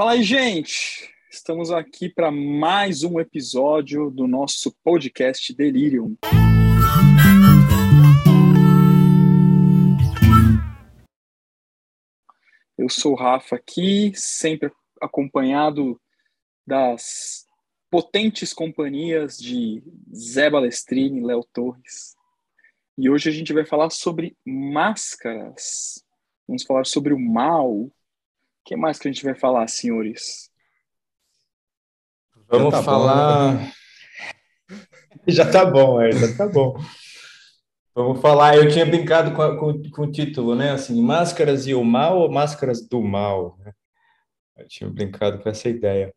Fala 0.00 0.12
aí, 0.12 0.22
gente! 0.22 1.14
Estamos 1.30 1.70
aqui 1.70 2.08
para 2.08 2.30
mais 2.30 3.02
um 3.04 3.20
episódio 3.20 4.10
do 4.10 4.26
nosso 4.26 4.74
podcast 4.82 5.54
Delirium. 5.54 6.16
Eu 12.78 12.88
sou 12.88 13.12
o 13.12 13.14
Rafa 13.14 13.56
aqui, 13.56 14.10
sempre 14.14 14.72
acompanhado 15.02 16.00
das 16.66 17.44
potentes 17.90 18.54
companhias 18.54 19.36
de 19.36 19.82
Zé 20.14 20.48
Balestrini, 20.48 21.22
Léo 21.22 21.44
Torres. 21.52 22.16
E 22.96 23.10
hoje 23.10 23.28
a 23.28 23.32
gente 23.32 23.52
vai 23.52 23.66
falar 23.66 23.90
sobre 23.90 24.34
máscaras. 24.46 26.02
Vamos 26.48 26.62
falar 26.62 26.86
sobre 26.86 27.12
o 27.12 27.20
mal. 27.20 27.92
O 28.70 28.72
que 28.72 28.76
mais 28.76 29.00
que 29.00 29.08
a 29.08 29.10
gente 29.10 29.24
vai 29.24 29.34
falar, 29.34 29.66
senhores? 29.66 30.48
Vamos 32.48 32.70
tá 32.70 32.80
falar. 32.80 33.56
Bom, 33.56 33.58
né? 33.58 33.72
já 35.26 35.50
tá 35.50 35.64
bom, 35.64 36.00
é, 36.00 36.12
já 36.12 36.36
tá 36.36 36.46
bom. 36.46 36.78
Vamos 37.92 38.20
falar, 38.20 38.56
eu 38.56 38.68
tinha 38.68 38.86
brincado 38.86 39.34
com, 39.34 39.56
com, 39.56 39.90
com, 39.90 40.02
o 40.02 40.12
título, 40.12 40.54
né? 40.54 40.70
Assim, 40.70 41.02
Máscaras 41.02 41.66
e 41.66 41.74
o 41.74 41.82
Mal 41.82 42.20
ou 42.20 42.30
Máscaras 42.30 42.86
do 42.86 43.02
Mal? 43.02 43.58
Né? 43.58 43.72
Eu 44.58 44.68
tinha 44.68 44.88
brincado 44.88 45.40
com 45.40 45.48
essa 45.48 45.68
ideia. 45.68 46.14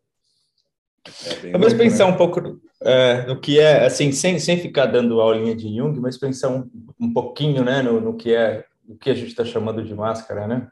É 1.44 1.52
Vamos 1.54 1.74
pensar 1.74 2.06
né? 2.06 2.14
um 2.14 2.18
pouco 2.18 2.62
é, 2.84 3.26
no 3.26 3.42
que 3.42 3.60
é, 3.60 3.84
assim, 3.84 4.12
sem, 4.12 4.38
sem 4.38 4.60
ficar 4.60 4.86
dando 4.86 5.20
aulinha 5.20 5.56
de 5.56 5.76
Jung, 5.76 6.00
mas 6.00 6.20
pensar 6.20 6.50
um, 6.50 6.70
um 7.00 7.12
pouquinho, 7.12 7.64
né, 7.64 7.82
no, 7.82 8.00
no 8.00 8.16
que 8.16 8.32
é, 8.32 8.64
o 8.88 8.96
que 8.96 9.10
a 9.10 9.16
gente 9.16 9.30
está 9.30 9.44
chamando 9.44 9.84
de 9.84 9.96
máscara, 9.96 10.46
né? 10.48 10.68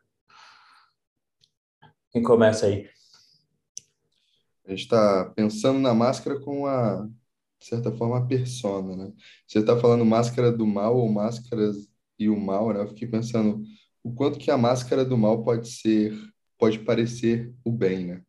Quem 2.12 2.22
começa 2.22 2.66
aí? 2.66 2.90
A 4.66 4.72
gente 4.72 4.82
está 4.82 5.32
pensando 5.34 5.80
na 5.80 5.94
máscara 5.94 6.38
com 6.40 6.66
a, 6.66 7.08
de 7.58 7.66
certa 7.66 7.92
forma, 7.92 8.18
a 8.18 8.26
persona, 8.26 8.98
né? 8.98 9.14
Você 9.48 9.60
está 9.60 9.78
falando 9.78 10.04
máscara 10.04 10.52
do 10.52 10.68
mal 10.68 10.98
ou 10.98 11.10
máscaras 11.10 11.88
e 12.20 12.28
o 12.28 12.38
mal, 12.38 12.74
né? 12.74 12.82
Eu 12.82 12.88
fiquei 12.90 13.08
pensando 13.08 13.64
o 14.04 14.14
quanto 14.14 14.38
que 14.38 14.52
a 14.52 14.58
máscara 14.58 15.06
do 15.06 15.18
mal 15.18 15.42
pode 15.42 15.70
ser, 15.70 16.14
pode 16.58 16.80
parecer 16.80 17.54
o 17.64 17.72
bem, 17.72 18.08
né? 18.08 18.22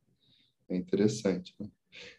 É 0.69 0.77
interessante, 0.77 1.53
né? 1.59 1.69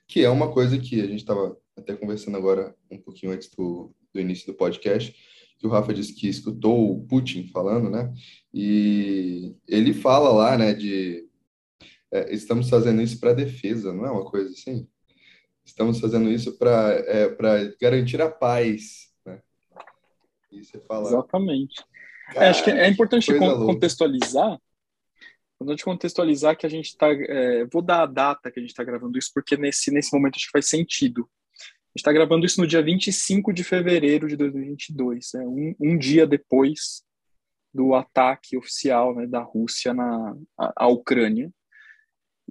Que 0.06 0.24
é 0.24 0.30
uma 0.30 0.52
coisa 0.52 0.78
que 0.78 1.00
a 1.00 1.08
gente 1.08 1.20
estava 1.20 1.58
até 1.78 1.96
conversando 1.96 2.36
agora 2.36 2.76
um 2.92 2.98
pouquinho 2.98 3.32
antes 3.32 3.50
do, 3.50 3.96
do 4.14 4.20
início 4.20 4.48
do 4.48 4.54
podcast, 4.54 5.16
que 5.58 5.66
o 5.66 5.70
Rafa 5.70 5.94
disse 5.94 6.14
que 6.14 6.28
escutou 6.28 6.92
o 6.92 7.06
Putin 7.06 7.48
falando, 7.48 7.90
né? 7.90 8.14
E 8.54 9.56
ele 9.66 9.94
fala 9.94 10.30
lá, 10.30 10.58
né, 10.58 10.74
de 10.74 11.26
é, 12.14 12.32
estamos 12.32 12.70
fazendo 12.70 13.02
isso 13.02 13.20
para 13.20 13.34
defesa, 13.34 13.92
não 13.92 14.06
é 14.06 14.12
uma 14.12 14.24
coisa 14.24 14.52
assim? 14.52 14.88
Estamos 15.66 16.00
fazendo 16.00 16.30
isso 16.30 16.56
para 16.60 16.94
é, 17.08 17.76
garantir 17.82 18.22
a 18.22 18.30
paz, 18.30 19.12
né? 19.26 19.42
E 20.52 20.64
você 20.64 20.80
fala. 20.82 21.08
Exatamente. 21.08 21.84
Cara, 22.34 22.46
é, 22.46 22.50
acho 22.50 22.64
que 22.64 22.70
é 22.70 22.88
importante 22.88 23.34
contextualizar. 23.36 24.60
Importante 25.56 25.84
contextualizar 25.84 26.56
que 26.56 26.68
a 26.68 26.70
gente 26.70 26.90
está. 26.90 27.08
É, 27.12 27.66
vou 27.66 27.82
dar 27.82 28.04
a 28.04 28.06
data 28.06 28.52
que 28.52 28.60
a 28.60 28.62
gente 28.62 28.72
está 28.72 28.84
gravando 28.84 29.18
isso, 29.18 29.32
porque 29.34 29.58
nesse, 29.58 29.90
nesse 29.90 30.14
momento 30.14 30.36
acho 30.36 30.46
que 30.46 30.52
faz 30.52 30.68
sentido. 30.68 31.22
A 31.22 31.98
gente 31.98 32.02
está 32.02 32.14
gravando 32.14 32.46
isso 32.46 32.62
no 32.62 32.68
dia 32.68 32.82
25 32.82 33.52
de 33.52 33.64
fevereiro 33.64 34.28
de 34.28 34.36
2022, 34.36 35.32
né? 35.34 35.42
um, 35.46 35.76
um 35.80 35.98
dia 35.98 36.28
depois 36.28 37.04
do 37.74 37.96
ataque 37.96 38.58
oficial 38.58 39.16
né, 39.16 39.26
da 39.26 39.42
Rússia 39.42 39.94
na 39.94 40.36
a 40.58 40.88
Ucrânia. 40.88 41.52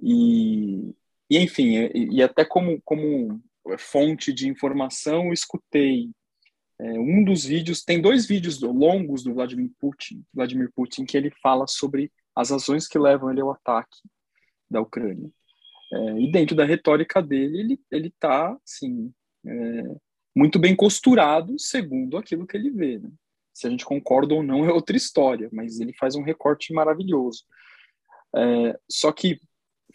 E, 0.03 0.93
e 1.29 1.39
enfim, 1.39 1.77
e, 1.93 2.17
e, 2.17 2.23
até 2.23 2.43
como, 2.43 2.81
como 2.83 3.41
fonte 3.77 4.33
de 4.33 4.49
informação, 4.49 5.27
eu 5.27 5.33
escutei 5.33 6.11
é, 6.79 6.99
um 6.99 7.23
dos 7.23 7.45
vídeos, 7.45 7.83
tem 7.83 8.01
dois 8.01 8.25
vídeos 8.25 8.61
longos 8.61 9.23
do 9.23 9.33
Vladimir 9.33 9.71
Putin, 9.79 10.25
Vladimir 10.33 10.69
Putin, 10.75 11.05
que 11.05 11.15
ele 11.15 11.31
fala 11.41 11.65
sobre 11.67 12.11
as 12.35 12.49
razões 12.49 12.87
que 12.87 12.99
levam 12.99 13.31
ele 13.31 13.39
ao 13.39 13.51
ataque 13.51 13.97
da 14.69 14.81
Ucrânia. 14.81 15.31
É, 15.93 16.19
e 16.19 16.31
dentro 16.31 16.55
da 16.55 16.65
retórica 16.65 17.21
dele, 17.21 17.59
ele 17.59 17.79
ele 17.91 18.07
está 18.09 18.57
assim 18.65 19.13
é, 19.45 19.95
muito 20.35 20.59
bem 20.59 20.75
costurado 20.75 21.57
segundo 21.57 22.17
aquilo 22.17 22.45
que 22.45 22.57
ele 22.57 22.71
vê. 22.71 22.99
Né? 22.99 23.09
Se 23.53 23.67
a 23.67 23.69
gente 23.69 23.85
concorda 23.85 24.33
ou 24.33 24.43
não 24.43 24.65
é 24.65 24.73
outra 24.73 24.97
história, 24.97 25.47
mas 25.53 25.79
ele 25.79 25.93
faz 25.93 26.15
um 26.15 26.23
recorte 26.23 26.73
maravilhoso. 26.73 27.45
É, 28.35 28.79
só 28.89 29.11
que 29.11 29.39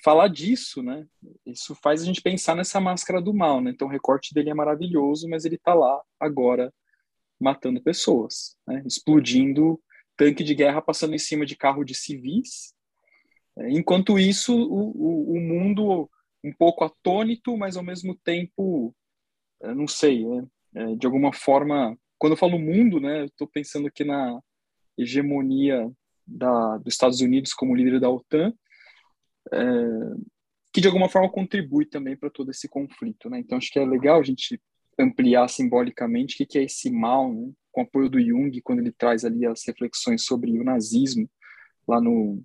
falar 0.03 0.29
disso, 0.29 0.83
né? 0.83 1.07
Isso 1.45 1.75
faz 1.75 2.03
a 2.03 2.05
gente 2.05 2.23
pensar 2.23 2.55
nessa 2.55 2.81
máscara 2.81 3.21
do 3.21 3.35
mal, 3.35 3.61
né? 3.61 3.71
Então 3.71 3.89
o 3.89 3.91
recorte 3.91 4.33
dele 4.33 4.51
é 4.51 4.55
maravilhoso, 4.55 5.29
mas 5.29 5.45
ele 5.45 5.57
está 5.57 5.75
lá 5.75 6.01
agora 6.19 6.73
matando 7.41 7.83
pessoas, 7.83 8.57
né? 8.67 8.83
explodindo 8.85 9.81
tanque 10.17 10.43
de 10.43 10.55
guerra 10.55 10.83
passando 10.83 11.15
em 11.15 11.19
cima 11.19 11.47
de 11.47 11.57
carro 11.57 11.85
de 11.85 11.95
civis. 11.95 12.75
É, 13.57 13.71
enquanto 13.71 14.19
isso, 14.19 14.57
o, 14.57 14.91
o, 14.91 15.33
o 15.35 15.41
mundo 15.41 16.11
um 16.43 16.53
pouco 16.53 16.85
atônito, 16.85 17.57
mas 17.57 17.77
ao 17.77 17.83
mesmo 17.83 18.17
tempo, 18.17 18.95
não 19.61 19.87
sei, 19.87 20.27
né? 20.27 20.47
é, 20.75 20.95
de 20.95 21.07
alguma 21.07 21.33
forma, 21.33 21.97
quando 22.19 22.33
eu 22.33 22.37
falo 22.37 22.59
mundo, 22.59 23.01
né, 23.01 23.25
estou 23.25 23.47
pensando 23.47 23.89
aqui 23.89 24.05
na 24.05 24.41
hegemonia 24.97 25.91
da, 26.27 26.79
dos 26.79 26.95
Estados 26.95 27.21
Unidos 27.21 27.53
como 27.53 27.75
líder 27.75 28.01
da 28.01 28.11
OTAN, 28.11 28.53
é, 29.53 30.17
que 30.73 30.81
de 30.81 30.87
alguma 30.87 31.09
forma 31.09 31.31
contribui 31.31 31.87
também 31.87 32.17
para 32.17 32.31
todo 32.31 32.51
esse 32.51 32.69
conflito, 32.69 33.29
né? 33.29 33.39
Então 33.39 33.59
acho 33.59 33.71
que 33.71 33.79
é 33.79 33.85
legal 33.85 34.21
a 34.21 34.25
gente 34.25 34.61
ampliar 34.99 35.49
simbolicamente 35.49 36.43
o 36.43 36.47
que 36.47 36.59
é 36.59 36.65
esse 36.65 36.91
mal, 36.91 37.33
né? 37.33 37.51
com 37.71 37.83
apoio 37.83 38.09
do 38.09 38.21
Jung, 38.21 38.61
quando 38.63 38.81
ele 38.81 38.91
traz 38.91 39.25
ali 39.25 39.47
as 39.47 39.65
reflexões 39.67 40.25
sobre 40.25 40.59
o 40.59 40.65
nazismo, 40.65 41.29
lá 41.87 42.01
no, 42.01 42.43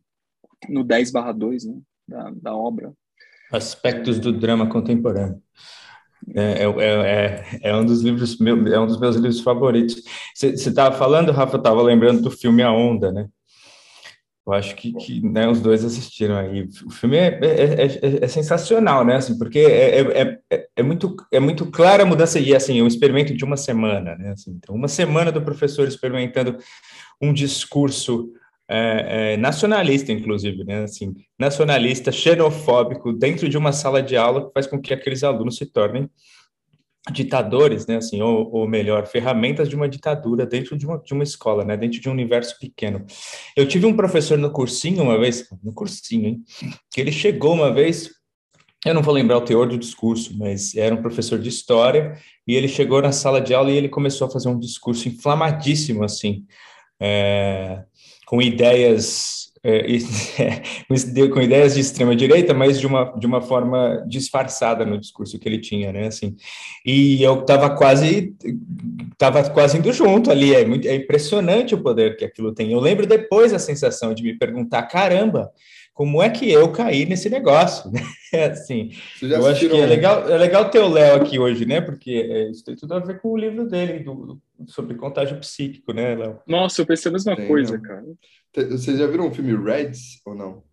no 0.70 0.84
10 0.84 1.12
barra 1.12 1.32
2 1.32 1.66
né? 1.66 1.82
da, 2.08 2.32
da 2.32 2.56
obra. 2.56 2.94
Aspectos 3.52 4.20
do 4.20 4.32
drama 4.32 4.70
contemporâneo. 4.70 5.42
É, 6.36 6.64
é, 6.64 6.66
é, 6.66 7.60
é, 7.64 7.76
um 7.76 7.86
dos 7.86 8.02
livros 8.02 8.40
meu, 8.40 8.66
é 8.68 8.80
um 8.80 8.88
dos 8.88 9.00
meus 9.00 9.16
livros 9.16 9.42
favoritos. 9.42 10.02
Você 10.34 10.54
estava 10.54 10.96
falando, 10.96 11.32
Rafa, 11.32 11.58
estava 11.58 11.82
lembrando 11.82 12.22
do 12.22 12.32
filme 12.32 12.62
A 12.62 12.72
Onda, 12.72 13.12
né? 13.12 13.28
Eu 14.46 14.54
acho 14.54 14.76
que, 14.76 14.92
que 14.94 15.22
né, 15.22 15.48
os 15.48 15.62
dois 15.62 15.86
assistiram 15.86 16.36
aí. 16.36 16.68
O 16.86 16.90
filme 16.90 17.18
é, 17.18 17.40
é, 17.42 17.86
é, 17.86 18.24
é 18.26 18.28
sensacional, 18.28 19.06
né? 19.06 19.16
Assim, 19.16 19.38
porque 19.38 19.60
é, 19.60 20.38
é, 20.76 20.84
muito, 20.84 21.16
é 21.32 21.40
muito 21.40 21.66
clara 21.72 22.04
a 22.04 22.06
mudança 22.06 22.40
e 22.40 22.54
assim, 22.54 22.82
um 22.82 22.88
experimento 22.88 23.34
de 23.34 23.46
uma 23.46 23.56
semana, 23.56 24.16
né? 24.16 24.32
Assim, 24.32 24.52
então, 24.52 24.76
uma 24.76 24.90
semana 24.90 25.32
do 25.32 25.42
professor 25.42 25.88
experimentando 25.88 26.58
um 27.22 27.34
discurso 27.34 28.34
nacionalista, 29.40 30.12
inclusive, 30.12 30.64
né? 30.64 30.84
Assim, 30.84 31.14
nacionalista, 31.40 32.12
xenofóbico, 32.12 33.14
dentro 33.14 33.48
de 33.48 33.58
uma 33.58 33.72
sala 33.72 34.02
de 34.02 34.18
aula 34.18 34.48
que 34.48 34.54
faz 34.54 34.68
com 34.68 34.82
que 34.82 34.94
aqueles 34.94 35.24
alunos 35.24 35.58
se 35.58 35.66
tornem 35.66 36.10
ditadores, 37.12 37.86
né, 37.86 37.98
assim, 37.98 38.22
ou, 38.22 38.50
ou, 38.54 38.68
melhor, 38.68 39.06
ferramentas 39.06 39.68
de 39.68 39.76
uma 39.76 39.90
ditadura 39.90 40.46
dentro 40.46 40.78
de 40.78 40.86
uma, 40.86 40.98
de 40.98 41.14
uma 41.14 41.24
escola, 41.24 41.66
né, 41.66 41.76
dentro 41.76 42.00
de 42.00 42.08
um 42.08 42.14
universo 42.14 42.58
pequeno. 42.58 43.06
Eu 43.58 43.68
tive 43.68 43.86
um 43.86 43.96
professor 43.96 44.38
no 44.38 44.50
cursinho 44.50 45.04
uma 45.04 45.18
vez, 45.18 45.46
no 45.62 45.74
cursinho, 45.74 46.28
hein, 46.28 46.44
que 46.90 47.02
ele 47.02 47.12
chegou 47.12 47.54
uma 47.54 47.74
vez, 47.74 48.10
eu 48.86 48.94
não 48.94 49.02
vou 49.02 49.14
lembrar 49.14 49.38
o 49.38 49.42
teor 49.42 49.68
do 49.68 49.78
discurso, 49.78 50.38
mas 50.38 50.76
era 50.76 50.96
um 50.96 51.02
professor 51.02 51.38
de 51.38 51.50
história, 51.50 52.18
e 52.48 52.56
ele 52.56 52.70
chegou 52.70 53.02
na 53.02 53.12
sala 53.12 53.42
de 53.42 53.54
aula 53.54 53.70
e 53.72 53.76
ele 53.76 53.90
começou 53.90 54.28
a 54.28 54.32
fazer 54.32 54.48
um 54.48 54.60
discurso 54.60 55.10
inflamadíssimo, 55.10 56.06
assim, 56.06 56.46
é, 57.02 57.84
com 58.26 58.42
ideias 58.42 59.53
com 61.34 61.42
ideias 61.42 61.76
de 61.76 61.80
extrema 61.80 62.14
direita, 62.16 62.54
mas 62.54 62.80
de 62.80 62.86
uma, 62.86 63.14
de 63.18 63.26
uma 63.26 63.42
forma 63.42 64.04
disfarçada 64.08 64.86
no 64.86 65.00
discurso 65.00 65.40
que 65.40 65.48
ele 65.48 65.60
tinha, 65.60 65.94
né? 65.94 66.08
Assim, 66.08 66.36
e 66.86 67.24
eu 67.24 67.40
estava 67.40 67.70
quase 67.70 68.36
estava 69.14 69.50
quase 69.50 69.78
indo 69.78 69.94
junto 69.94 70.30
ali. 70.30 70.54
É, 70.54 70.66
muito, 70.66 70.86
é 70.88 70.96
impressionante 70.96 71.74
o 71.74 71.82
poder 71.82 72.18
que 72.18 72.26
aquilo 72.26 72.54
tem. 72.54 72.72
Eu 72.74 72.80
lembro 72.80 73.08
depois 73.08 73.54
a 73.54 73.60
sensação 73.60 74.14
de 74.14 74.22
me 74.22 74.38
perguntar, 74.38 74.84
caramba, 74.84 75.50
como 75.94 76.22
é 76.22 76.30
que 76.30 76.52
eu 76.52 76.72
caí 76.72 77.06
nesse 77.06 77.30
negócio? 77.30 77.92
É 78.34 78.46
assim, 78.46 78.90
eu 79.22 79.46
acho 79.46 79.70
que 79.70 79.80
é 79.80 79.86
legal, 79.86 80.28
é 80.28 80.36
legal 80.40 80.68
ter 80.68 80.80
o 80.80 80.88
Léo 80.88 81.18
aqui 81.18 81.38
hoje, 81.38 81.68
né? 81.68 81.80
Porque 81.80 82.10
é, 82.10 82.50
isso 82.50 82.66
tem 82.66 82.76
tudo 82.76 82.96
a 82.96 83.00
ver 83.00 83.22
com 83.22 83.30
o 83.30 83.38
livro 83.38 83.70
dele 83.70 84.00
do, 84.00 84.42
sobre 84.66 84.96
contágio 84.96 85.40
psíquico, 85.40 85.94
né, 85.94 86.16
Léo? 86.16 86.40
Nossa, 86.48 86.82
eu 86.82 86.86
pensei 86.88 87.12
a 87.12 87.14
mesma 87.14 87.36
tem, 87.36 87.48
coisa, 87.48 87.78
não. 87.78 87.84
cara. 87.84 88.04
Vocês 88.72 88.98
já 88.98 89.06
viram 89.06 89.28
o 89.28 89.32
filme 89.32 89.56
Reds 89.56 90.20
ou 90.26 90.34
não? 90.34 90.64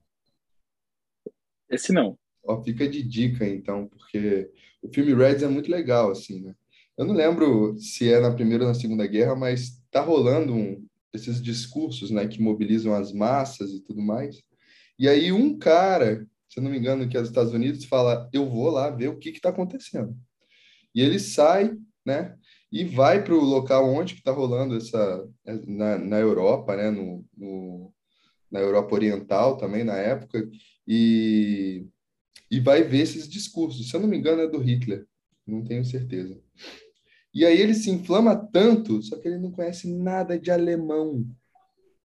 Esse 1.69 1.93
não. 1.93 2.17
Ó, 2.43 2.63
fica 2.63 2.89
de 2.89 3.03
dica, 3.03 3.47
então, 3.47 3.87
porque 3.89 4.51
o 4.83 4.89
filme 4.89 5.13
Reds 5.13 5.43
é 5.43 5.49
muito 5.49 5.71
legal, 5.71 6.13
assim, 6.13 6.41
né? 6.41 6.55
Eu 6.97 7.05
não 7.05 7.13
lembro 7.13 7.77
se 7.79 8.11
é 8.11 8.21
na 8.21 8.33
Primeira 8.33 8.65
ou 8.65 8.69
na 8.69 8.75
Segunda 8.75 9.07
Guerra, 9.07 9.37
mas 9.37 9.83
tá 9.91 10.01
rolando 10.01 10.55
um, 10.55 10.83
esses 11.13 11.43
discursos, 11.43 12.11
né, 12.11 12.27
que 12.27 12.41
mobilizam 12.41 12.95
as 12.95 13.13
massas 13.13 13.71
e 13.73 13.81
tudo 13.81 14.01
mais. 14.01 14.43
E 15.01 15.09
aí 15.09 15.33
um 15.33 15.59
cara 15.59 16.29
se 16.51 16.61
não 16.61 16.71
me 16.71 16.79
engano, 16.79 17.09
que 17.09 17.17
é 17.17 17.21
dos 17.21 17.31
Estados 17.31 17.53
Unidos, 17.53 17.85
fala: 17.85 18.29
eu 18.33 18.49
vou 18.51 18.71
lá 18.71 18.91
ver 18.91 19.09
o 19.09 19.19
que 19.19 19.31
está 19.31 19.51
acontecendo. 19.51 20.17
E 20.95 21.01
ele 21.01 21.21
sai, 21.21 21.77
né? 22.05 22.37
E 22.73 22.85
vai 22.85 23.23
para 23.23 23.35
o 23.35 23.41
local 23.41 23.89
onde 23.89 24.15
está 24.15 24.33
rolando 24.33 24.77
essa 24.77 25.29
na, 25.67 25.97
na 25.97 26.19
Europa, 26.19 26.77
né? 26.77 26.91
No, 26.91 27.25
no, 27.37 27.95
na 28.51 28.59
Europa 28.61 28.95
Oriental 28.95 29.57
também 29.57 29.85
na 29.85 29.97
época 29.97 30.49
e 30.87 31.87
e 32.51 32.59
vai 32.59 32.83
ver 32.83 33.03
esses 33.03 33.29
discursos. 33.29 33.89
Se 33.89 33.95
eu 33.95 34.01
não 34.01 34.09
me 34.09 34.17
engano, 34.19 34.43
é 34.43 34.49
do 34.49 34.59
Hitler, 34.59 35.07
não 35.47 35.63
tenho 35.63 35.85
certeza. 35.85 36.37
E 37.33 37.47
aí 37.47 37.61
ele 37.61 37.75
se 37.75 37.91
inflama 37.91 38.35
tanto, 38.35 39.01
só 39.03 39.17
que 39.17 39.29
ele 39.29 39.39
não 39.39 39.53
conhece 39.53 39.89
nada 39.89 40.37
de 40.37 40.51
alemão. 40.51 41.25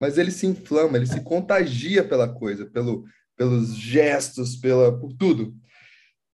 Mas 0.01 0.17
ele 0.17 0.31
se 0.31 0.47
inflama, 0.47 0.97
ele 0.97 1.05
se 1.05 1.21
contagia 1.21 2.03
pela 2.03 2.27
coisa, 2.27 2.65
pelo, 2.65 3.05
pelos 3.37 3.75
gestos, 3.75 4.55
pela, 4.55 4.99
por 4.99 5.13
tudo. 5.13 5.55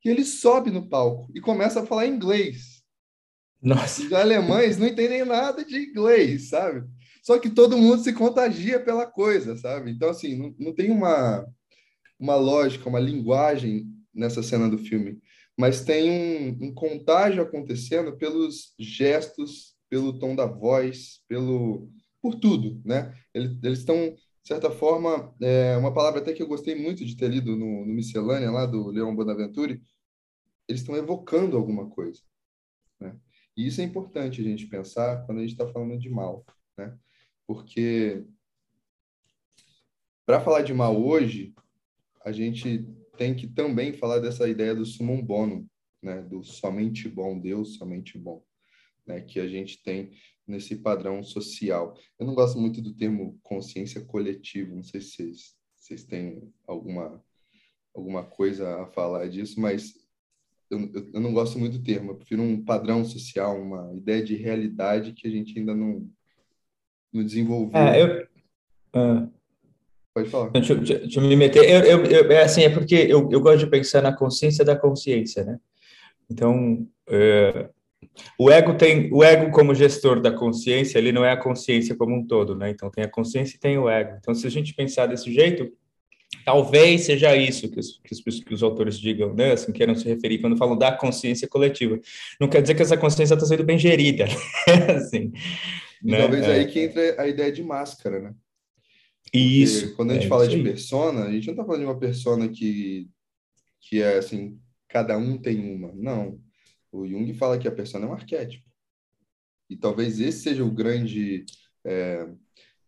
E 0.05 0.09
ele 0.09 0.25
sobe 0.25 0.69
no 0.69 0.89
palco 0.89 1.31
e 1.33 1.41
começa 1.41 1.81
a 1.81 1.87
falar 1.87 2.09
inglês. 2.09 2.83
Nossa. 3.63 4.03
Os 4.03 4.13
alemães 4.13 4.77
não 4.77 4.89
entendem 4.89 5.25
nada 5.25 5.65
de 5.65 5.79
inglês, 5.79 6.49
sabe? 6.49 6.85
Só 7.23 7.39
que 7.39 7.49
todo 7.49 7.79
mundo 7.79 8.03
se 8.03 8.13
contagia 8.13 8.81
pela 8.81 9.07
coisa, 9.07 9.57
sabe? 9.57 9.93
Então, 9.93 10.11
assim, 10.11 10.37
não, 10.37 10.53
não 10.59 10.75
tem 10.75 10.91
uma, 10.91 11.47
uma 12.19 12.35
lógica, 12.35 12.89
uma 12.89 12.99
linguagem 12.99 13.87
nessa 14.13 14.43
cena 14.43 14.69
do 14.69 14.77
filme, 14.77 15.21
mas 15.57 15.85
tem 15.85 16.11
um, 16.11 16.67
um 16.67 16.75
contágio 16.75 17.41
acontecendo 17.41 18.17
pelos 18.17 18.75
gestos, 18.77 19.77
pelo 19.89 20.19
tom 20.19 20.35
da 20.35 20.47
voz, 20.47 21.21
pelo 21.29 21.89
por 22.23 22.37
tudo, 22.37 22.81
né? 22.85 23.13
Eles, 23.35 23.79
estão 23.81 24.15
de 24.43 24.49
certa 24.49 24.71
forma, 24.71 25.35
é 25.41 25.77
uma 25.77 25.93
palavra 25.93 26.21
até 26.21 26.33
que 26.33 26.43
eu 26.43 26.49
gostei 26.49 26.75
muito 26.75 27.05
de 27.05 27.17
ter 27.17 27.29
lido 27.29 27.57
no, 27.57 27.85
no 27.85 27.93
Miscelânea, 27.93 28.51
lá 28.51 28.67
do 28.67 28.89
Leon 28.89 29.15
Bonaventure, 29.15 29.81
eles 30.69 30.81
estão 30.81 30.97
evocando 30.97 31.57
alguma 31.57 31.89
coisa. 31.89 32.21
Né? 32.99 33.17
E 33.57 33.67
isso 33.67 33.81
é 33.81 33.85
importante 33.85 34.41
a 34.41 34.45
gente 34.45 34.67
pensar 34.67 35.25
quando 35.27 35.39
a 35.39 35.41
gente 35.43 35.53
está 35.53 35.67
falando 35.69 35.97
de 35.97 36.09
mal. 36.09 36.45
Né? 36.77 36.97
Porque, 37.47 38.25
para 40.27 40.41
falar 40.41 40.63
de 40.63 40.75
mal 40.75 41.01
hoje, 41.01 41.55
a 42.25 42.33
gente 42.33 42.85
tem 43.17 43.35
que 43.37 43.47
também 43.47 43.93
falar 43.93 44.19
dessa 44.19 44.49
ideia 44.49 44.75
do 44.75 44.85
sumum 44.85 45.23
bonum, 45.25 45.67
né? 46.03 46.21
do 46.23 46.43
somente 46.43 47.09
bom, 47.09 47.39
Deus 47.39 47.77
somente 47.77 48.19
bom, 48.19 48.43
né? 49.07 49.21
que 49.21 49.39
a 49.39 49.47
gente 49.47 49.81
tem 49.85 50.13
nesse 50.47 50.77
padrão 50.77 51.23
social. 51.23 51.97
Eu 52.19 52.27
não 52.27 52.35
gosto 52.35 52.59
muito 52.59 52.81
do 52.81 52.95
termo 52.95 53.39
consciência 53.43 54.01
coletiva, 54.01 54.75
não 54.75 54.83
sei 54.83 55.01
se 55.01 55.11
vocês, 55.11 55.57
vocês 55.77 56.05
têm 56.05 56.53
alguma, 56.67 57.23
alguma 57.95 58.25
coisa 58.25 58.83
a 58.83 58.87
falar 58.87 59.29
disso, 59.29 59.61
mas 59.61 59.95
eu, 60.71 60.91
eu 61.13 61.21
não 61.21 61.33
gosto 61.33 61.59
muito 61.59 61.79
do 61.79 61.85
termo, 61.85 62.13
eu 62.13 62.17
prefiro 62.17 62.43
um 62.43 62.65
padrão 62.65 63.05
social, 63.05 63.61
uma 63.61 63.95
ideia 63.95 64.23
de 64.23 64.35
realidade 64.35 65.13
que 65.13 65.29
a 65.29 65.31
gente 65.31 65.59
ainda 65.59 65.75
não, 65.75 66.09
não 67.13 67.25
desenvolveu. 67.25 67.81
É, 67.81 68.03
eu... 68.03 68.27
Ah. 68.95 69.29
Pode 70.15 70.29
falar. 70.29 70.51
Deixa, 70.51 70.75
deixa, 70.75 70.99
deixa, 70.99 71.21
eu 71.21 71.27
me 71.27 71.35
meter. 71.35 71.65
Eu, 71.65 71.81
eu, 71.85 72.05
eu, 72.05 72.33
é 72.33 72.43
assim, 72.43 72.63
é 72.63 72.69
porque 72.69 72.95
eu, 72.95 73.31
eu 73.31 73.41
gosto 73.41 73.61
de 73.61 73.71
pensar 73.71 74.03
na 74.03 74.15
consciência 74.15 74.63
da 74.63 74.77
consciência, 74.77 75.43
né? 75.43 75.59
Então, 76.31 76.87
é, 77.09 77.71
o 78.39 78.51
ego 78.51 78.75
tem 78.75 79.13
o 79.13 79.23
ego 79.23 79.51
como 79.51 79.75
gestor 79.75 80.21
da 80.21 80.31
consciência, 80.31 80.99
ele 80.99 81.13
não 81.13 81.25
é 81.25 81.33
a 81.33 81.37
consciência 81.37 81.95
como 81.95 82.15
um 82.15 82.27
todo, 82.27 82.55
né? 82.55 82.71
Então 82.71 82.91
tem 82.91 83.05
a 83.05 83.09
consciência 83.09 83.57
e 83.57 83.59
tem 83.59 83.79
o 83.79 83.89
ego. 83.89 84.17
Então 84.19 84.35
se 84.35 84.47
a 84.47 84.51
gente 84.51 84.75
pensar 84.75 85.07
desse 85.07 85.33
jeito, 85.33 85.73
talvez 86.45 87.03
seja 87.03 87.37
isso 87.37 87.71
que 87.71 87.79
os, 87.79 88.01
que 88.05 88.29
os, 88.29 88.41
que 88.41 88.55
os 88.55 88.63
autores 88.63 88.99
digam, 88.99 89.35
né? 89.35 89.53
Assim, 89.53 89.73
queiram 89.73 89.95
se 89.95 90.07
referir 90.09 90.39
quando 90.39 90.57
falam 90.57 90.77
da 90.77 90.93
consciência 90.93 91.49
coletiva. 91.49 91.99
Não 92.41 92.49
quer 92.49 92.63
dizer 92.63 92.75
que 92.75 92.83
essa 92.83 92.97
consciência 92.97 93.35
está 93.35 93.47
sendo 93.47 93.65
bem 93.65 93.79
gerida, 93.79 94.27
né? 94.27 94.93
assim. 94.97 95.33
Né? 96.03 96.19
Talvez 96.19 96.45
é. 96.45 96.53
aí 96.53 96.67
que 96.67 96.81
entra 96.81 97.23
a 97.23 97.29
ideia 97.29 97.53
de 97.53 97.63
máscara, 97.63 98.21
né? 98.21 98.35
Porque 99.25 99.39
isso. 99.39 99.95
Quando 99.95 100.11
a 100.11 100.15
gente 100.15 100.27
é, 100.27 100.29
fala 100.29 100.49
de 100.49 100.63
persona, 100.63 101.25
a 101.25 101.33
gente 101.33 101.47
não 101.47 101.55
está 101.55 101.65
falando 101.65 101.81
de 101.81 101.87
uma 101.87 101.99
persona 101.99 102.49
que 102.49 103.09
que 103.81 104.01
é 104.01 104.17
assim, 104.17 104.59
cada 104.89 105.19
um 105.19 105.37
tem 105.37 105.59
uma. 105.59 105.93
Não 105.95 106.39
o 106.93 107.07
Jung 107.07 107.33
fala 107.35 107.59
que 107.59 107.67
a 107.67 107.73
persona 107.73 108.07
é 108.07 108.09
um 108.09 108.13
arquétipo. 108.13 108.71
E 109.69 109.77
talvez 109.77 110.21
esse 110.21 110.43
seja 110.43 110.63
o 110.63 110.71
grande 110.71 111.47
é, 111.85 112.29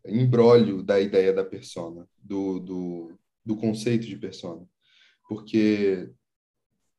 embrólio 0.07 0.83
da 0.83 1.01
ideia 1.01 1.33
da 1.33 1.45
persona, 1.45 2.07
do, 2.23 2.61
do, 2.61 3.19
do 3.45 3.57
conceito 3.57 4.07
de 4.07 4.17
persona. 4.17 4.67
Porque 5.27 6.11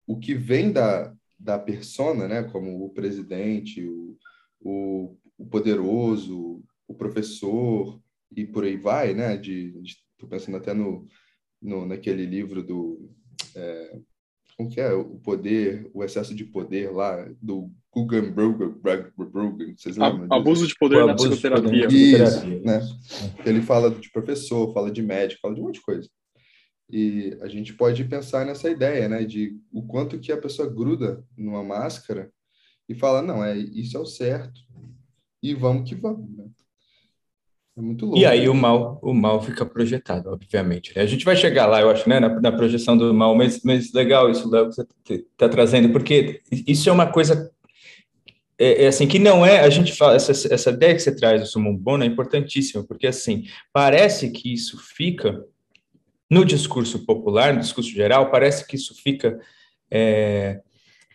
o 0.07 0.17
que 0.17 0.33
vem 0.33 0.71
da, 0.71 1.15
da 1.39 1.59
persona, 1.59 2.27
né, 2.27 2.43
como 2.43 2.83
o 2.83 2.89
presidente, 2.89 3.85
o, 3.85 4.17
o, 4.59 5.17
o 5.37 5.45
poderoso, 5.45 6.63
o 6.87 6.93
professor 6.95 8.01
e 8.35 8.45
por 8.45 8.63
aí 8.63 8.77
vai, 8.77 9.13
né? 9.13 9.37
De, 9.37 9.79
estou 9.83 10.27
pensando 10.27 10.57
até 10.57 10.73
no, 10.73 11.07
no 11.61 11.85
naquele 11.85 12.25
livro 12.25 12.63
do 12.63 13.11
é, 13.55 13.99
como 14.57 14.69
que 14.69 14.79
é 14.79 14.93
o 14.93 15.17
poder, 15.19 15.89
o 15.93 16.03
excesso 16.03 16.33
de 16.33 16.45
poder 16.45 16.91
lá 16.91 17.27
do 17.41 17.69
Guggenbrugger, 17.93 18.73
vocês 19.77 19.97
lembram? 19.97 20.27
Abuso 20.31 20.65
de 20.65 20.75
poder 20.75 21.03
o 21.03 21.07
na 21.07 21.15
psicoterapia. 21.15 21.87
Isso, 21.87 22.45
né? 22.63 22.81
Ele 23.45 23.61
fala 23.61 23.91
de 23.91 24.09
professor, 24.11 24.73
fala 24.73 24.89
de 24.89 25.01
médico, 25.01 25.41
fala 25.41 25.55
de 25.55 25.61
um 25.61 25.65
monte 25.65 25.75
de 25.75 25.81
coisa. 25.81 26.09
E 26.89 27.37
a 27.41 27.47
gente 27.47 27.73
pode 27.73 28.03
pensar 28.05 28.45
nessa 28.45 28.69
ideia, 28.69 29.09
né, 29.09 29.23
de 29.23 29.57
o 29.73 29.83
quanto 29.83 30.19
que 30.19 30.31
a 30.31 30.37
pessoa 30.37 30.69
gruda 30.69 31.23
numa 31.35 31.63
máscara 31.63 32.31
e 32.87 32.93
fala, 32.93 33.21
não, 33.21 33.43
é 33.43 33.57
isso 33.57 33.97
é 33.97 33.99
o 33.99 34.05
certo 34.05 34.61
e 35.41 35.53
vamos 35.53 35.89
que 35.89 35.95
vamos, 35.95 36.29
né? 36.35 36.45
É 37.77 37.81
muito 37.81 38.06
louco. 38.06 38.19
E 38.19 38.25
aí 38.25 38.48
o 38.48 38.54
mal, 38.54 39.00
o 39.01 39.13
mal 39.13 39.42
fica 39.42 39.66
projetado, 39.66 40.30
obviamente. 40.30 40.95
Né? 40.95 41.01
A 41.01 41.06
gente 41.06 41.25
vai 41.25 41.36
chegar 41.36 41.66
lá, 41.66 41.81
eu 41.81 41.89
acho, 41.89 42.07
né, 42.07 42.19
na, 42.19 42.39
na 42.39 42.51
projeção 42.51 42.98
do 42.98 43.13
mal, 43.13 43.36
mas, 43.36 43.62
mas 43.63 43.92
legal 43.92 44.30
isso, 44.30 44.50
Léo, 44.50 44.69
que 44.69 44.75
você 44.75 44.88
está 45.13 45.50
trazendo, 45.50 45.89
porque 45.89 46.42
isso 46.66 46.89
é 46.89 46.92
uma 46.92 47.07
coisa 47.07 47.51
é, 48.57 48.86
é, 48.86 48.88
assim 48.88 49.06
que 49.06 49.19
não 49.19 49.45
é 49.45 49.60
a 49.60 49.69
gente 49.69 49.94
fala 49.94 50.16
essa, 50.16 50.31
essa 50.31 50.69
ideia 50.69 50.95
que 50.95 51.01
você 51.01 51.13
traz 51.13 51.42
do 51.42 51.48
sumo 51.48 51.77
bono 51.77 52.06
é 52.06 52.07
importantíssima 52.07 52.86
porque 52.86 53.06
assim 53.06 53.44
parece 53.74 54.31
que 54.31 54.54
isso 54.54 54.77
fica 54.77 55.44
no 56.30 56.45
discurso 56.45 57.06
popular 57.06 57.54
no 57.54 57.60
discurso 57.60 57.89
geral 57.89 58.31
parece 58.31 58.66
que 58.66 58.77
isso 58.77 58.95
fica 58.95 59.38
é, 59.92 60.62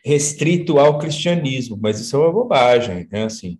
restrito 0.04 0.78
ao 0.78 0.98
cristianismo 0.98 1.78
mas 1.80 1.98
isso 1.98 2.14
é 2.14 2.18
uma 2.18 2.32
bobagem 2.32 3.08
né 3.10 3.24
assim 3.24 3.58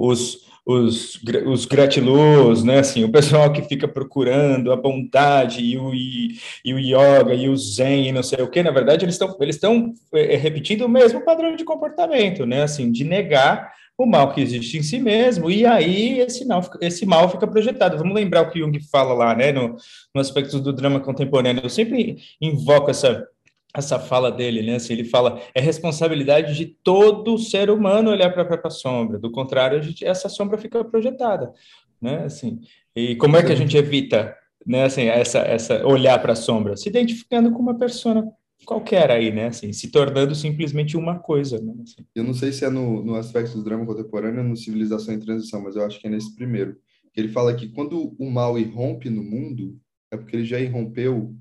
os 0.00 0.48
os, 0.68 1.18
os 1.46 1.64
gratiluz, 1.64 2.62
né, 2.62 2.80
assim, 2.80 3.02
o 3.02 3.10
pessoal 3.10 3.50
que 3.50 3.62
fica 3.62 3.88
procurando 3.88 4.70
a 4.70 4.76
bondade 4.76 5.62
e 5.62 5.78
o, 5.78 5.94
e, 5.94 6.36
e 6.62 6.74
o 6.74 6.78
yoga 6.78 7.32
e 7.32 7.48
o 7.48 7.56
zen 7.56 8.08
e 8.08 8.12
não 8.12 8.22
sei 8.22 8.44
o 8.44 8.50
que, 8.50 8.62
na 8.62 8.70
verdade 8.70 9.02
eles 9.02 9.14
estão 9.14 9.34
eles 9.40 9.56
estão 9.56 9.94
é, 10.12 10.36
repetindo 10.36 10.82
o 10.82 10.88
mesmo 10.88 11.24
padrão 11.24 11.56
de 11.56 11.64
comportamento, 11.64 12.44
né, 12.44 12.64
assim, 12.64 12.92
de 12.92 13.02
negar 13.02 13.72
o 13.96 14.04
mal 14.04 14.32
que 14.32 14.42
existe 14.42 14.76
em 14.76 14.82
si 14.82 15.00
mesmo, 15.00 15.50
e 15.50 15.64
aí 15.64 16.20
esse 16.20 16.44
mal, 16.44 16.62
esse 16.80 17.04
mal 17.04 17.28
fica 17.30 17.48
projetado. 17.48 17.98
Vamos 17.98 18.14
lembrar 18.14 18.42
o 18.42 18.50
que 18.50 18.60
Jung 18.60 18.78
fala 18.92 19.12
lá, 19.12 19.34
né, 19.34 19.50
no, 19.50 19.74
no 20.14 20.20
aspecto 20.20 20.60
do 20.60 20.72
drama 20.72 21.00
contemporâneo. 21.00 21.64
Eu 21.64 21.68
sempre 21.68 22.18
invoco 22.40 22.90
essa 22.90 23.26
essa 23.74 23.98
fala 23.98 24.30
dele, 24.30 24.62
né? 24.62 24.76
Assim, 24.76 24.94
ele 24.94 25.04
fala 25.04 25.40
é 25.54 25.60
responsabilidade 25.60 26.56
de 26.56 26.66
todo 26.66 27.38
ser 27.38 27.70
humano 27.70 28.10
olhar 28.10 28.32
para 28.32 28.42
a 28.42 28.46
própria 28.46 28.70
sombra. 28.70 29.18
Do 29.18 29.30
contrário, 29.30 29.82
gente, 29.82 30.04
essa 30.04 30.28
sombra 30.28 30.58
fica 30.58 30.84
projetada, 30.84 31.52
né? 32.00 32.24
Assim, 32.24 32.60
e 32.96 33.16
como 33.16 33.36
é 33.36 33.42
que 33.42 33.52
a 33.52 33.56
gente 33.56 33.76
evita, 33.76 34.34
né? 34.66 34.84
Assim, 34.84 35.02
essa 35.02 35.40
essa 35.40 35.86
olhar 35.86 36.20
para 36.20 36.32
a 36.32 36.36
sombra, 36.36 36.76
se 36.76 36.88
identificando 36.88 37.52
com 37.52 37.60
uma 37.60 37.78
persona 37.78 38.26
qualquer 38.64 39.10
aí, 39.10 39.30
né? 39.30 39.46
Assim, 39.46 39.72
se 39.72 39.90
tornando 39.90 40.34
simplesmente 40.34 40.96
uma 40.96 41.18
coisa, 41.18 41.60
né? 41.60 41.74
Assim. 41.82 42.04
Eu 42.14 42.24
não 42.24 42.34
sei 42.34 42.52
se 42.52 42.64
é 42.64 42.70
no, 42.70 43.04
no 43.04 43.14
aspecto 43.14 43.56
do 43.56 43.64
drama 43.64 43.86
contemporâneo 43.86 44.42
no 44.42 44.56
Civilização 44.56 45.14
em 45.14 45.20
Transição, 45.20 45.62
mas 45.62 45.76
eu 45.76 45.84
acho 45.84 46.00
que 46.00 46.06
é 46.06 46.10
nesse 46.10 46.34
primeiro. 46.34 46.76
Ele 47.16 47.28
fala 47.28 47.54
que 47.54 47.68
quando 47.68 48.14
o 48.18 48.30
mal 48.30 48.58
irrompe 48.58 49.10
no 49.10 49.22
mundo, 49.22 49.78
é 50.10 50.16
porque 50.16 50.36
ele 50.36 50.44
já 50.44 50.58
irrompeu 50.58 51.34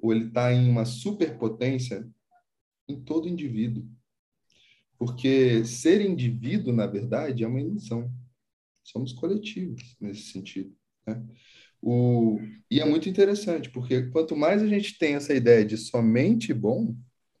ou 0.00 0.12
ele 0.12 0.26
está 0.26 0.52
em 0.52 0.68
uma 0.68 0.84
superpotência 0.84 2.08
em 2.88 3.00
todo 3.00 3.28
indivíduo. 3.28 3.86
Porque 4.98 5.64
ser 5.64 6.00
indivíduo, 6.00 6.72
na 6.72 6.86
verdade, 6.86 7.44
é 7.44 7.46
uma 7.46 7.60
ilusão. 7.60 8.12
Somos 8.82 9.12
coletivos 9.12 9.96
nesse 10.00 10.32
sentido. 10.32 10.74
Né? 11.06 11.22
O, 11.80 12.38
e 12.70 12.80
é 12.80 12.84
muito 12.84 13.08
interessante, 13.08 13.70
porque 13.70 14.02
quanto 14.08 14.36
mais 14.36 14.62
a 14.62 14.66
gente 14.66 14.98
tem 14.98 15.14
essa 15.14 15.32
ideia 15.32 15.64
de 15.64 15.78
somente 15.78 16.52
bom, 16.52 16.94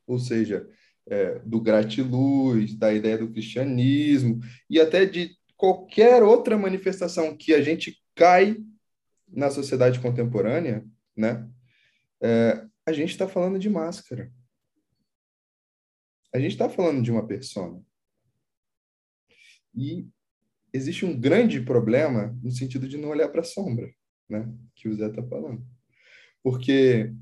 ou 0.06 0.18
seja, 0.18 0.66
é, 1.06 1.38
do 1.40 1.60
gratiluz, 1.60 2.74
da 2.74 2.92
ideia 2.92 3.18
do 3.18 3.30
cristianismo, 3.30 4.40
e 4.68 4.80
até 4.80 5.04
de 5.04 5.36
qualquer 5.56 6.22
outra 6.22 6.56
manifestação 6.56 7.36
que 7.36 7.52
a 7.52 7.60
gente 7.60 8.00
cai 8.14 8.56
na 9.28 9.50
sociedade 9.50 10.00
contemporânea, 10.00 10.84
né? 11.14 11.46
É, 12.22 12.66
a 12.86 12.92
gente 12.92 13.10
está 13.10 13.28
falando 13.28 13.58
de 13.58 13.68
máscara. 13.68 14.32
A 16.34 16.38
gente 16.38 16.52
está 16.52 16.68
falando 16.68 17.02
de 17.02 17.10
uma 17.10 17.26
persona. 17.26 17.82
E 19.74 20.08
existe 20.72 21.04
um 21.04 21.18
grande 21.18 21.60
problema 21.60 22.36
no 22.42 22.50
sentido 22.50 22.88
de 22.88 22.96
não 22.96 23.10
olhar 23.10 23.28
para 23.28 23.40
a 23.40 23.44
sombra, 23.44 23.92
né? 24.28 24.52
Que 24.74 24.88
o 24.88 24.94
Zé 24.94 25.08
está 25.08 25.22
falando. 25.22 25.64
Porque, 26.42 27.12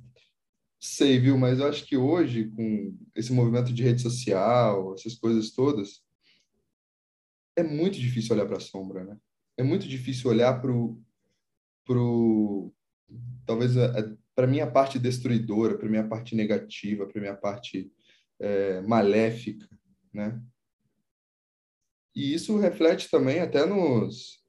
sei, 0.78 1.18
viu, 1.18 1.36
mas 1.38 1.58
eu 1.58 1.66
acho 1.66 1.84
que 1.84 1.96
hoje, 1.96 2.50
com 2.50 2.96
esse 3.14 3.32
movimento 3.32 3.72
de 3.72 3.82
rede 3.82 4.02
social, 4.02 4.94
essas 4.94 5.14
coisas 5.14 5.50
todas, 5.50 6.02
é 7.56 7.62
muito 7.62 7.98
difícil 7.98 8.34
olhar 8.34 8.46
para 8.46 8.58
a 8.58 8.60
sombra, 8.60 9.04
né? 9.04 9.18
É 9.56 9.62
muito 9.62 9.88
difícil 9.88 10.30
olhar 10.30 10.60
para 10.60 10.72
o. 10.72 11.02
Pro, 11.84 12.72
talvez 13.46 13.72
para 14.38 14.46
minha 14.46 14.70
parte 14.70 15.00
destruidora, 15.00 15.76
para 15.76 15.88
minha 15.88 16.06
parte 16.06 16.36
negativa, 16.36 17.04
para 17.08 17.20
minha 17.20 17.34
parte 17.34 17.92
é, 18.38 18.80
maléfica, 18.82 19.68
né? 20.12 20.40
E 22.14 22.34
isso 22.34 22.56
reflete 22.56 23.10
também 23.10 23.40
até 23.40 23.66
nos, 23.66 24.40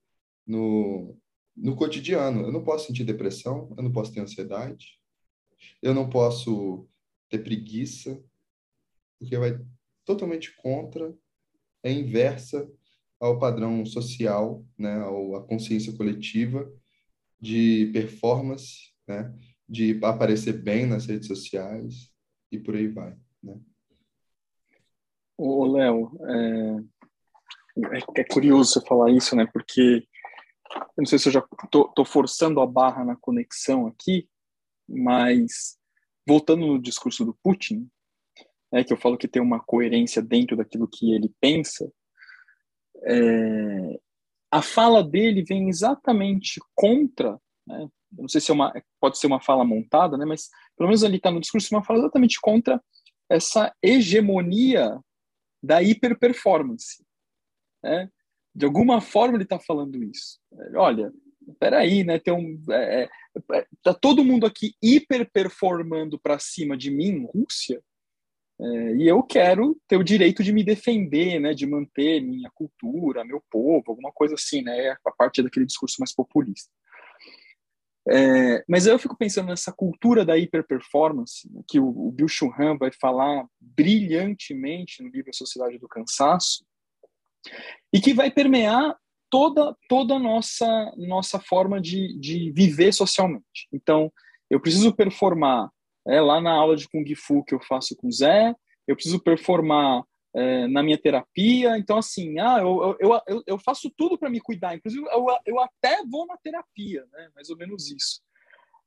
no, 0.45 1.17
no 1.57 1.75
cotidiano. 1.75 2.43
Eu 2.43 2.51
não 2.51 2.63
posso 2.63 2.85
sentir 2.85 3.03
depressão, 3.03 3.73
eu 3.75 3.81
não 3.81 3.91
posso 3.91 4.13
ter 4.13 4.19
ansiedade, 4.19 4.99
eu 5.81 5.95
não 5.95 6.07
posso 6.07 6.87
ter 7.27 7.39
preguiça, 7.39 8.23
porque 9.17 9.39
vai 9.39 9.59
totalmente 10.05 10.55
contra, 10.57 11.11
é 11.81 11.91
inversa 11.91 12.71
ao 13.19 13.39
padrão 13.39 13.83
social, 13.87 14.63
né, 14.77 14.99
ao, 14.99 15.35
à 15.35 15.43
consciência 15.43 15.93
coletiva 15.93 16.71
de 17.41 17.89
performance, 17.91 18.93
né, 19.07 19.33
de 19.69 19.99
aparecer 20.03 20.53
bem 20.53 20.87
nas 20.87 21.05
redes 21.05 21.27
sociais 21.27 22.11
e 22.51 22.57
por 22.57 22.75
aí 22.75 22.87
vai, 22.87 23.15
né? 23.43 23.59
Ô, 25.37 25.65
Léo, 25.65 26.19
é, 26.25 27.97
é, 27.97 28.21
é, 28.21 28.23
curioso 28.23 28.83
falar 28.85 29.11
isso, 29.11 29.35
né? 29.35 29.45
Porque 29.53 30.05
eu 30.71 30.93
não 30.97 31.05
sei 31.05 31.19
se 31.19 31.29
eu 31.29 31.33
já 31.33 31.41
tô, 31.71 31.87
tô 31.89 32.03
forçando 32.03 32.59
a 32.59 32.67
barra 32.67 33.05
na 33.05 33.15
conexão 33.15 33.87
aqui, 33.87 34.27
mas 34.87 35.77
voltando 36.27 36.65
no 36.65 36.81
discurso 36.81 37.23
do 37.23 37.37
Putin, 37.43 37.89
é 38.73 38.83
que 38.83 38.91
eu 38.91 38.97
falo 38.97 39.17
que 39.17 39.27
tem 39.27 39.41
uma 39.41 39.59
coerência 39.59 40.21
dentro 40.21 40.57
daquilo 40.57 40.87
que 40.87 41.13
ele 41.13 41.33
pensa. 41.39 41.91
É, 43.03 43.99
a 44.51 44.61
fala 44.61 45.03
dele 45.03 45.43
vem 45.43 45.69
exatamente 45.69 46.59
contra, 46.75 47.39
né? 47.65 47.87
Não 48.11 48.27
sei 48.27 48.41
se 48.41 48.51
é 48.51 48.53
uma, 48.53 48.73
pode 48.99 49.17
ser 49.17 49.27
uma 49.27 49.41
fala 49.41 49.63
montada, 49.63 50.17
né? 50.17 50.25
Mas 50.25 50.49
pelo 50.77 50.87
menos 50.87 51.03
ali 51.03 51.17
está 51.17 51.31
no 51.31 51.39
discurso 51.39 51.73
uma 51.73 51.83
fala 51.83 51.99
exatamente 51.99 52.39
contra 52.41 52.81
essa 53.29 53.73
hegemonia 53.83 54.99
da 55.61 55.81
hiperperformance. 55.83 57.03
Né? 57.83 58.09
De 58.55 58.65
alguma 58.65 59.01
forma 59.01 59.35
ele 59.35 59.43
está 59.43 59.59
falando 59.59 60.03
isso. 60.03 60.39
Olha, 60.75 61.13
peraí, 61.59 62.03
né? 62.03 62.17
Tem 62.19 62.33
um, 62.33 62.61
é, 62.71 63.03
é, 63.03 63.09
é 63.53 63.67
tá 63.83 63.93
todo 63.93 64.23
mundo 64.23 64.45
aqui 64.45 64.73
hiperperformando 64.81 66.19
para 66.19 66.39
cima 66.39 66.75
de 66.75 66.89
mim, 66.89 67.27
Rússia, 67.33 67.81
é, 68.61 68.95
e 68.95 69.07
eu 69.07 69.23
quero 69.23 69.79
ter 69.87 69.95
o 69.95 70.03
direito 70.03 70.43
de 70.43 70.51
me 70.51 70.63
defender, 70.63 71.39
né? 71.39 71.53
De 71.53 71.65
manter 71.65 72.21
minha 72.21 72.49
cultura, 72.53 73.23
meu 73.23 73.41
povo, 73.49 73.83
alguma 73.87 74.11
coisa 74.11 74.35
assim, 74.35 74.61
né? 74.61 74.95
A 75.05 75.11
parte 75.11 75.41
daquele 75.41 75.65
discurso 75.65 75.95
mais 75.99 76.13
populista. 76.13 76.69
É, 78.11 78.63
mas 78.67 78.87
eu 78.87 78.97
fico 78.97 79.15
pensando 79.15 79.47
nessa 79.47 79.71
cultura 79.71 80.25
da 80.25 80.37
hiperperformance, 80.37 81.47
né, 81.51 81.61
que 81.67 81.79
o, 81.79 81.87
o 81.87 82.11
Bill 82.11 82.27
Churran 82.27 82.77
vai 82.77 82.91
falar 82.91 83.45
brilhantemente 83.59 85.03
no 85.03 85.09
livro 85.09 85.33
Sociedade 85.33 85.77
do 85.77 85.87
Cansaço, 85.87 86.65
e 87.93 88.01
que 88.01 88.13
vai 88.13 88.31
permear 88.31 88.95
toda, 89.29 89.75
toda 89.87 90.15
a 90.15 90.19
nossa, 90.19 90.93
nossa 90.97 91.39
forma 91.39 91.79
de, 91.79 92.17
de 92.19 92.51
viver 92.51 92.93
socialmente. 92.93 93.67
Então, 93.71 94.11
eu 94.49 94.59
preciso 94.59 94.93
performar 94.93 95.69
é, 96.07 96.19
lá 96.19 96.41
na 96.41 96.51
aula 96.51 96.75
de 96.75 96.87
Kung 96.89 97.05
Fu 97.15 97.43
que 97.43 97.53
eu 97.53 97.61
faço 97.61 97.95
com 97.95 98.07
o 98.07 98.11
Zé, 98.11 98.55
eu 98.87 98.95
preciso 98.95 99.19
performar 99.19 100.03
é, 100.33 100.67
na 100.67 100.83
minha 100.83 100.97
terapia. 100.97 101.77
Então, 101.77 101.97
assim, 101.97 102.39
ah, 102.39 102.59
eu, 102.59 102.97
eu, 102.99 103.21
eu, 103.27 103.43
eu 103.47 103.57
faço 103.57 103.91
tudo 103.95 104.17
para 104.17 104.29
me 104.29 104.39
cuidar. 104.39 104.75
Inclusive, 104.75 105.05
eu, 105.07 105.27
eu 105.45 105.59
até 105.59 106.03
vou 106.05 106.25
na 106.25 106.37
terapia, 106.37 107.05
né? 107.11 107.29
mais 107.35 107.49
ou 107.49 107.57
menos 107.57 107.91
isso. 107.91 108.21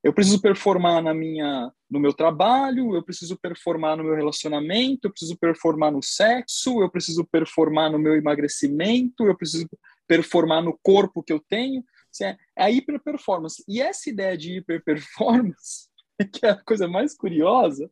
Eu 0.02 0.12
preciso 0.12 0.40
performar 0.40 1.00
na 1.00 1.14
minha, 1.14 1.72
no 1.88 2.00
meu 2.00 2.12
trabalho, 2.12 2.96
eu 2.96 3.04
preciso 3.04 3.38
performar 3.38 3.96
no 3.96 4.02
meu 4.02 4.16
relacionamento, 4.16 5.06
eu 5.06 5.10
preciso 5.12 5.36
performar 5.36 5.92
no 5.92 6.02
sexo, 6.02 6.82
eu 6.82 6.90
preciso 6.90 7.24
performar 7.24 7.90
no 7.90 8.00
meu 8.00 8.16
emagrecimento, 8.16 9.24
eu 9.24 9.36
preciso 9.36 9.68
performar 10.08 10.60
no 10.60 10.76
corpo 10.82 11.22
que 11.22 11.32
eu 11.32 11.38
tenho. 11.38 11.84
É, 12.20 12.36
é 12.56 12.64
a 12.64 12.70
hiperperformance. 12.70 13.64
E 13.68 13.80
essa 13.80 14.10
ideia 14.10 14.36
de 14.36 14.56
hiperperformance, 14.56 15.88
que 16.32 16.44
é 16.44 16.50
a 16.50 16.64
coisa 16.64 16.88
mais 16.88 17.16
curiosa, 17.16 17.88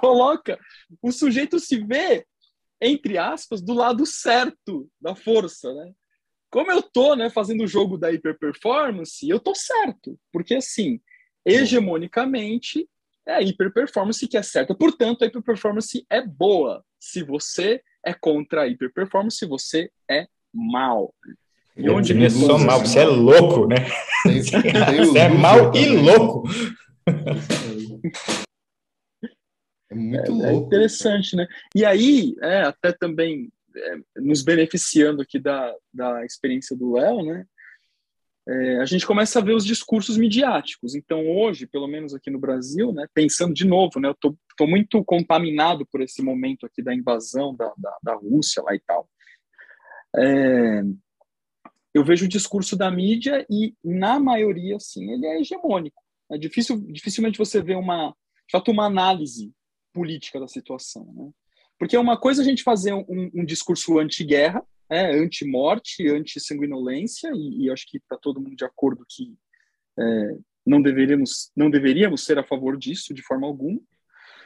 coloca 0.00 0.58
o 1.02 1.12
sujeito 1.12 1.60
se 1.60 1.78
vê 1.84 2.26
entre 2.80 3.18
aspas, 3.18 3.60
do 3.60 3.74
lado 3.74 4.06
certo 4.06 4.88
da 5.00 5.14
força, 5.14 5.72
né? 5.74 5.92
Como 6.50 6.72
eu 6.72 6.82
tô, 6.82 7.14
né, 7.14 7.30
fazendo 7.30 7.62
o 7.62 7.68
jogo 7.68 7.96
da 7.96 8.10
hiperperformance, 8.10 9.28
eu 9.28 9.38
tô 9.38 9.54
certo, 9.54 10.18
porque 10.32 10.56
assim, 10.56 11.00
hegemonicamente 11.44 12.88
é 13.26 13.34
a 13.34 13.42
hiperperformance 13.42 14.26
que 14.26 14.36
é 14.36 14.42
certa. 14.42 14.74
Portanto, 14.74 15.22
a 15.22 15.26
hiperperformance 15.26 16.04
é 16.10 16.26
boa. 16.26 16.84
Se 16.98 17.22
você 17.22 17.80
é 18.04 18.12
contra 18.12 18.62
a 18.62 18.66
hiperperformance, 18.66 19.46
você 19.46 19.90
é 20.10 20.26
mal. 20.52 21.14
E 21.76 21.88
onde 21.88 22.24
é 22.24 22.28
só 22.28 22.58
mal, 22.58 22.80
você 22.80 23.00
é 23.00 23.04
louco, 23.04 23.66
né? 23.66 23.76
Tem, 24.24 24.42
tem 24.42 25.04
você 25.06 25.18
é 25.18 25.28
mal 25.28 25.74
e 25.74 25.86
louco. 25.86 26.48
É 29.90 29.94
muito 29.94 30.44
é, 30.44 30.50
é 30.50 30.52
interessante, 30.54 31.34
né? 31.34 31.46
E 31.74 31.84
aí, 31.84 32.34
é, 32.40 32.62
até 32.62 32.92
também 32.92 33.50
é, 33.76 33.96
nos 34.16 34.42
beneficiando 34.42 35.22
aqui 35.22 35.38
da, 35.38 35.74
da 35.92 36.24
experiência 36.24 36.76
do 36.76 36.92
Léo, 36.92 37.24
né? 37.24 37.44
É, 38.48 38.80
a 38.80 38.84
gente 38.84 39.06
começa 39.06 39.38
a 39.38 39.42
ver 39.42 39.54
os 39.54 39.64
discursos 39.64 40.16
midiáticos. 40.16 40.94
Então, 40.94 41.28
hoje, 41.28 41.66
pelo 41.66 41.86
menos 41.86 42.14
aqui 42.14 42.30
no 42.30 42.38
Brasil, 42.38 42.92
né, 42.92 43.06
pensando 43.14 43.52
de 43.52 43.66
novo, 43.66 44.00
né, 44.00 44.08
eu 44.08 44.14
tô, 44.14 44.36
tô 44.56 44.66
muito 44.66 45.04
contaminado 45.04 45.86
por 45.86 46.00
esse 46.00 46.22
momento 46.22 46.66
aqui 46.66 46.82
da 46.82 46.94
invasão 46.94 47.54
da, 47.54 47.72
da, 47.76 47.96
da 48.02 48.14
Rússia 48.14 48.62
lá 48.62 48.74
e 48.74 48.80
tal. 48.80 49.08
É, 50.16 50.82
eu 51.94 52.04
vejo 52.04 52.24
o 52.24 52.28
discurso 52.28 52.76
da 52.76 52.90
mídia 52.90 53.46
e, 53.48 53.74
na 53.84 54.18
maioria, 54.18 54.76
assim, 54.76 55.12
ele 55.12 55.26
é 55.26 55.40
hegemônico. 55.40 56.02
É 56.30 56.38
difícil, 56.38 56.80
dificilmente 56.92 57.38
você 57.38 57.60
vê 57.60 57.74
uma, 57.74 58.14
de 58.48 58.70
uma 58.70 58.86
análise 58.86 59.52
política 59.92 60.40
da 60.40 60.48
situação. 60.48 61.04
Né? 61.14 61.30
Porque 61.78 61.96
é 61.96 62.00
uma 62.00 62.18
coisa 62.18 62.42
a 62.42 62.44
gente 62.44 62.62
fazer 62.62 62.92
um, 62.92 63.30
um 63.34 63.44
discurso 63.44 63.98
anti-guerra, 63.98 64.62
é, 64.88 65.16
anti-morte, 65.16 66.08
anti-sanguinolência, 66.08 67.30
e, 67.34 67.64
e, 67.64 67.70
acho 67.70 67.86
que 67.86 67.98
está 67.98 68.16
todo 68.16 68.40
mundo 68.40 68.56
de 68.56 68.64
acordo 68.64 69.06
que 69.08 69.36
é, 69.98 70.36
não, 70.66 70.82
deveríamos, 70.82 71.50
não 71.56 71.70
deveríamos 71.70 72.24
ser 72.24 72.38
a 72.38 72.44
favor 72.44 72.76
disso 72.76 73.14
de 73.14 73.22
forma 73.22 73.46
alguma. 73.46 73.80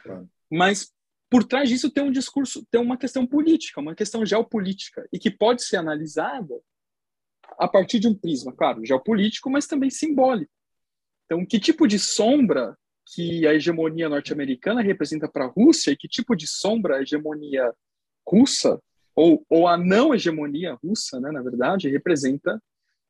Claro. 0.03 0.29
Mas 0.51 0.93
por 1.29 1.43
trás 1.43 1.67
disso 1.67 1.89
tem 1.89 2.03
um 2.03 2.11
discurso, 2.11 2.65
tem 2.69 2.79
uma 2.79 2.97
questão 2.97 3.25
política, 3.25 3.81
uma 3.81 3.95
questão 3.95 4.25
geopolítica, 4.25 5.07
e 5.11 5.19
que 5.19 5.31
pode 5.31 5.63
ser 5.63 5.77
analisada 5.77 6.53
a 7.57 7.67
partir 7.67 7.99
de 7.99 8.07
um 8.07 8.15
prisma, 8.15 8.53
claro, 8.53 8.85
geopolítico, 8.85 9.49
mas 9.49 9.67
também 9.67 9.89
simbólico. 9.89 10.51
Então, 11.25 11.45
que 11.45 11.59
tipo 11.59 11.87
de 11.87 11.97
sombra 11.97 12.77
que 13.05 13.45
a 13.47 13.53
hegemonia 13.53 14.09
norte-americana 14.09 14.81
representa 14.81 15.27
para 15.27 15.45
a 15.45 15.49
Rússia 15.49 15.91
e 15.91 15.97
que 15.97 16.07
tipo 16.07 16.35
de 16.35 16.47
sombra 16.47 16.97
a 16.97 17.01
hegemonia 17.01 17.71
russa, 18.27 18.79
ou, 19.15 19.45
ou 19.49 19.67
a 19.67 19.77
não 19.77 20.13
hegemonia 20.13 20.73
russa, 20.83 21.19
né, 21.19 21.31
na 21.31 21.41
verdade, 21.41 21.89
representa 21.89 22.61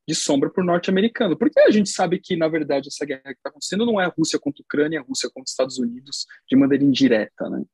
de 0.06 0.14
sombra 0.14 0.50
para 0.50 0.62
o 0.62 0.66
norte-americano. 0.66 1.36
Porque 1.36 1.58
a 1.58 1.70
gente 1.70 1.88
sabe 1.88 2.20
que, 2.20 2.36
na 2.36 2.46
verdade, 2.46 2.88
essa 2.88 3.04
guerra 3.04 3.22
que 3.24 3.30
está 3.30 3.48
acontecendo 3.48 3.84
não 3.84 4.00
é 4.00 4.04
a 4.04 4.14
Rússia 4.16 4.38
contra 4.38 4.62
a 4.62 4.64
Ucrânia, 4.64 4.98
é 4.98 5.00
a 5.00 5.04
Rússia 5.04 5.28
contra 5.28 5.44
os 5.44 5.50
Estados 5.50 5.78
Unidos 5.78 6.26
de 6.48 6.54
maneira 6.56 6.84
indireta, 6.84 7.50
né? 7.50 7.64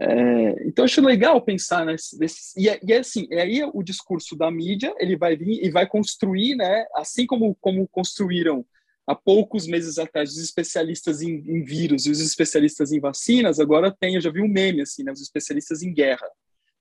É, 0.00 0.66
então 0.66 0.84
acho 0.84 1.00
legal 1.00 1.40
pensar 1.40 1.86
nesse, 1.86 2.18
nesse 2.18 2.60
e, 2.60 2.68
é, 2.68 2.80
e 2.82 2.92
é 2.92 2.98
assim, 2.98 3.28
é 3.30 3.42
aí 3.42 3.62
o 3.72 3.80
discurso 3.80 4.36
da 4.36 4.50
mídia 4.50 4.92
ele 4.98 5.16
vai 5.16 5.36
vir 5.36 5.64
e 5.64 5.70
vai 5.70 5.86
construir, 5.86 6.56
né? 6.56 6.84
Assim 6.96 7.26
como 7.26 7.54
como 7.60 7.86
construíram 7.86 8.66
há 9.06 9.14
poucos 9.14 9.66
meses 9.66 9.98
atrás 9.98 10.30
os 10.30 10.38
especialistas 10.38 11.20
em, 11.20 11.36
em, 11.46 11.62
vírus 11.62 12.06
e 12.06 12.10
os 12.10 12.20
especialistas 12.20 12.92
em 12.92 13.00
vacinas, 13.00 13.60
agora 13.60 13.94
tem, 13.94 14.14
eu 14.14 14.20
já 14.20 14.30
vi 14.30 14.40
um 14.40 14.48
meme 14.48 14.82
assim, 14.82 15.04
né, 15.04 15.12
os 15.12 15.20
especialistas 15.20 15.82
em 15.82 15.92
guerra. 15.92 16.28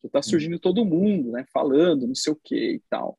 Que 0.02 0.10
tá 0.10 0.22
surgindo 0.22 0.60
todo 0.60 0.84
mundo, 0.84 1.32
né, 1.32 1.46
falando, 1.54 2.08
não 2.08 2.16
sei 2.16 2.34
o 2.34 2.40
que 2.42 2.74
e 2.74 2.82
tal. 2.90 3.18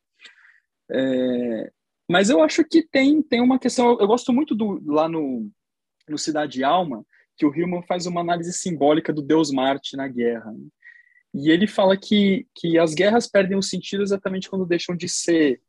É, 0.91 1.73
mas 2.09 2.29
eu 2.29 2.43
acho 2.43 2.63
que 2.65 2.83
tem, 2.83 3.23
tem 3.23 3.41
uma 3.41 3.59
questão, 3.59 3.99
eu 3.99 4.07
gosto 4.07 4.33
muito 4.33 4.55
do, 4.55 4.83
lá 4.87 5.09
no, 5.09 5.51
no 6.09 6.19
Cidade 6.19 6.63
Alma, 6.63 7.05
que 7.37 7.47
o 7.47 7.55
Hillman 7.55 7.83
faz 7.83 8.07
uma 8.07 8.21
análise 8.21 8.53
simbólica 8.53 9.13
do 9.13 9.23
Deus 9.23 9.51
Marte 9.51 9.97
na 9.97 10.07
guerra. 10.07 10.53
Né? 10.53 10.67
E 11.35 11.51
ele 11.51 11.67
fala 11.67 11.97
que, 11.97 12.47
que 12.55 12.79
as 12.79 12.95
guerras 12.95 13.27
perdem 13.27 13.57
o 13.57 13.63
sentido 13.63 14.03
exatamente 14.03 14.49
quando 14.49 14.67
deixam 14.67 14.95
de 14.95 15.09
ser 15.09 15.61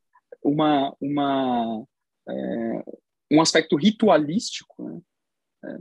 uma, 0.44 0.96
uma, 1.02 1.84
é, 2.30 2.84
um 3.32 3.42
aspecto 3.42 3.76
ritualístico, 3.76 4.84
né? 4.84 5.02
É, 5.66 5.80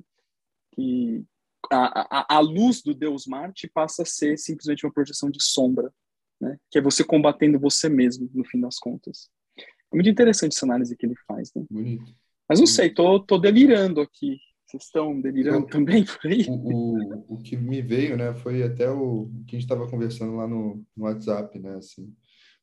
que 0.72 1.24
a, 1.70 2.18
a, 2.18 2.36
a, 2.36 2.40
luz 2.40 2.82
do 2.82 2.94
Deus 2.94 3.26
Marte 3.26 3.68
passa 3.72 4.02
a 4.02 4.06
ser 4.06 4.38
simplesmente 4.38 4.84
uma 4.84 4.92
projeção 4.92 5.30
de 5.30 5.42
sombra, 5.42 5.92
né? 6.40 6.58
que 6.70 6.78
é 6.78 6.82
você 6.82 7.04
combatendo 7.04 7.58
você 7.58 7.88
mesmo, 7.88 8.30
no 8.34 8.44
fim 8.44 8.60
das 8.60 8.78
contas. 8.78 9.30
É 9.56 9.96
muito 9.96 10.08
interessante 10.08 10.54
essa 10.54 10.66
análise 10.66 10.96
que 10.96 11.06
ele 11.06 11.14
faz. 11.26 11.52
Né? 11.54 11.64
Bonito. 11.70 12.14
Mas 12.48 12.60
não 12.60 12.66
sei, 12.66 12.90
tô, 12.90 13.20
tô 13.20 13.38
delirando 13.38 14.00
aqui. 14.00 14.38
Vocês 14.66 14.84
estão 14.84 15.20
delirando 15.20 15.58
Eu, 15.58 15.66
também 15.66 16.04
por 16.04 16.26
aí? 16.26 16.46
O, 16.48 16.54
o, 16.54 17.34
o, 17.34 17.38
que 17.38 17.56
me 17.56 17.80
veio, 17.80 18.16
né, 18.16 18.34
foi 18.34 18.62
até 18.62 18.90
o 18.90 19.30
que 19.46 19.56
a 19.56 19.58
gente 19.58 19.70
estava 19.70 19.88
conversando 19.88 20.36
lá 20.36 20.48
no, 20.48 20.84
no 20.96 21.04
WhatsApp, 21.04 21.58
né, 21.58 21.76
assim, 21.76 22.12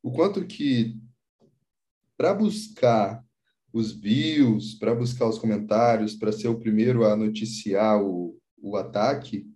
o 0.03 0.11
quanto 0.11 0.45
que 0.45 0.99
para 2.17 2.33
buscar 2.33 3.23
os 3.73 3.91
views, 3.91 4.75
para 4.75 4.93
buscar 4.93 5.27
os 5.27 5.37
comentários, 5.37 6.15
para 6.15 6.31
ser 6.31 6.47
o 6.47 6.59
primeiro 6.59 7.05
a 7.05 7.15
noticiar 7.15 8.01
o, 8.01 8.37
o 8.61 8.75
ataque, 8.75 9.47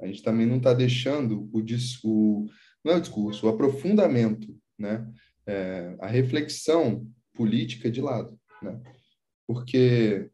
a 0.00 0.06
gente 0.06 0.22
também 0.22 0.46
não 0.46 0.58
está 0.58 0.74
deixando 0.74 1.48
o, 1.52 1.62
o 2.04 2.46
não 2.84 2.92
é 2.92 2.96
o 2.96 3.00
discurso, 3.00 3.46
o 3.46 3.48
aprofundamento, 3.48 4.56
né, 4.78 5.10
é, 5.46 5.96
a 6.00 6.06
reflexão 6.06 7.06
política 7.34 7.90
de 7.90 8.00
lado, 8.00 8.38
né, 8.62 8.80
porque 9.46 10.30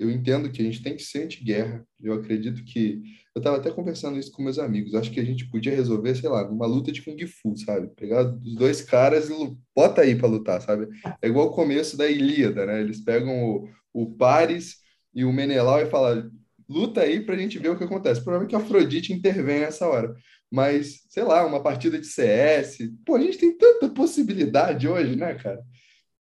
eu 0.00 0.10
entendo 0.10 0.50
que 0.50 0.62
a 0.62 0.64
gente 0.64 0.82
tem 0.82 0.96
que 0.96 1.02
ser 1.02 1.24
anti-guerra. 1.24 1.86
Eu 2.02 2.14
acredito 2.14 2.64
que. 2.64 3.02
Eu 3.34 3.40
estava 3.40 3.58
até 3.58 3.70
conversando 3.70 4.18
isso 4.18 4.32
com 4.32 4.42
meus 4.42 4.58
amigos. 4.58 4.94
Acho 4.94 5.10
que 5.10 5.20
a 5.20 5.24
gente 5.24 5.48
podia 5.50 5.74
resolver, 5.74 6.14
sei 6.14 6.30
lá, 6.30 6.48
numa 6.48 6.66
luta 6.66 6.90
de 6.90 7.02
Kung 7.02 7.18
Fu, 7.26 7.54
sabe? 7.58 7.88
Pegar 7.94 8.34
os 8.34 8.54
dois 8.56 8.80
caras 8.80 9.28
e 9.28 9.56
bota 9.76 10.00
aí 10.00 10.16
para 10.16 10.26
lutar, 10.26 10.62
sabe? 10.62 10.88
É 11.20 11.28
igual 11.28 11.48
o 11.48 11.54
começo 11.54 11.98
da 11.98 12.08
Ilíada, 12.08 12.64
né? 12.64 12.80
Eles 12.80 13.04
pegam 13.04 13.44
o, 13.44 13.68
o 13.92 14.10
Paris 14.16 14.78
e 15.14 15.22
o 15.22 15.32
Menelau 15.32 15.82
e 15.82 15.90
falam: 15.90 16.30
luta 16.66 17.02
aí 17.02 17.20
para 17.20 17.34
a 17.34 17.38
gente 17.38 17.58
ver 17.58 17.68
o 17.68 17.76
que 17.76 17.84
acontece. 17.84 18.24
Provavelmente 18.24 18.50
que 18.50 18.56
a 18.56 18.64
Afrodite 18.64 19.12
intervém 19.12 19.60
nessa 19.60 19.86
hora. 19.86 20.16
Mas, 20.50 21.02
sei 21.10 21.24
lá, 21.24 21.44
uma 21.44 21.62
partida 21.62 21.98
de 21.98 22.06
CS. 22.06 22.78
Pô, 23.04 23.16
a 23.16 23.20
gente 23.20 23.36
tem 23.36 23.54
tanta 23.54 23.90
possibilidade 23.90 24.88
hoje, 24.88 25.14
né, 25.14 25.34
cara? 25.34 25.60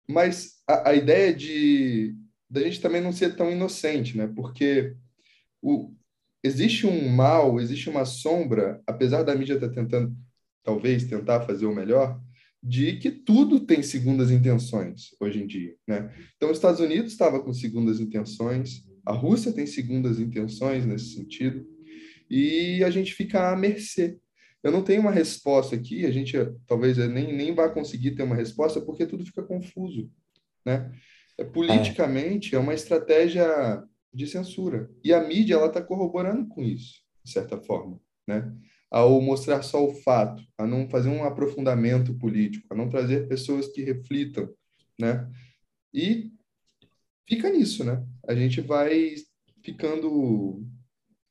Mas 0.09 0.55
a, 0.67 0.89
a 0.89 0.95
ideia 0.95 1.31
de 1.31 2.15
da 2.49 2.61
gente 2.61 2.81
também 2.81 3.01
não 3.01 3.11
ser 3.11 3.35
tão 3.35 3.51
inocente, 3.51 4.17
né? 4.17 4.27
Porque 4.35 4.95
o, 5.61 5.93
existe 6.43 6.87
um 6.87 7.09
mal, 7.09 7.59
existe 7.59 7.89
uma 7.89 8.05
sombra, 8.05 8.81
apesar 8.87 9.23
da 9.23 9.35
mídia 9.35 9.55
estar 9.55 9.69
tá 9.69 9.73
tentando, 9.73 10.15
talvez, 10.63 11.03
tentar 11.03 11.41
fazer 11.41 11.65
o 11.65 11.75
melhor, 11.75 12.19
de 12.61 12.97
que 12.97 13.11
tudo 13.11 13.59
tem 13.59 13.81
segundas 13.81 14.31
intenções 14.31 15.15
hoje 15.19 15.41
em 15.41 15.47
dia, 15.47 15.75
né? 15.87 16.13
Então, 16.35 16.49
os 16.49 16.57
Estados 16.57 16.79
Unidos 16.79 17.11
estava 17.11 17.41
com 17.41 17.53
segundas 17.53 17.99
intenções, 17.99 18.83
a 19.05 19.13
Rússia 19.13 19.53
tem 19.53 19.65
segundas 19.65 20.19
intenções 20.19 20.85
nesse 20.85 21.13
sentido, 21.13 21.65
e 22.29 22.83
a 22.83 22.89
gente 22.89 23.13
fica 23.13 23.51
à 23.51 23.55
mercê. 23.55 24.17
Eu 24.61 24.71
não 24.71 24.83
tenho 24.83 25.01
uma 25.01 25.11
resposta 25.11 25.75
aqui, 25.75 26.05
a 26.05 26.11
gente 26.11 26.35
talvez 26.67 26.97
nem, 26.97 27.33
nem 27.33 27.55
vá 27.55 27.69
conseguir 27.69 28.11
ter 28.11 28.23
uma 28.23 28.35
resposta, 28.35 28.81
porque 28.81 29.05
tudo 29.05 29.25
fica 29.25 29.41
confuso, 29.41 30.11
né? 30.65 30.91
É, 31.39 31.43
politicamente, 31.43 32.53
é. 32.53 32.57
é 32.57 32.61
uma 32.61 32.73
estratégia 32.73 33.83
de 34.13 34.27
censura. 34.27 34.91
E 35.03 35.13
a 35.13 35.25
mídia 35.25 35.55
ela 35.55 35.67
está 35.67 35.81
corroborando 35.81 36.47
com 36.47 36.61
isso, 36.61 37.01
de 37.23 37.31
certa 37.31 37.57
forma, 37.57 37.99
né? 38.27 38.53
Ao 38.91 39.21
mostrar 39.21 39.61
só 39.61 39.85
o 39.85 39.93
fato, 39.93 40.43
a 40.57 40.65
não 40.65 40.89
fazer 40.89 41.09
um 41.09 41.23
aprofundamento 41.23 42.13
político, 42.15 42.67
a 42.71 42.75
não 42.75 42.89
trazer 42.89 43.27
pessoas 43.27 43.67
que 43.67 43.83
reflitam, 43.83 44.49
né? 44.99 45.29
E 45.93 46.31
fica 47.27 47.49
nisso, 47.49 47.83
né? 47.83 48.03
A 48.27 48.35
gente 48.35 48.61
vai 48.61 49.15
ficando 49.63 50.65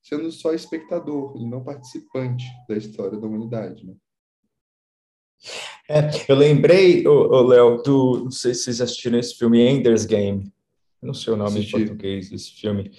sendo 0.03 0.31
só 0.33 0.55
espectador 0.55 1.37
e 1.37 1.45
não 1.45 1.63
participante 1.63 2.47
da 2.69 2.77
história 2.77 3.19
da 3.19 3.27
humanidade, 3.27 3.85
né? 3.85 3.95
É, 5.89 6.11
eu 6.29 6.37
lembrei, 6.37 7.03
Léo, 7.03 7.83
do. 7.83 8.25
Não 8.25 8.31
sei 8.31 8.53
se 8.53 8.65
vocês 8.65 8.81
assistiram 8.81 9.19
esse 9.19 9.35
filme 9.35 9.67
Ender's 9.67 10.05
Game. 10.05 10.53
Não 11.03 11.15
sei 11.15 11.33
o 11.33 11.37
nome 11.37 11.61
Assisti. 11.61 11.77
em 11.77 11.87
português 11.87 12.29
desse 12.29 12.53
filme. 12.53 12.91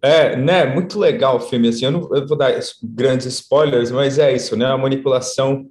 É, 0.00 0.36
né? 0.36 0.64
Muito 0.66 0.98
legal 0.98 1.36
o 1.36 1.40
filme. 1.40 1.68
Assim, 1.68 1.86
eu 1.86 1.90
não 1.90 2.14
eu 2.14 2.26
vou 2.26 2.36
dar 2.36 2.52
grandes 2.82 3.26
spoilers, 3.26 3.90
mas 3.90 4.18
é 4.18 4.32
isso, 4.34 4.56
né? 4.56 4.66
A 4.66 4.78
manipulação 4.78 5.68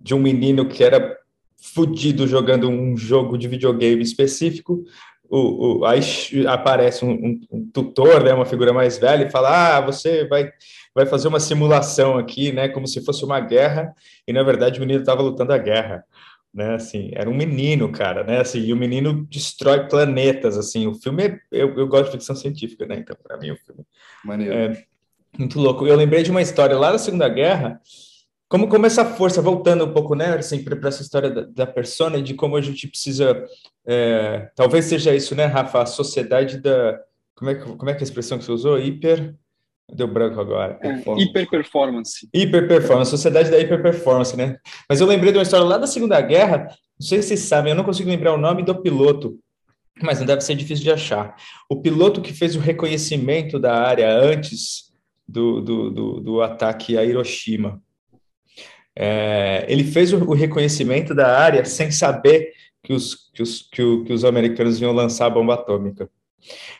de 0.00 0.14
um 0.14 0.20
menino 0.20 0.68
que 0.68 0.84
era 0.84 1.16
fudido 1.60 2.26
jogando 2.26 2.68
um 2.68 2.96
jogo 2.96 3.36
de 3.36 3.48
videogame 3.48 4.02
específico. 4.02 4.84
O, 5.30 5.78
o, 5.78 5.84
aí 5.84 6.00
aparece 6.48 7.04
um, 7.04 7.12
um, 7.12 7.40
um, 7.52 7.70
tutor, 7.70 8.24
né, 8.24 8.34
uma 8.34 8.44
figura 8.44 8.72
mais 8.72 8.98
velha, 8.98 9.24
e 9.24 9.30
fala: 9.30 9.76
Ah, 9.76 9.80
você 9.80 10.26
vai 10.26 10.50
vai 10.94 11.06
fazer 11.06 11.28
uma 11.28 11.38
simulação 11.38 12.18
aqui, 12.18 12.52
né, 12.52 12.68
como 12.68 12.86
se 12.86 13.04
fosse 13.04 13.24
uma 13.24 13.38
guerra, 13.40 13.94
e 14.26 14.32
na 14.32 14.42
verdade 14.42 14.78
o 14.78 14.80
menino 14.80 15.00
estava 15.00 15.22
lutando 15.22 15.52
a 15.52 15.58
guerra, 15.58 16.04
né, 16.52 16.74
assim, 16.74 17.10
era 17.14 17.30
um 17.30 17.34
menino, 17.34 17.92
cara, 17.92 18.24
né, 18.24 18.40
assim, 18.40 18.58
e 18.58 18.72
o 18.72 18.76
menino 18.76 19.24
destrói 19.30 19.86
planetas, 19.88 20.58
assim, 20.58 20.88
o 20.88 20.94
filme, 20.94 21.22
é, 21.24 21.38
eu, 21.52 21.78
eu 21.78 21.86
gosto 21.86 22.06
de 22.06 22.12
ficção 22.12 22.34
científica, 22.34 22.86
né, 22.86 22.96
então 22.98 23.16
para 23.22 23.38
mim 23.38 23.52
o 23.52 23.56
filme 23.56 23.84
Maneiro. 24.24 24.52
é 24.52 24.84
muito 25.38 25.60
louco. 25.60 25.86
Eu 25.86 25.96
lembrei 25.96 26.22
de 26.22 26.30
uma 26.30 26.42
história 26.42 26.76
lá 26.76 26.90
da 26.92 26.98
Segunda 26.98 27.28
Guerra, 27.28 27.80
como, 28.50 28.66
como 28.66 28.84
essa 28.84 29.04
força, 29.04 29.40
voltando 29.40 29.84
um 29.84 29.92
pouco, 29.92 30.16
né, 30.16 30.34
assim, 30.34 30.64
para 30.64 30.88
essa 30.88 31.02
história 31.02 31.30
da, 31.30 31.42
da 31.42 31.66
persona 31.66 32.18
e 32.18 32.22
de 32.22 32.34
como 32.34 32.56
a 32.56 32.60
gente 32.60 32.88
precisa, 32.88 33.46
é, 33.86 34.50
talvez 34.56 34.86
seja 34.86 35.14
isso, 35.14 35.36
né, 35.36 35.44
Rafa, 35.46 35.82
a 35.82 35.86
sociedade 35.86 36.58
da, 36.58 37.00
como 37.36 37.50
é, 37.50 37.54
como 37.54 37.88
é 37.88 37.94
que 37.94 38.00
é 38.00 38.02
a 38.02 38.04
expressão 38.04 38.36
que 38.36 38.44
você 38.44 38.52
usou? 38.52 38.78
Hiper... 38.78 39.36
Deu 39.92 40.06
branco 40.06 40.40
agora. 40.40 40.78
É, 40.82 41.02
hiperperformance. 41.20 42.28
Hiperperformance, 42.32 43.10
sociedade 43.10 43.50
da 43.50 43.58
hiperperformance, 43.58 44.36
né? 44.36 44.56
Mas 44.88 45.00
eu 45.00 45.06
lembrei 45.06 45.32
de 45.32 45.38
uma 45.38 45.42
história 45.42 45.66
lá 45.66 45.78
da 45.78 45.86
Segunda 45.86 46.20
Guerra, 46.20 46.68
não 46.98 47.06
sei 47.06 47.22
se 47.22 47.28
vocês 47.28 47.40
sabem, 47.40 47.72
eu 47.72 47.76
não 47.76 47.82
consigo 47.82 48.08
lembrar 48.08 48.32
o 48.32 48.38
nome 48.38 48.62
do 48.62 48.80
piloto, 48.80 49.38
mas 50.02 50.18
não 50.18 50.26
deve 50.26 50.42
ser 50.42 50.54
difícil 50.54 50.84
de 50.84 50.92
achar. 50.92 51.36
O 51.68 51.80
piloto 51.80 52.20
que 52.20 52.32
fez 52.32 52.54
o 52.54 52.60
reconhecimento 52.60 53.58
da 53.58 53.74
área 53.74 54.12
antes 54.12 54.92
do, 55.26 55.60
do, 55.60 55.90
do, 55.90 56.20
do 56.20 56.42
ataque 56.42 56.96
a 56.96 57.04
Hiroshima. 57.04 57.80
É, 59.02 59.64
ele 59.66 59.82
fez 59.82 60.12
o, 60.12 60.18
o, 60.18 60.34
reconhecimento 60.34 61.14
da 61.14 61.38
área 61.38 61.64
sem 61.64 61.90
saber 61.90 62.52
que 62.82 62.92
os, 62.92 63.30
que 63.32 63.42
os, 63.42 63.62
que, 63.62 63.82
o, 63.82 64.04
que 64.04 64.12
os 64.12 64.26
americanos 64.26 64.78
iam 64.78 64.92
lançar 64.92 65.24
a 65.24 65.30
bomba 65.30 65.54
atômica. 65.54 66.06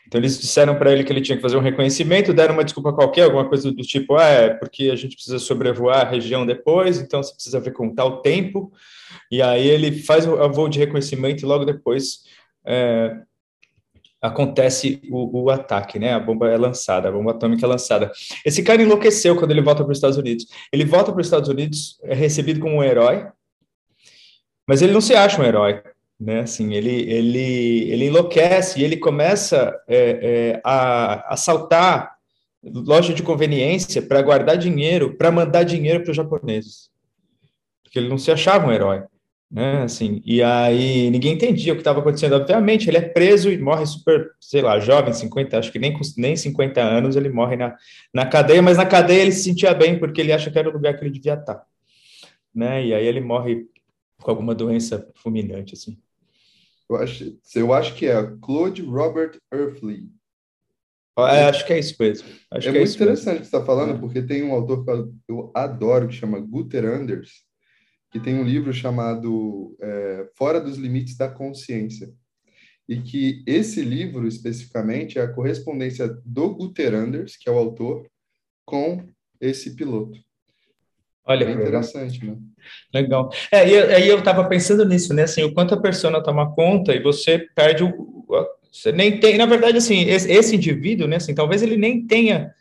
Então 0.06 0.20
eles 0.20 0.38
disseram 0.38 0.74
para 0.74 0.92
ele 0.92 1.02
que 1.02 1.10
ele 1.10 1.22
tinha 1.22 1.36
que 1.36 1.40
fazer 1.40 1.56
um 1.56 1.62
reconhecimento, 1.62 2.34
deram 2.34 2.52
uma 2.52 2.64
desculpa 2.64 2.92
qualquer, 2.92 3.22
alguma 3.22 3.48
coisa 3.48 3.72
do 3.72 3.82
tipo, 3.82 4.16
ah, 4.16 4.26
é 4.26 4.50
porque 4.50 4.90
a 4.90 4.96
gente 4.96 5.14
precisa 5.14 5.38
sobrevoar 5.38 6.02
a 6.02 6.10
região 6.10 6.44
depois, 6.44 6.98
então 6.98 7.22
você 7.22 7.32
precisa 7.32 7.58
ver 7.58 7.72
com 7.72 7.94
tal 7.94 8.20
tempo. 8.20 8.70
E 9.30 9.40
aí 9.40 9.66
ele 9.66 9.90
faz 9.90 10.26
o 10.26 10.50
voo 10.50 10.68
de 10.68 10.78
reconhecimento 10.78 11.42
e 11.42 11.46
logo 11.46 11.64
depois 11.64 12.24
é, 12.66 13.16
acontece 14.20 15.00
o, 15.10 15.44
o, 15.44 15.50
ataque, 15.50 15.98
né? 15.98 16.12
A 16.12 16.20
bomba 16.20 16.48
é 16.48 16.56
lançada, 16.56 17.08
a 17.08 17.12
bomba 17.12 17.30
atômica 17.30 17.64
é 17.64 17.68
lançada. 17.68 18.12
Esse 18.44 18.62
cara 18.62 18.82
enlouqueceu 18.82 19.36
quando 19.36 19.50
ele 19.50 19.62
volta 19.62 19.82
para 19.82 19.92
os 19.92 19.98
Estados 19.98 20.18
Unidos. 20.18 20.46
Ele 20.72 20.84
volta 20.84 21.12
para 21.12 21.20
os 21.20 21.26
Estados 21.26 21.48
Unidos, 21.48 21.98
é 22.02 22.14
recebido 22.14 22.60
como 22.60 22.76
um 22.76 22.84
herói, 22.84 23.26
mas 24.68 24.82
ele 24.82 24.92
não 24.92 25.00
se 25.00 25.14
acha 25.14 25.40
um 25.40 25.44
herói 25.44 25.82
né? 26.20 26.40
Assim, 26.40 26.74
ele, 26.74 27.10
ele, 27.10 27.90
ele 27.90 28.04
enlouquece 28.06 28.78
e 28.78 28.84
ele 28.84 28.98
começa 28.98 29.74
é, 29.88 29.96
é, 30.52 30.60
a 30.62 31.32
assaltar 31.32 32.14
loja 32.62 33.14
de 33.14 33.22
conveniência 33.22 34.02
para 34.02 34.20
guardar 34.20 34.58
dinheiro, 34.58 35.16
para 35.16 35.32
mandar 35.32 35.62
dinheiro 35.62 36.02
para 36.02 36.10
os 36.10 36.16
japoneses, 36.16 36.90
porque 37.82 37.98
ele 37.98 38.10
não 38.10 38.18
se 38.18 38.30
achava 38.30 38.66
um 38.66 38.72
herói, 38.72 39.02
né? 39.50 39.82
Assim, 39.82 40.22
e 40.24 40.42
aí 40.42 41.10
ninguém 41.10 41.32
entendia 41.34 41.72
o 41.72 41.76
que 41.76 41.80
estava 41.80 41.98
acontecendo. 41.98 42.34
Obviamente, 42.34 42.88
ele 42.88 42.98
é 42.98 43.02
preso 43.02 43.50
e 43.50 43.58
morre 43.58 43.84
super, 43.84 44.30
sei 44.40 44.62
lá, 44.62 44.78
jovem, 44.78 45.12
50, 45.12 45.58
acho 45.58 45.72
que 45.72 45.78
nem 45.78 45.98
nem 46.16 46.36
50 46.36 46.80
anos 46.80 47.16
ele 47.16 47.28
morre 47.28 47.56
na, 47.56 47.76
na 48.14 48.26
cadeia, 48.26 48.62
mas 48.62 48.76
na 48.76 48.86
cadeia 48.86 49.22
ele 49.22 49.32
se 49.32 49.42
sentia 49.42 49.74
bem 49.74 49.98
porque 49.98 50.20
ele 50.20 50.32
acha 50.32 50.50
que 50.50 50.58
era 50.58 50.68
o 50.68 50.72
lugar 50.72 50.96
que 50.96 51.02
ele 51.02 51.10
devia 51.10 51.34
estar, 51.34 51.64
né? 52.54 52.86
E 52.86 52.94
aí 52.94 53.04
ele 53.04 53.20
morre 53.20 53.66
com 54.22 54.30
alguma 54.30 54.54
doença 54.54 55.08
fulminante, 55.16 55.74
assim. 55.74 55.98
Eu 56.88 56.96
acho, 56.96 57.38
eu 57.54 57.72
acho 57.72 57.94
que 57.94 58.06
é 58.06 58.32
Claude 58.40 58.82
Robert 58.82 59.38
Earthley. 59.52 60.08
É, 61.18 61.44
acho 61.44 61.66
que 61.66 61.72
é 61.72 61.78
isso 61.78 61.96
mesmo. 61.98 62.28
Acho 62.50 62.68
é, 62.68 62.70
é 62.70 62.78
muito 62.78 62.94
interessante 62.94 63.38
o 63.38 63.40
que 63.40 63.46
você 63.46 63.56
está 63.56 63.64
falando, 63.64 63.94
é. 63.94 63.98
porque 63.98 64.22
tem 64.22 64.42
um 64.42 64.52
autor 64.52 64.84
que 64.84 64.90
eu 65.28 65.50
adoro, 65.54 66.08
que 66.08 66.14
chama 66.14 66.40
Guter 66.40 66.84
Anders, 66.84 67.44
que 68.10 68.18
tem 68.18 68.34
um 68.34 68.44
livro 68.44 68.72
chamado 68.72 69.76
é, 69.80 70.28
Fora 70.36 70.60
dos 70.60 70.76
Limites 70.76 71.16
da 71.16 71.28
Consciência. 71.28 72.12
e 72.88 73.00
que 73.00 73.44
esse 73.46 73.82
livro, 73.82 74.26
especificamente, 74.26 75.16
é 75.16 75.22
a 75.22 75.32
correspondência 75.32 76.08
do 76.24 76.54
Guter 76.56 76.92
Anders, 76.92 77.36
que 77.36 77.48
é 77.48 77.52
o 77.52 77.58
autor, 77.58 78.04
com 78.64 79.06
esse 79.40 79.76
piloto. 79.76 80.18
Olha, 81.24 81.44
é 81.44 81.52
interessante, 81.52 82.24
né? 82.24 82.36
Legal. 82.92 83.30
É, 83.52 83.68
e 83.68 83.78
aí 83.94 84.08
eu 84.08 84.18
estava 84.18 84.48
pensando 84.48 84.84
nisso, 84.84 85.14
né? 85.14 85.22
Assim, 85.22 85.44
o 85.44 85.54
quanto 85.54 85.74
a 85.74 85.80
persona 85.80 86.20
toma 86.20 86.52
conta 86.52 86.92
e 86.92 87.00
você 87.00 87.46
perde 87.54 87.84
o. 87.84 88.26
Você 88.72 88.90
nem 88.90 89.20
tem. 89.20 89.38
Na 89.38 89.46
verdade, 89.46 89.78
assim, 89.78 90.02
esse, 90.08 90.30
esse 90.30 90.56
indivíduo, 90.56 91.06
né? 91.06 91.16
Assim, 91.16 91.34
talvez 91.34 91.62
ele 91.62 91.76
nem 91.76 92.04
tenha 92.04 92.52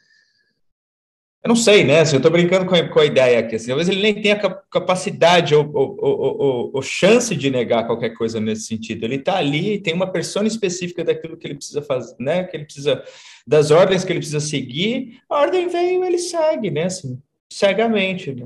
eu 1.41 1.47
não 1.47 1.55
sei, 1.55 1.85
né? 1.85 2.01
Assim, 2.01 2.15
eu 2.15 2.19
estou 2.19 2.31
brincando 2.31 2.65
com 2.65 2.75
a, 2.75 2.89
com 2.89 2.99
a, 2.99 3.05
ideia 3.05 3.39
aqui. 3.39 3.55
Assim, 3.55 3.67
talvez 3.67 3.87
ele 3.87 4.01
nem 4.01 4.21
tenha 4.21 4.37
capacidade 4.69 5.55
ou, 5.55 5.69
ou, 5.73 5.97
ou, 5.97 6.71
ou, 6.73 6.81
chance 6.81 7.33
de 7.33 7.49
negar 7.49 7.87
qualquer 7.87 8.09
coisa 8.09 8.41
nesse 8.41 8.63
sentido. 8.63 9.05
Ele 9.05 9.15
está 9.15 9.37
ali, 9.37 9.79
tem 9.79 9.93
uma 9.93 10.11
persona 10.11 10.49
específica 10.49 11.01
daquilo 11.01 11.37
que 11.37 11.47
ele 11.47 11.55
precisa 11.55 11.81
fazer, 11.81 12.15
né? 12.19 12.43
Que 12.43 12.57
ele 12.57 12.65
precisa 12.65 13.01
das 13.47 13.71
ordens 13.71 14.03
que 14.03 14.11
ele 14.11 14.19
precisa 14.19 14.41
seguir. 14.41 15.21
A 15.29 15.39
ordem 15.39 15.69
veio, 15.69 16.03
ele 16.03 16.17
segue, 16.17 16.69
né? 16.69 16.83
Assim, 16.83 17.21
cegamente, 17.49 18.35
né? 18.35 18.45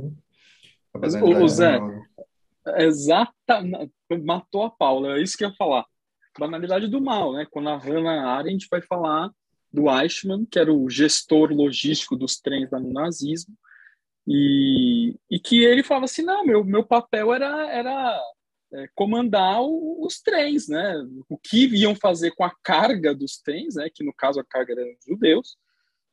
Mas, 0.93 1.15
o 1.15 1.47
Zé, 1.47 1.79
exata, 2.77 3.63
matou 4.23 4.63
a 4.63 4.69
Paula. 4.69 5.17
É 5.17 5.21
isso 5.23 5.36
que 5.36 5.43
eu 5.43 5.49
ia 5.49 5.56
falar. 5.56 5.84
Banalidade 6.39 6.88
do 6.88 7.01
mal, 7.01 7.34
né? 7.34 7.47
Quando 7.49 7.69
a 7.69 7.77
Hannah 7.77 8.38
Arendt 8.38 8.67
vai 8.69 8.84
falar 8.84 9.32
do 9.73 9.89
Eichmann, 9.89 10.45
que 10.45 10.59
era 10.59 10.71
o 10.71 10.89
gestor 10.89 11.51
logístico 11.51 12.15
dos 12.15 12.39
trens 12.39 12.69
lá 12.69 12.79
no 12.79 12.93
nazismo, 12.93 13.55
e, 14.27 15.15
e 15.29 15.39
que 15.39 15.63
ele 15.63 15.83
falava 15.83 16.05
assim, 16.05 16.21
não, 16.21 16.45
meu, 16.45 16.63
meu 16.63 16.83
papel 16.83 17.33
era, 17.33 17.69
era 17.71 18.21
é, 18.73 18.88
comandar 18.95 19.62
o, 19.62 20.05
os 20.05 20.21
trens, 20.21 20.67
né? 20.69 20.95
O 21.27 21.38
que 21.38 21.65
iam 21.75 21.95
fazer 21.95 22.31
com 22.31 22.43
a 22.43 22.53
carga 22.63 23.13
dos 23.13 23.38
trens, 23.41 23.75
né? 23.75 23.89
Que 23.93 24.03
no 24.03 24.13
caso 24.13 24.39
a 24.39 24.45
carga 24.45 24.73
era 24.73 24.83
dos 24.83 25.05
judeus, 25.05 25.57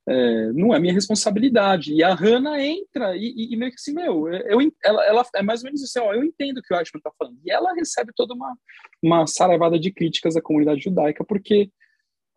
é, 0.09 0.53
não 0.53 0.75
é 0.75 0.81
minha 0.81 0.92
responsabilidade. 0.92 1.94
E 1.94 2.03
a 2.03 2.14
Hannah 2.14 2.61
entra 2.61 3.16
e, 3.16 3.27
e, 3.27 3.55
e 3.55 3.57
meio 3.57 3.70
que 3.70 3.77
assim, 3.79 3.94
meu, 3.94 4.29
eu, 4.29 4.59
ela, 4.85 5.05
ela 5.05 5.27
é 5.37 5.42
mais 5.42 5.61
ou 5.61 5.66
menos 5.66 5.83
assim, 5.83 6.01
ó, 6.01 6.12
eu 6.12 6.25
entendo 6.25 6.59
o 6.59 6.62
que 6.62 6.75
o 6.75 6.77
Eichmann 6.77 6.99
está 6.99 7.12
falando. 7.16 7.38
E 7.44 7.51
ela 7.53 7.73
recebe 7.75 8.12
toda 8.16 8.35
uma, 8.35 8.57
uma 9.03 9.27
saravada 9.27 9.79
de 9.79 9.92
críticas 9.92 10.35
da 10.35 10.42
comunidade 10.42 10.81
judaica, 10.81 11.25
porque 11.25 11.70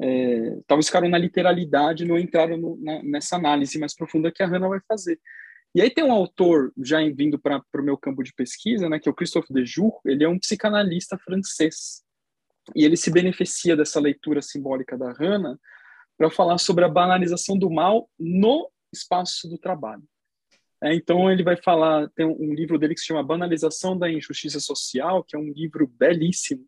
é, 0.02 0.58
talvez 0.68 0.88
ficaram 0.88 1.10
na 1.10 1.18
literalidade, 1.18 2.06
não 2.06 2.18
entraram 2.18 2.58
no, 2.58 2.78
na, 2.82 3.04
nessa 3.04 3.36
análise 3.36 3.80
mais 3.80 3.96
profunda 3.96 4.32
que 4.32 4.44
a 4.44 4.48
Hannah 4.48 4.68
vai 4.68 4.80
fazer. 4.88 5.20
E 5.76 5.82
aí 5.82 5.90
tem 5.90 6.04
um 6.04 6.12
autor, 6.12 6.72
já 6.84 7.00
vindo 7.16 7.40
para 7.40 7.64
o 7.76 7.84
meu 7.84 7.98
campo 7.98 8.22
de 8.24 8.34
pesquisa, 8.34 8.88
né, 8.88 9.00
que 9.00 9.10
é 9.10 9.12
o 9.12 9.16
Christophe 9.16 9.52
Dejour, 9.52 10.00
ele 10.06 10.24
é 10.24 10.30
um 10.30 10.38
psicanalista 10.38 11.18
francês, 11.18 12.04
e 12.76 12.86
ele 12.86 12.96
se 12.96 13.12
beneficia 13.12 13.76
dessa 13.76 14.00
leitura 14.00 14.42
simbólica 14.42 14.98
da 14.98 15.12
Hannah 15.12 15.58
para 16.18 16.30
falar 16.30 16.58
sobre 16.60 16.86
a 16.86 16.90
banalização 16.90 17.58
do 17.58 17.70
mal 17.70 18.08
no 18.20 18.70
espaço 18.94 19.50
do 19.50 19.58
trabalho. 19.58 20.04
É, 20.82 20.94
então 20.94 21.32
ele 21.32 21.44
vai 21.44 21.58
falar, 21.58 22.10
tem 22.10 22.26
um 22.26 22.54
livro 22.54 22.78
dele 22.78 22.94
que 22.94 23.00
se 23.00 23.08
chama 23.08 23.24
Banalização 23.24 23.98
da 23.98 24.12
Injustiça 24.12 24.60
Social, 24.60 25.24
que 25.24 25.36
é 25.36 25.40
um 25.40 25.52
livro 25.52 25.88
belíssimo, 25.88 26.66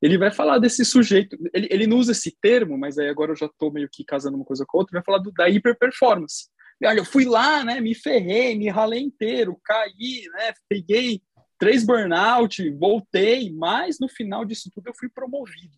ele 0.00 0.16
vai 0.16 0.30
falar 0.30 0.58
desse 0.58 0.84
sujeito, 0.84 1.36
ele, 1.52 1.68
ele 1.70 1.86
não 1.86 1.98
usa 1.98 2.12
esse 2.12 2.36
termo, 2.40 2.78
mas 2.78 2.98
aí 2.98 3.08
agora 3.08 3.32
eu 3.32 3.36
já 3.36 3.46
estou 3.46 3.72
meio 3.72 3.88
que 3.90 4.04
casando 4.04 4.36
uma 4.36 4.44
coisa 4.44 4.64
com 4.66 4.78
outra, 4.78 4.98
vai 4.98 5.04
falar 5.04 5.18
do, 5.18 5.30
da 5.32 5.48
hiperperformance. 5.48 6.48
Olha, 6.82 7.00
eu 7.00 7.04
fui 7.04 7.26
lá, 7.26 7.62
né, 7.62 7.80
me 7.80 7.94
ferrei, 7.94 8.56
me 8.56 8.70
ralei 8.70 9.00
inteiro, 9.00 9.60
caí, 9.62 10.22
né, 10.32 10.54
peguei 10.68 11.20
três 11.58 11.84
burnout, 11.84 12.70
voltei, 12.70 13.52
mas 13.52 13.98
no 14.00 14.08
final 14.08 14.46
disso 14.46 14.70
tudo 14.72 14.88
eu 14.88 14.94
fui 14.98 15.10
promovido. 15.10 15.76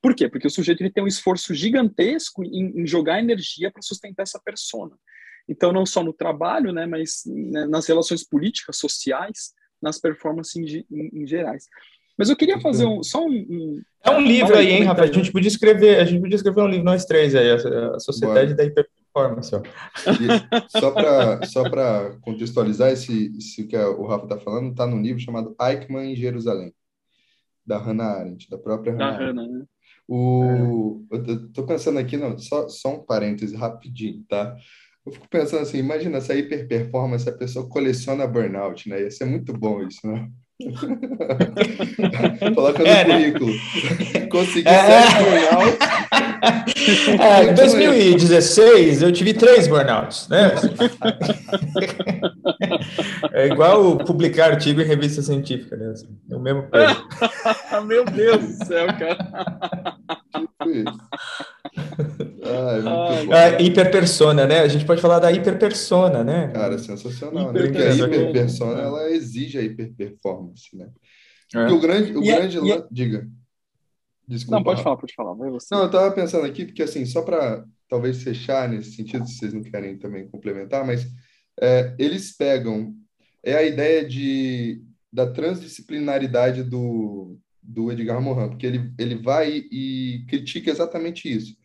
Por 0.00 0.14
quê? 0.14 0.28
Porque 0.28 0.46
o 0.46 0.50
sujeito 0.50 0.80
ele 0.80 0.92
tem 0.92 1.04
um 1.04 1.08
esforço 1.08 1.52
gigantesco 1.52 2.42
em, 2.42 2.80
em 2.80 2.86
jogar 2.86 3.18
energia 3.18 3.70
para 3.70 3.82
sustentar 3.82 4.22
essa 4.22 4.40
persona. 4.42 4.96
Então, 5.46 5.72
não 5.72 5.84
só 5.84 6.02
no 6.02 6.12
trabalho, 6.12 6.72
né, 6.72 6.86
mas 6.86 7.22
né, 7.26 7.66
nas 7.66 7.86
relações 7.86 8.24
políticas, 8.24 8.76
sociais, 8.76 9.52
nas 9.82 9.98
performances 9.98 10.56
em, 10.56 10.86
em, 10.90 11.22
em 11.22 11.26
gerais. 11.26 11.66
Mas 12.18 12.28
eu 12.28 12.36
queria 12.36 12.60
fazer 12.60 12.84
um, 12.84 13.00
só 13.00 13.24
um, 13.24 13.30
um... 13.30 13.82
É 14.04 14.10
um 14.10 14.20
livro 14.20 14.56
aí, 14.56 14.72
hein, 14.72 14.82
Rafa? 14.82 15.02
A 15.02 15.06
gente 15.06 15.30
podia 15.30 15.46
escrever, 15.46 16.00
a 16.00 16.04
gente 16.04 16.20
podia 16.20 16.34
escrever 16.34 16.60
um 16.62 16.66
livro, 16.66 16.84
nós 16.84 17.04
três 17.04 17.32
aí, 17.32 17.48
a, 17.52 18.00
Sociedade 18.00 18.54
Bora. 18.54 18.56
da 18.56 18.64
Hiperperformance. 18.64 19.54
Ó. 19.54 19.62
só 20.68 20.90
para 20.90 21.46
só 21.46 21.62
contextualizar, 22.20 22.90
esse, 22.90 23.32
esse 23.38 23.64
que 23.68 23.76
o 23.76 24.04
Rafa 24.06 24.24
está 24.24 24.36
falando, 24.36 24.72
está 24.72 24.84
num 24.84 25.00
livro 25.00 25.22
chamado 25.22 25.54
Eichmann 25.60 26.12
em 26.12 26.16
Jerusalém, 26.16 26.74
da 27.64 27.78
Hannah 27.78 28.18
Arendt, 28.18 28.50
da 28.50 28.58
própria 28.58 28.92
Hannah. 28.92 29.12
Da 29.12 29.18
Hannah, 29.18 29.46
né? 29.46 29.64
O, 30.08 31.04
é. 31.12 31.18
eu 31.18 31.52
tô 31.52 31.64
pensando 31.64 32.00
aqui, 32.00 32.16
não, 32.16 32.36
só, 32.36 32.68
só 32.68 32.96
um 32.96 33.04
parêntese 33.04 33.54
rapidinho, 33.54 34.24
tá? 34.28 34.56
Eu 35.06 35.12
fico 35.12 35.28
pensando 35.28 35.62
assim, 35.62 35.78
imagina 35.78 36.18
essa 36.18 36.34
hiperperformance, 36.34 37.28
a 37.28 37.32
pessoa 37.32 37.68
coleciona 37.68 38.26
burnout, 38.26 38.88
né? 38.88 39.02
Ia 39.02 39.10
ser 39.10 39.26
muito 39.26 39.52
bom 39.52 39.86
isso, 39.86 40.04
né? 40.04 40.28
Coloca 42.54 42.82
no 42.82 42.88
é, 42.88 43.04
né? 43.04 43.30
currículo. 43.30 43.52
Né? 43.52 44.26
Consegui 44.30 44.68
é, 44.68 45.02
sete 45.02 45.14
burnouts. 45.24 45.78
É, 47.20 47.50
em 47.50 47.54
2016, 47.54 49.02
eu 49.02 49.12
tive 49.12 49.34
três 49.34 49.66
burnouts, 49.66 50.28
né? 50.28 50.52
É 53.32 53.48
igual 53.48 53.98
publicar 53.98 54.52
artigo 54.52 54.80
em 54.80 54.84
revista 54.84 55.20
científica, 55.20 55.76
né? 55.76 55.90
Assim, 55.90 56.06
é 56.30 56.36
o 56.36 56.40
mesmo 56.40 56.62
peso. 56.62 57.04
Meu 57.84 58.04
Deus 58.04 58.40
do 58.40 58.64
céu, 58.64 58.86
cara. 58.86 59.18
É 63.32 63.62
hiperpersona, 63.62 64.46
né? 64.46 64.60
A 64.60 64.68
gente 64.68 64.84
pode 64.84 65.00
falar 65.00 65.18
da 65.18 65.32
hiperpersona, 65.32 66.22
né? 66.24 66.48
Cara, 66.48 66.78
sensacional, 66.78 67.52
né? 67.52 67.60
Porque 67.60 67.78
a 67.78 67.94
hiperpersona, 67.94 68.80
ela 68.80 69.10
exige 69.10 69.58
a 69.58 69.62
hiperperformance, 69.62 70.76
né? 70.76 70.88
É. 71.54 71.66
o 71.68 71.80
grande, 71.80 72.16
o 72.16 72.22
e 72.22 72.26
grande... 72.26 72.58
É, 72.70 72.84
Diga. 72.90 73.28
Desculpa. 74.26 74.56
Não, 74.56 74.62
pode 74.62 74.82
falar, 74.82 74.96
pode 74.98 75.14
falar. 75.14 75.32
Vai 75.32 75.50
você. 75.50 75.74
Não, 75.74 75.84
eu 75.84 75.90
tava 75.90 76.10
pensando 76.10 76.44
aqui, 76.44 76.66
porque 76.66 76.82
assim, 76.82 77.06
só 77.06 77.22
para 77.22 77.64
talvez 77.88 78.22
fechar 78.22 78.68
nesse 78.68 78.92
sentido, 78.92 79.26
se 79.26 79.38
vocês 79.38 79.54
não 79.54 79.62
querem 79.62 79.96
também 79.96 80.28
complementar, 80.28 80.86
mas 80.86 81.06
é, 81.60 81.94
eles 81.98 82.36
pegam 82.36 82.94
é 83.42 83.56
a 83.56 83.62
ideia 83.62 84.06
de, 84.06 84.82
da 85.12 85.26
transdisciplinaridade 85.30 86.62
do, 86.62 87.38
do 87.62 87.90
Edgar 87.90 88.20
Morin, 88.20 88.48
porque 88.48 88.66
ele, 88.66 88.92
ele 88.98 89.14
vai 89.16 89.64
e 89.70 90.24
critica 90.28 90.70
exatamente 90.70 91.32
isso. 91.32 91.56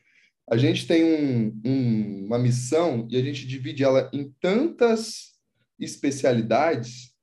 A 0.49 0.57
gente 0.57 0.85
tem 0.85 1.03
um, 1.03 1.61
um, 1.65 2.25
uma 2.25 2.37
missão 2.37 3.07
e 3.09 3.17
a 3.17 3.21
gente 3.21 3.47
divide 3.47 3.83
ela 3.83 4.09
em 4.13 4.31
tantas 4.41 5.33
especialidades 5.79 7.13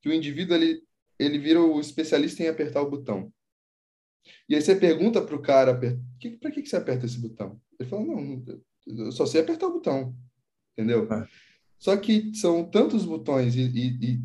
que 0.00 0.08
o 0.08 0.12
indivíduo 0.12 0.56
ele, 0.56 0.82
ele 1.18 1.38
vira 1.38 1.60
o 1.60 1.80
especialista 1.80 2.42
em 2.42 2.48
apertar 2.48 2.82
o 2.82 2.90
botão. 2.90 3.32
E 4.48 4.54
aí 4.54 4.62
você 4.62 4.76
pergunta 4.76 5.20
para 5.20 5.34
o 5.34 5.42
cara, 5.42 5.78
para 5.78 6.50
que, 6.50 6.62
que 6.62 6.66
você 6.66 6.76
aperta 6.76 7.06
esse 7.06 7.18
botão? 7.18 7.60
Ele 7.78 7.88
fala, 7.88 8.04
não, 8.04 8.44
eu 8.86 9.12
só 9.12 9.26
sei 9.26 9.40
apertar 9.40 9.66
o 9.66 9.72
botão, 9.72 10.14
entendeu? 10.72 11.10
É. 11.12 11.26
Só 11.78 11.96
que 11.96 12.34
são 12.34 12.64
tantos 12.64 13.04
botões 13.04 13.56
e, 13.56 13.62
e, 13.62 14.14
e 14.14 14.22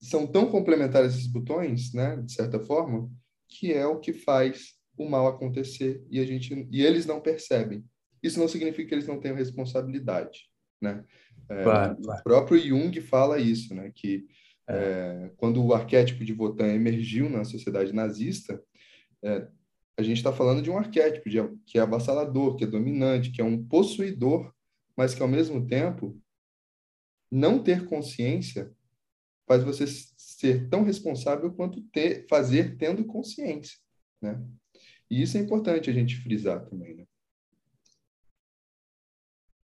são 0.00 0.26
tão 0.26 0.50
complementares 0.50 1.14
esses 1.14 1.26
botões, 1.26 1.92
né, 1.92 2.16
de 2.16 2.32
certa 2.32 2.60
forma, 2.60 3.10
que 3.48 3.72
é 3.72 3.86
o 3.86 3.98
que 3.98 4.12
faz 4.12 4.77
o 5.04 5.10
mal 5.10 5.26
acontecer 5.26 6.04
e 6.10 6.20
a 6.20 6.24
gente 6.24 6.68
e 6.70 6.84
eles 6.84 7.06
não 7.06 7.20
percebem. 7.20 7.84
Isso 8.22 8.38
não 8.38 8.48
significa 8.48 8.88
que 8.88 8.94
eles 8.94 9.06
não 9.06 9.20
tenham 9.20 9.36
responsabilidade, 9.36 10.50
né? 10.80 11.04
É, 11.48 11.62
claro, 11.62 11.96
claro. 12.02 12.20
O 12.20 12.24
próprio 12.24 12.58
Jung 12.58 13.00
fala 13.00 13.38
isso, 13.38 13.74
né? 13.74 13.92
Que 13.94 14.26
é. 14.68 14.74
É, 14.74 15.30
quando 15.36 15.64
o 15.64 15.72
arquétipo 15.72 16.24
de 16.24 16.34
Wotan 16.34 16.68
emergiu 16.68 17.28
na 17.30 17.42
sociedade 17.44 17.92
nazista, 17.92 18.62
é, 19.22 19.48
a 19.96 20.02
gente 20.02 20.18
está 20.18 20.32
falando 20.32 20.62
de 20.62 20.70
um 20.70 20.76
arquétipo 20.76 21.28
de, 21.30 21.38
que 21.66 21.78
é 21.78 21.80
avassalador, 21.80 22.54
que 22.56 22.64
é 22.64 22.66
dominante, 22.66 23.30
que 23.30 23.40
é 23.40 23.44
um 23.44 23.64
possuidor, 23.64 24.52
mas 24.96 25.14
que 25.14 25.22
ao 25.22 25.28
mesmo 25.28 25.66
tempo 25.66 26.20
não 27.30 27.62
ter 27.62 27.86
consciência 27.86 28.72
faz 29.46 29.64
você 29.64 29.86
ser 29.86 30.68
tão 30.68 30.84
responsável 30.84 31.50
quanto 31.52 31.80
ter, 31.90 32.26
fazer 32.28 32.76
tendo 32.76 33.04
consciência, 33.04 33.78
né? 34.20 34.40
E 35.10 35.22
isso 35.22 35.38
é 35.38 35.40
importante 35.40 35.88
a 35.88 35.92
gente 35.92 36.16
frisar 36.16 36.64
também, 36.66 36.94
né? 36.94 37.06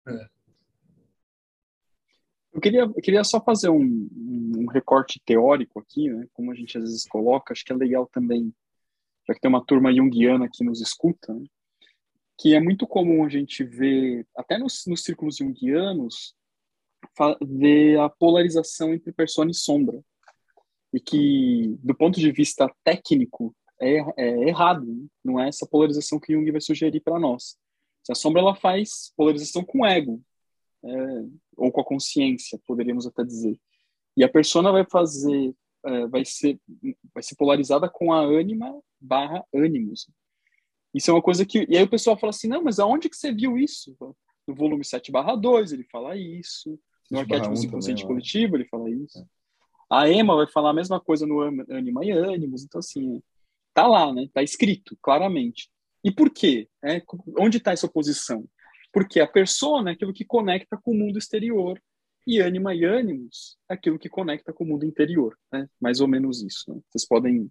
É. 0.08 0.30
Eu 2.54 2.62
queria, 2.62 2.82
eu 2.82 2.94
queria 3.02 3.24
só 3.24 3.42
fazer 3.44 3.70
um, 3.70 4.10
um, 4.14 4.68
recorte 4.68 5.20
teórico 5.26 5.80
aqui, 5.80 6.10
né? 6.10 6.28
Como 6.34 6.52
a 6.52 6.56
gente 6.56 6.78
às 6.78 6.84
vezes 6.84 7.06
coloca, 7.08 7.52
acho 7.52 7.66
que 7.66 7.74
é 7.74 7.76
legal 7.76 8.08
também, 8.08 8.54
já 9.28 9.34
que 9.34 9.40
tem 9.40 9.50
uma 9.50 9.66
turma 9.66 9.94
junguiana 9.94 10.50
que 10.52 10.64
nos 10.64 10.80
escuta, 10.80 11.34
né? 11.34 11.46
que 12.38 12.56
é 12.56 12.60
muito 12.60 12.86
comum 12.88 13.26
a 13.26 13.30
gente 13.30 13.64
ver, 13.64 14.28
até 14.36 14.58
nos, 14.58 14.84
nos 14.88 15.04
círculos 15.04 15.38
junguianos, 15.38 16.36
ver 17.42 18.00
a 18.00 18.10
polarização 18.10 18.94
entre 18.94 19.12
persona 19.12 19.52
e 19.52 19.56
sombra. 19.56 20.04
E 20.94 21.00
que, 21.00 21.76
do 21.82 21.96
ponto 21.96 22.20
de 22.20 22.32
vista 22.32 22.72
técnico, 22.84 23.56
é, 23.88 24.14
é 24.18 24.48
errado, 24.48 24.86
né? 24.86 25.06
não 25.24 25.40
é 25.40 25.48
essa 25.48 25.66
polarização 25.66 26.20
que 26.20 26.34
Jung 26.34 26.50
vai 26.52 26.62
sugerir 26.62 27.00
para 27.00 27.20
nós. 27.20 27.58
Se 28.04 28.12
a 28.12 28.16
sombra 28.16 28.42
ela 28.42 28.56
faz 28.56 29.14
polarização 29.16 29.64
com 29.64 29.82
o 29.82 29.86
ego, 29.86 30.22
é, 30.84 31.26
ou 31.56 31.72
com 31.72 31.82
a 31.82 31.86
consciência, 31.86 32.60
poderíamos 32.68 33.08
até 33.08 33.24
dizer. 33.24 33.58
E 34.18 34.24
a 34.24 34.30
persona 34.30 34.72
vai 34.72 34.86
fazer, 34.86 35.56
é, 35.86 36.08
vai 36.08 36.26
ser, 36.26 36.60
vai 37.14 37.24
ser 37.24 37.36
polarizada 37.36 37.90
com 37.90 38.12
a 38.12 38.20
ânima 38.20 38.78
barra 39.00 39.44
ânimos. 39.54 40.08
Isso 40.94 41.10
é 41.10 41.14
uma 41.14 41.22
coisa 41.22 41.46
que. 41.46 41.66
E 41.70 41.78
aí 41.78 41.84
o 41.84 41.90
pessoal 41.90 42.18
fala 42.18 42.30
assim: 42.30 42.48
não, 42.48 42.64
mas 42.64 42.80
aonde 42.80 43.10
que 43.10 43.16
você 43.16 43.34
viu 43.34 43.58
isso? 43.58 43.96
No 44.46 44.54
volume 44.54 44.84
7 44.86 45.12
barra 45.12 45.36
2 45.36 45.72
ele 45.72 45.86
fala 45.86 46.16
isso. 46.16 46.80
No 47.10 47.20
arquétipo 47.20 47.54
inconsciente 47.54 48.06
coletivo 48.06 48.56
ele 48.56 48.66
fala 48.66 48.90
isso. 48.90 49.20
É. 49.20 49.26
A 49.90 50.10
Emma 50.10 50.36
vai 50.36 50.48
falar 50.48 50.72
a 50.72 50.74
mesma 50.74 51.00
coisa 51.00 51.26
no 51.26 51.42
Anima 51.42 52.04
e 52.04 52.12
Ânimos. 52.12 52.64
Então, 52.64 52.80
assim, 52.80 53.22
tá 53.74 53.88
lá, 53.88 54.14
né? 54.14 54.28
Tá 54.34 54.44
escrito 54.44 54.98
claramente. 55.02 55.70
E 56.04 56.12
por 56.12 56.30
quê? 56.30 56.68
É, 56.84 57.02
onde 57.40 57.58
está 57.58 57.72
essa 57.72 57.86
oposição? 57.86 58.46
Porque 58.92 59.20
a 59.20 59.28
persona 59.28 59.92
é 59.92 59.94
aquilo 59.94 60.14
que 60.14 60.26
conecta 60.26 60.78
com 60.82 60.92
o 60.92 60.98
mundo 60.98 61.18
exterior 61.18 61.80
e 62.28 62.40
ânima 62.40 62.74
e 62.74 62.86
ânimos 62.86 63.58
é 63.70 63.74
aquilo 63.74 64.00
que 64.00 64.08
conecta 64.08 64.54
com 64.54 64.64
o 64.64 64.68
mundo 64.68 64.86
interior, 64.86 65.36
né? 65.52 65.68
Mais 65.82 66.00
ou 66.00 66.08
menos 66.08 66.42
isso. 66.42 66.64
Né? 66.68 66.80
Vocês 66.90 67.08
podem 67.08 67.50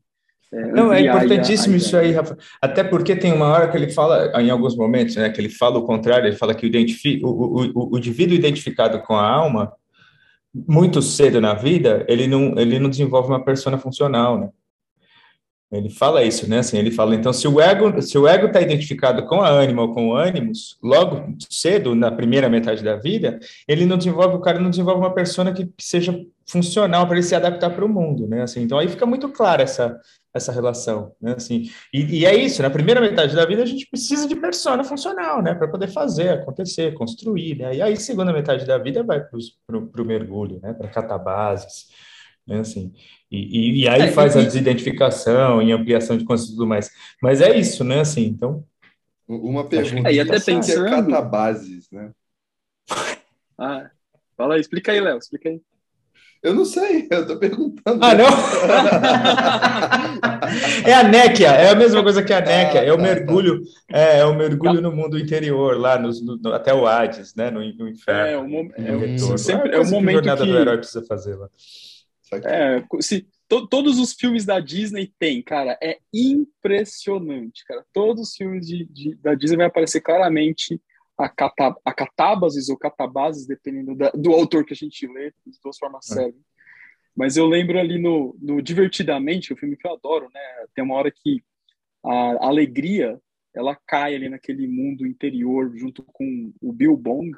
é, 0.52 0.66
Não, 0.72 0.92
é 0.92 1.00
importantíssimo 1.00 1.72
a, 1.72 1.76
a 1.76 1.78
isso 1.78 1.96
aí, 1.96 2.12
Rafa. 2.12 2.36
Até 2.60 2.84
porque 2.84 3.16
tem 3.16 3.32
uma 3.32 3.48
hora 3.48 3.70
que 3.70 3.76
ele 3.76 3.90
fala, 3.90 4.30
em 4.40 4.50
alguns 4.50 4.76
momentos, 4.76 5.16
né, 5.16 5.30
que 5.30 5.40
ele 5.40 5.48
fala 5.48 5.78
o 5.78 5.86
contrário, 5.86 6.26
ele 6.26 6.36
fala 6.36 6.54
que 6.54 6.66
o, 6.66 7.26
o, 7.26 7.62
o, 7.74 7.94
o 7.94 7.98
indivíduo 7.98 8.36
identificado 8.36 9.00
com 9.00 9.14
a 9.14 9.26
alma, 9.26 9.72
muito 10.54 11.00
cedo 11.00 11.40
na 11.40 11.54
vida, 11.54 12.04
ele 12.06 12.26
não, 12.26 12.58
ele 12.58 12.78
não 12.78 12.90
desenvolve 12.90 13.28
uma 13.28 13.42
persona 13.42 13.78
funcional, 13.78 14.38
né? 14.38 14.50
Ele 15.72 15.88
fala 15.88 16.22
isso, 16.22 16.48
né? 16.48 16.58
Assim, 16.58 16.76
ele 16.76 16.90
fala, 16.90 17.14
então, 17.14 17.32
se 17.32 17.48
o 17.48 17.60
ego 17.60 18.00
se 18.02 18.18
o 18.18 18.28
ego 18.28 18.46
está 18.46 18.60
identificado 18.60 19.24
com 19.24 19.40
a 19.40 19.48
ânima 19.48 19.82
ou 19.82 19.94
com 19.94 20.08
o 20.08 20.16
ânimos, 20.16 20.76
logo 20.82 21.34
cedo, 21.48 21.94
na 21.94 22.10
primeira 22.10 22.48
metade 22.48 22.84
da 22.84 22.96
vida, 22.96 23.40
ele 23.66 23.86
não 23.86 23.96
desenvolve, 23.96 24.36
o 24.36 24.40
cara 24.40 24.60
não 24.60 24.68
desenvolve 24.68 25.00
uma 25.00 25.14
persona 25.14 25.52
que, 25.52 25.64
que 25.64 25.82
seja 25.82 26.14
funcional 26.46 27.06
para 27.06 27.16
ele 27.16 27.22
se 27.22 27.34
adaptar 27.34 27.70
para 27.70 27.84
o 27.84 27.88
mundo, 27.88 28.26
né? 28.26 28.42
Assim, 28.42 28.62
então 28.62 28.78
aí 28.78 28.88
fica 28.88 29.06
muito 29.06 29.28
clara 29.30 29.62
essa 29.62 29.98
essa 30.34 30.50
relação, 30.50 31.12
né? 31.20 31.34
Assim, 31.36 31.70
e, 31.92 32.20
e, 32.20 32.26
é 32.26 32.34
isso, 32.34 32.62
na 32.62 32.70
primeira 32.70 33.00
metade 33.00 33.36
da 33.36 33.44
vida 33.44 33.62
a 33.62 33.66
gente 33.66 33.86
precisa 33.86 34.26
de 34.26 34.34
persona 34.34 34.82
funcional, 34.82 35.42
né? 35.42 35.54
Para 35.54 35.68
poder 35.68 35.88
fazer, 35.88 36.30
acontecer, 36.30 36.94
construir, 36.94 37.58
né? 37.58 37.76
E 37.76 37.82
aí, 37.82 37.96
segunda 37.98 38.32
metade 38.32 38.64
da 38.64 38.78
vida 38.78 39.02
vai 39.02 39.20
para 39.20 39.78
o 39.78 40.04
mergulho, 40.06 40.58
né? 40.62 40.72
Para 40.72 40.88
catabases, 40.88 41.88
né? 42.46 42.60
Assim, 42.60 42.92
e, 43.30 43.38
e, 43.38 43.82
e 43.82 43.88
aí 43.88 44.02
é, 44.02 44.12
faz 44.12 44.34
e, 44.34 44.38
a 44.38 44.42
desidentificação 44.42 45.62
e 45.62 45.72
ampliação 45.72 46.16
de 46.16 46.24
consciência 46.24 46.52
e 46.52 46.56
tudo 46.56 46.66
mais. 46.66 46.90
Mas 47.22 47.40
é 47.40 47.56
isso, 47.56 47.84
né? 47.84 48.00
Assim, 48.00 48.24
então... 48.24 48.64
Uma 49.28 49.66
pergunta, 49.66 50.10
é, 50.10 50.14
e 50.14 50.20
até 50.20 50.38
pensando... 50.38 50.86
é 50.86 50.90
catabases, 50.90 51.90
né? 51.90 52.10
Ah, 53.56 53.90
fala 54.36 54.56
aí, 54.56 54.60
explica 54.60 54.92
aí, 54.92 55.00
Léo, 55.00 55.18
explica 55.18 55.48
aí. 55.48 55.60
Eu 56.42 56.54
não 56.54 56.64
sei, 56.64 57.06
eu 57.10 57.26
tô 57.26 57.38
perguntando. 57.38 58.04
Ah, 58.04 58.14
não? 58.14 58.26
é 60.84 60.92
a 60.92 61.04
néquia, 61.04 61.48
é 61.48 61.70
a 61.70 61.74
mesma 61.74 62.02
coisa 62.02 62.22
que 62.22 62.32
a 62.32 62.40
néquia, 62.40 62.80
ah, 62.80 62.84
é 62.84 62.92
o 62.92 62.96
tá, 62.96 63.02
mergulho, 63.02 63.62
tá. 63.88 63.96
É, 63.96 64.18
é, 64.18 64.24
o 64.24 64.34
mergulho 64.34 64.74
tá. 64.74 64.80
no 64.80 64.90
mundo 64.90 65.16
interior, 65.16 65.78
lá 65.78 65.96
no, 65.98 66.10
no, 66.10 66.52
até 66.52 66.74
o 66.74 66.84
Hades, 66.84 67.36
né, 67.36 67.48
no, 67.50 67.60
no 67.60 67.88
inferno. 67.88 68.26
É, 68.26 68.36
o, 68.36 68.48
mo 68.48 68.68
é, 68.76 68.92
o, 69.32 69.38
sempre, 69.38 69.70
é, 69.70 69.76
é 69.76 69.80
o 69.80 69.88
momento 69.88 70.22
que... 70.22 70.28
a 70.28 70.36
jornada 70.36 70.52
do 70.52 70.58
herói 70.58 70.78
precisa 70.78 71.06
fazer 71.06 71.36
lá. 71.36 71.48
É, 72.44 72.84
se, 73.00 73.26
to, 73.48 73.66
todos 73.66 73.98
os 73.98 74.14
filmes 74.14 74.44
da 74.44 74.60
Disney 74.60 75.12
tem, 75.18 75.42
cara, 75.42 75.78
é 75.82 75.98
impressionante, 76.12 77.64
cara. 77.64 77.84
Todos 77.92 78.28
os 78.28 78.34
filmes 78.34 78.66
de, 78.66 78.84
de 78.86 79.14
da 79.16 79.34
Disney 79.34 79.56
vai 79.56 79.66
aparecer 79.66 80.00
claramente 80.00 80.80
a, 81.18 81.28
cata, 81.28 81.76
a 81.84 81.92
catábases 81.92 82.68
ou 82.68 82.76
catabases, 82.76 83.46
dependendo 83.46 83.94
da, 83.94 84.10
do 84.10 84.32
autor 84.32 84.64
que 84.64 84.72
a 84.72 84.76
gente 84.76 85.06
lê, 85.06 85.30
de 85.46 85.58
duas 85.62 85.78
formas 85.78 86.10
é. 86.12 86.32
Mas 87.14 87.36
eu 87.36 87.46
lembro 87.46 87.78
ali 87.78 87.98
no, 87.98 88.34
no 88.40 88.62
Divertidamente, 88.62 89.52
o 89.52 89.56
filme 89.56 89.76
que 89.76 89.86
eu 89.86 89.92
adoro, 89.92 90.30
né? 90.32 90.40
Tem 90.74 90.82
uma 90.82 90.94
hora 90.94 91.10
que 91.10 91.42
a 92.04 92.46
alegria 92.46 93.20
ela 93.54 93.76
cai 93.86 94.14
ali 94.14 94.28
naquele 94.28 94.66
mundo 94.66 95.06
interior 95.06 95.76
junto 95.76 96.02
com 96.04 96.52
o 96.60 96.72
Bill 96.72 96.96
Bong, 96.96 97.30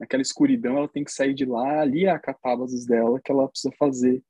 naquela 0.00 0.22
escuridão, 0.22 0.78
ela 0.78 0.88
tem 0.88 1.04
que 1.04 1.12
sair 1.12 1.34
de 1.34 1.44
lá, 1.44 1.80
ali 1.80 2.06
é 2.06 2.10
a 2.10 2.18
catábases 2.18 2.86
dela 2.86 3.20
que 3.22 3.30
ela 3.30 3.48
precisa 3.48 3.74
fazer. 3.78 4.22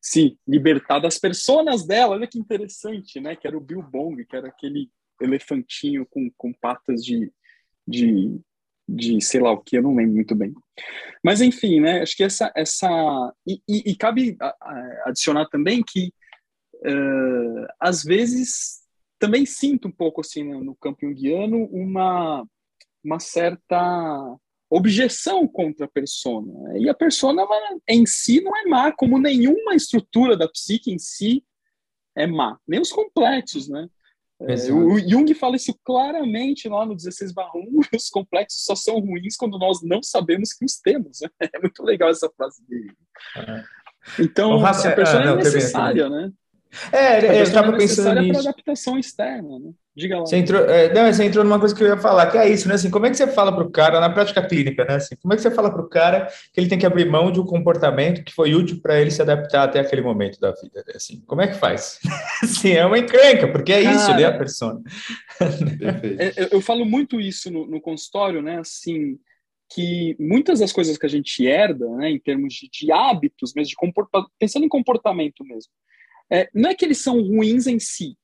Se 0.00 0.38
libertar 0.46 0.98
das 0.98 1.18
personas 1.18 1.86
dela, 1.86 2.14
olha 2.14 2.26
que 2.26 2.38
interessante, 2.38 3.20
né? 3.20 3.36
Que 3.36 3.46
era 3.46 3.56
o 3.56 3.60
Bill 3.60 3.82
Bong, 3.82 4.24
que 4.24 4.36
era 4.36 4.48
aquele 4.48 4.90
elefantinho 5.20 6.06
com, 6.06 6.30
com 6.36 6.52
patas 6.52 7.04
de, 7.04 7.30
de, 7.86 8.40
de 8.88 9.20
sei 9.20 9.40
lá 9.40 9.52
o 9.52 9.60
que, 9.60 9.76
eu 9.76 9.82
não 9.82 9.94
lembro 9.94 10.14
muito 10.14 10.34
bem. 10.34 10.54
Mas 11.22 11.40
enfim, 11.40 11.80
né, 11.80 12.02
acho 12.02 12.16
que 12.16 12.24
essa. 12.24 12.50
essa 12.56 13.32
e, 13.46 13.60
e, 13.68 13.90
e 13.90 13.96
cabe 13.96 14.36
adicionar 15.04 15.46
também 15.48 15.82
que, 15.82 16.12
uh, 16.76 17.66
às 17.78 18.02
vezes, 18.02 18.80
também 19.18 19.44
sinto 19.44 19.88
um 19.88 19.92
pouco 19.92 20.22
assim 20.22 20.42
no, 20.42 20.74
campo 20.74 21.00
junguiano 21.02 21.64
uma, 21.66 22.44
uma 23.04 23.20
certa 23.20 24.36
objeção 24.70 25.46
contra 25.48 25.86
a 25.86 25.88
persona. 25.88 26.78
E 26.78 26.88
a 26.88 26.94
persona 26.94 27.44
em 27.88 28.06
si 28.06 28.40
não 28.40 28.56
é 28.56 28.64
má, 28.66 28.92
como 28.92 29.18
nenhuma 29.18 29.74
estrutura 29.74 30.36
da 30.36 30.48
psique 30.48 30.92
em 30.92 30.98
si 30.98 31.44
é 32.16 32.26
má, 32.26 32.58
nem 32.66 32.80
os 32.80 32.92
complexos, 32.92 33.68
né? 33.68 33.88
É, 34.42 34.54
o 34.72 34.98
Jung 34.98 35.34
fala 35.34 35.56
isso 35.56 35.78
claramente 35.84 36.66
lá 36.66 36.86
no 36.86 36.96
16 36.96 37.32
1, 37.32 37.34
os 37.94 38.08
complexos 38.08 38.64
só 38.64 38.74
são 38.74 38.98
ruins 38.98 39.36
quando 39.36 39.58
nós 39.58 39.82
não 39.82 40.02
sabemos 40.02 40.54
que 40.54 40.64
os 40.64 40.78
temos. 40.78 41.20
Né? 41.20 41.28
É 41.54 41.58
muito 41.58 41.82
legal 41.82 42.08
essa 42.08 42.30
frase 42.34 42.64
dele. 42.66 42.96
É. 43.36 43.64
Então, 44.18 44.64
a 44.64 44.72
pessoa 44.72 45.22
é, 45.22 45.26
é 45.26 45.36
necessária, 45.36 46.08
né? 46.08 46.32
É, 46.90 47.38
eu 47.40 47.42
estava 47.42 47.76
pensando 47.76 48.20
nisso. 48.20 48.40
para 48.40 48.50
adaptação 48.50 48.98
externa, 48.98 49.58
né? 49.58 49.72
Diga 49.96 50.18
lá. 50.18 50.26
Você 50.26 50.36
entrou, 50.36 50.64
é, 50.66 50.92
não, 50.92 51.12
você 51.12 51.24
entrou 51.24 51.44
numa 51.44 51.58
coisa 51.58 51.74
que 51.74 51.82
eu 51.82 51.88
ia 51.88 51.96
falar, 51.96 52.30
que 52.30 52.38
é 52.38 52.48
isso, 52.48 52.68
né? 52.68 52.74
Assim, 52.74 52.90
como 52.90 53.06
é 53.06 53.10
que 53.10 53.16
você 53.16 53.26
fala 53.26 53.52
para 53.52 53.64
o 53.64 53.70
cara, 53.70 54.00
na 54.00 54.08
prática 54.08 54.46
clínica, 54.46 54.84
né? 54.84 54.94
Assim, 54.94 55.16
como 55.20 55.34
é 55.34 55.36
que 55.36 55.42
você 55.42 55.50
fala 55.50 55.70
para 55.70 55.82
o 55.82 55.88
cara 55.88 56.28
que 56.52 56.60
ele 56.60 56.68
tem 56.68 56.78
que 56.78 56.86
abrir 56.86 57.10
mão 57.10 57.32
de 57.32 57.40
um 57.40 57.44
comportamento 57.44 58.22
que 58.22 58.32
foi 58.32 58.54
útil 58.54 58.80
para 58.80 59.00
ele 59.00 59.10
se 59.10 59.20
adaptar 59.20 59.64
até 59.64 59.80
aquele 59.80 60.02
momento 60.02 60.38
da 60.38 60.52
vida? 60.52 60.84
Né? 60.86 60.92
Assim, 60.94 61.20
como 61.26 61.42
é 61.42 61.48
que 61.48 61.54
faz? 61.54 61.98
Sim, 62.46 62.72
é 62.72 62.86
uma 62.86 62.98
encrenca, 62.98 63.48
porque 63.48 63.72
é 63.72 63.82
cara, 63.82 63.96
isso, 63.96 64.14
né? 64.14 64.24
A 64.24 64.36
persona. 64.36 64.80
É, 66.18 66.44
eu, 66.44 66.48
eu, 66.52 66.60
falo 66.60 66.84
muito 66.84 67.18
isso 67.20 67.50
no, 67.50 67.66
no 67.66 67.80
consultório, 67.80 68.42
né? 68.42 68.58
Assim, 68.58 69.18
que 69.72 70.16
muitas 70.18 70.58
das 70.58 70.72
coisas 70.72 70.98
que 70.98 71.06
a 71.06 71.08
gente 71.08 71.46
herda, 71.46 71.88
né, 71.96 72.10
em 72.10 72.18
termos 72.18 72.54
de, 72.54 72.68
de 72.68 72.92
hábitos, 72.92 73.54
mesmo 73.54 73.70
de 73.70 73.76
comportamento, 73.76 74.30
pensando 74.38 74.64
em 74.64 74.68
comportamento 74.68 75.44
mesmo, 75.44 75.72
é, 76.30 76.48
não 76.54 76.70
é 76.70 76.74
que 76.74 76.84
eles 76.84 76.98
são 76.98 77.20
ruins 77.22 77.66
em 77.66 77.78
si, 77.78 78.16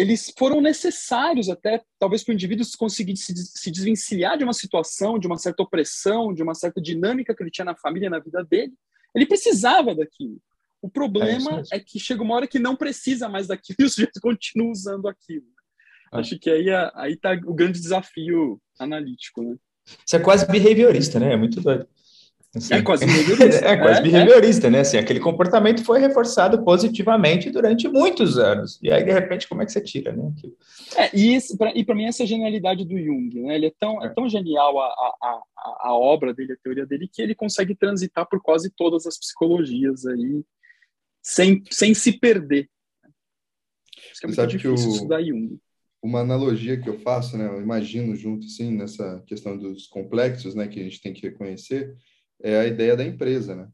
eles 0.00 0.32
foram 0.38 0.62
necessários 0.62 1.50
até, 1.50 1.82
talvez, 1.98 2.24
para 2.24 2.32
o 2.32 2.34
indivíduo 2.34 2.64
conseguir 2.78 3.18
se, 3.18 3.34
se 3.36 3.70
desvencilhar 3.70 4.38
de 4.38 4.44
uma 4.44 4.54
situação, 4.54 5.18
de 5.18 5.26
uma 5.26 5.36
certa 5.36 5.62
opressão, 5.62 6.32
de 6.32 6.42
uma 6.42 6.54
certa 6.54 6.80
dinâmica 6.80 7.34
que 7.34 7.42
ele 7.42 7.50
tinha 7.50 7.66
na 7.66 7.76
família, 7.76 8.08
na 8.08 8.18
vida 8.18 8.42
dele. 8.42 8.72
Ele 9.14 9.26
precisava 9.26 9.94
daquilo. 9.94 10.40
O 10.80 10.88
problema 10.88 11.62
é, 11.70 11.76
é 11.76 11.80
que 11.80 11.98
chega 11.98 12.22
uma 12.22 12.34
hora 12.34 12.46
que 12.46 12.58
não 12.58 12.74
precisa 12.74 13.28
mais 13.28 13.46
daquilo 13.46 13.76
e 13.80 13.84
o 13.84 13.90
sujeito 13.90 14.22
continua 14.22 14.70
usando 14.70 15.06
aquilo. 15.06 15.44
É. 16.14 16.18
Acho 16.18 16.38
que 16.38 16.48
aí 16.48 16.70
aí 16.94 17.12
está 17.12 17.38
o 17.44 17.52
grande 17.52 17.78
desafio 17.78 18.58
analítico, 18.78 19.42
né? 19.42 19.56
Isso 20.06 20.16
é 20.16 20.18
quase 20.18 20.46
behaviorista, 20.46 21.20
né? 21.20 21.34
É 21.34 21.36
muito 21.36 21.60
doido. 21.60 21.86
Assim, 22.54 22.74
é 22.74 22.82
quase 22.82 23.06
behaviorista. 23.06 23.64
é 23.64 23.76
quase 23.76 24.00
é, 24.00 24.02
behaviorista, 24.02 24.66
é. 24.66 24.70
né? 24.70 24.80
Assim, 24.80 24.98
aquele 24.98 25.20
comportamento 25.20 25.84
foi 25.84 26.00
reforçado 26.00 26.64
positivamente 26.64 27.50
durante 27.50 27.88
muitos 27.88 28.38
anos. 28.38 28.78
E 28.82 28.90
aí, 28.90 29.04
de 29.04 29.12
repente, 29.12 29.48
como 29.48 29.62
é 29.62 29.66
que 29.66 29.72
você 29.72 29.80
tira, 29.80 30.12
né? 30.12 30.32
É, 30.96 31.16
e, 31.16 31.38
e 31.74 31.84
para 31.84 31.94
mim, 31.94 32.04
essa 32.04 32.26
genialidade 32.26 32.84
do 32.84 32.98
Jung, 32.98 33.40
né? 33.40 33.54
Ele 33.54 33.66
é 33.66 33.72
tão, 33.78 34.02
é. 34.02 34.06
é 34.06 34.08
tão 34.08 34.28
genial 34.28 34.80
a, 34.80 34.86
a, 34.86 35.14
a, 35.22 35.42
a, 35.88 35.94
obra 35.94 36.34
dele, 36.34 36.52
a 36.52 36.62
teoria 36.62 36.86
dele, 36.86 37.08
que 37.12 37.22
ele 37.22 37.34
consegue 37.34 37.74
transitar 37.74 38.26
por 38.28 38.40
quase 38.42 38.70
todas 38.70 39.06
as 39.06 39.18
psicologias 39.18 40.04
aí, 40.06 40.42
sem, 41.22 41.62
sem 41.70 41.94
se 41.94 42.12
perder. 42.12 42.68
Acho 44.10 44.20
que 44.20 44.26
é 44.26 44.28
muito 44.28 44.36
Sabe 44.36 44.52
difícil 44.52 44.88
o... 44.88 44.92
estudar 44.92 45.22
Jung 45.22 45.60
uma 46.02 46.20
analogia 46.20 46.80
que 46.80 46.88
eu 46.88 46.98
faço, 47.00 47.36
né? 47.36 47.46
Eu 47.46 47.60
imagino 47.60 48.16
junto, 48.16 48.46
assim, 48.46 48.74
nessa 48.74 49.22
questão 49.26 49.56
dos 49.56 49.86
complexos, 49.86 50.54
né? 50.54 50.66
Que 50.66 50.80
a 50.80 50.82
gente 50.82 51.00
tem 51.00 51.12
que 51.12 51.22
reconhecer, 51.22 51.94
é 52.42 52.58
a 52.58 52.66
ideia 52.66 52.96
da 52.96 53.04
empresa, 53.04 53.54
né? 53.54 53.70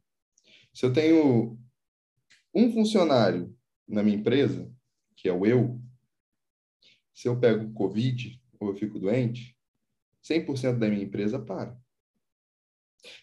Se 0.72 0.84
eu 0.84 0.92
tenho 0.92 1.58
um 2.54 2.72
funcionário 2.72 3.56
na 3.88 4.02
minha 4.02 4.16
empresa, 4.16 4.70
que 5.16 5.28
é 5.28 5.32
o 5.32 5.46
eu, 5.46 5.80
se 7.14 7.28
eu 7.28 7.38
pego 7.38 7.72
Covid 7.72 8.40
ou 8.60 8.68
eu 8.68 8.74
fico 8.74 8.98
doente, 8.98 9.56
100% 10.22 10.78
da 10.78 10.88
minha 10.88 11.04
empresa 11.04 11.38
para. 11.38 11.78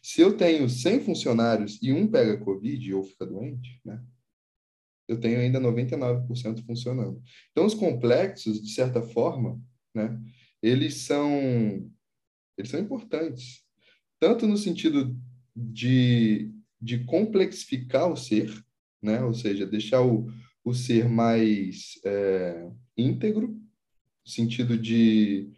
Se 0.01 0.21
eu 0.21 0.37
tenho 0.37 0.69
100 0.69 1.01
funcionários 1.01 1.79
e 1.81 1.91
um 1.91 2.07
pega 2.07 2.37
Covid 2.37 2.93
ou 2.93 3.03
fica 3.03 3.25
doente, 3.25 3.81
né? 3.83 4.03
eu 5.07 5.19
tenho 5.19 5.39
ainda 5.39 5.59
99% 5.59 6.65
funcionando. 6.65 7.21
Então, 7.51 7.65
os 7.65 7.73
complexos, 7.73 8.61
de 8.61 8.69
certa 8.69 9.01
forma, 9.01 9.61
né, 9.93 10.19
eles 10.61 11.01
são 11.01 11.91
eles 12.57 12.69
são 12.69 12.79
importantes, 12.79 13.63
tanto 14.19 14.45
no 14.45 14.57
sentido 14.57 15.19
de, 15.55 16.51
de 16.81 17.03
complexificar 17.05 18.11
o 18.11 18.15
ser, 18.15 18.51
né, 19.01 19.23
ou 19.23 19.33
seja, 19.33 19.65
deixar 19.65 20.01
o, 20.01 20.27
o 20.63 20.73
ser 20.73 21.07
mais 21.09 21.99
é, 22.05 22.69
íntegro, 22.97 23.49
no 23.49 24.31
sentido 24.31 24.77
de 24.77 25.51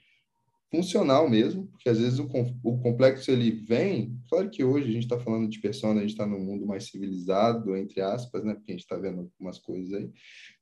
funcional 0.72 1.30
mesmo, 1.30 1.68
porque 1.68 1.88
às 1.88 2.00
vezes 2.00 2.20
o, 2.20 2.28
o 2.64 2.78
complexo 2.80 3.32
ele 3.32 3.52
vem, 3.52 4.20
claro 4.28 4.50
que 4.50 4.64
hoje 4.64 4.90
a 4.90 4.92
gente 4.92 5.04
está 5.04 5.20
falando 5.20 5.48
de 5.48 5.60
persona, 5.60 6.00
a 6.00 6.02
gente 6.02 6.12
está 6.12 6.26
num 6.26 6.40
mundo 6.40 6.66
mais 6.66 6.86
civilizado, 6.86 7.76
entre 7.76 8.02
aspas, 8.02 8.44
né, 8.44 8.56
porque 8.56 8.72
a 8.72 8.74
gente 8.74 8.84
está 8.84 8.98
vendo 8.98 9.22
algumas 9.22 9.60
coisas 9.60 9.94
aí, 9.94 10.10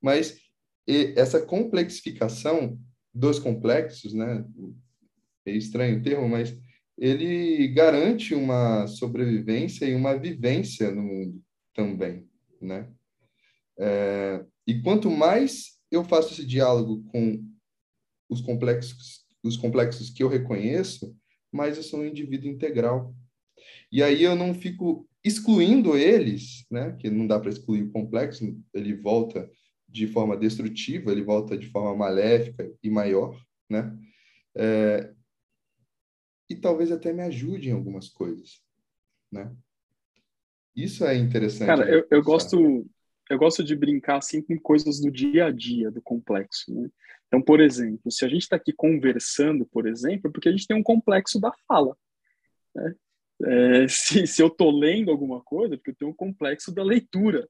mas 0.01 0.37
essa 1.15 1.41
complexificação 1.41 2.77
dos 3.13 3.39
complexos, 3.39 4.13
né, 4.13 4.45
é 5.45 5.51
estranho 5.51 5.99
o 5.99 6.03
termo, 6.03 6.27
mas 6.27 6.57
ele 6.97 7.67
garante 7.69 8.35
uma 8.35 8.87
sobrevivência 8.87 9.85
e 9.85 9.95
uma 9.95 10.17
vivência 10.17 10.91
no 10.91 11.01
mundo 11.01 11.41
também, 11.73 12.27
né? 12.61 12.89
É, 13.79 14.45
e 14.67 14.79
quanto 14.81 15.09
mais 15.09 15.79
eu 15.91 16.03
faço 16.03 16.33
esse 16.33 16.45
diálogo 16.45 17.03
com 17.11 17.43
os 18.29 18.41
complexos, 18.41 19.25
os 19.43 19.57
complexos 19.57 20.09
que 20.09 20.23
eu 20.23 20.27
reconheço, 20.27 21.15
mais 21.51 21.77
eu 21.77 21.83
sou 21.83 21.99
um 21.99 22.05
indivíduo 22.05 22.49
integral. 22.49 23.13
E 23.91 24.01
aí 24.01 24.23
eu 24.23 24.35
não 24.35 24.53
fico 24.53 25.07
excluindo 25.23 25.97
eles, 25.97 26.65
né? 26.69 26.95
Que 26.99 27.09
não 27.09 27.25
dá 27.25 27.39
para 27.39 27.49
excluir 27.49 27.83
o 27.83 27.91
complexo, 27.91 28.43
ele 28.73 28.95
volta 28.95 29.49
de 29.87 30.07
forma 30.07 30.35
destrutiva, 30.35 31.11
ele 31.11 31.23
volta 31.23 31.57
de 31.57 31.67
forma 31.67 31.95
maléfica 31.95 32.69
e 32.81 32.89
maior, 32.89 33.39
né? 33.69 33.95
É, 34.55 35.12
e 36.53 36.55
talvez 36.55 36.91
até 36.91 37.11
me 37.11 37.21
ajude 37.23 37.69
em 37.69 37.73
algumas 37.73 38.09
coisas, 38.09 38.61
né? 39.31 39.51
Isso 40.75 41.05
é 41.05 41.15
interessante. 41.15 41.67
Cara, 41.67 41.89
eu, 41.89 42.07
eu 42.09 42.23
gosto 42.23 42.85
eu 43.29 43.37
gosto 43.37 43.63
de 43.63 43.75
brincar 43.75 44.17
assim 44.17 44.41
com 44.41 44.57
coisas 44.59 44.99
do 44.99 45.09
dia 45.09 45.45
a 45.45 45.51
dia 45.51 45.89
do 45.89 46.01
complexo, 46.01 46.73
né? 46.73 46.89
Então, 47.27 47.41
por 47.41 47.59
exemplo, 47.59 48.11
se 48.11 48.23
a 48.25 48.27
gente 48.27 48.43
está 48.43 48.57
aqui 48.57 48.71
conversando, 48.71 49.65
por 49.65 49.87
exemplo, 49.87 50.29
é 50.29 50.31
porque 50.31 50.49
a 50.49 50.51
gente 50.51 50.67
tem 50.67 50.77
um 50.77 50.83
complexo 50.83 51.39
da 51.39 51.51
fala. 51.67 51.97
Né? 52.75 52.95
É, 53.43 53.87
se, 53.89 54.27
se 54.27 54.41
eu 54.41 54.47
estou 54.47 54.71
lendo 54.71 55.09
alguma 55.09 55.41
coisa, 55.41 55.73
é 55.73 55.77
porque 55.77 55.91
eu 55.91 55.95
tenho 55.95 56.11
um 56.11 56.15
complexo 56.15 56.71
da 56.71 56.83
leitura. 56.83 57.49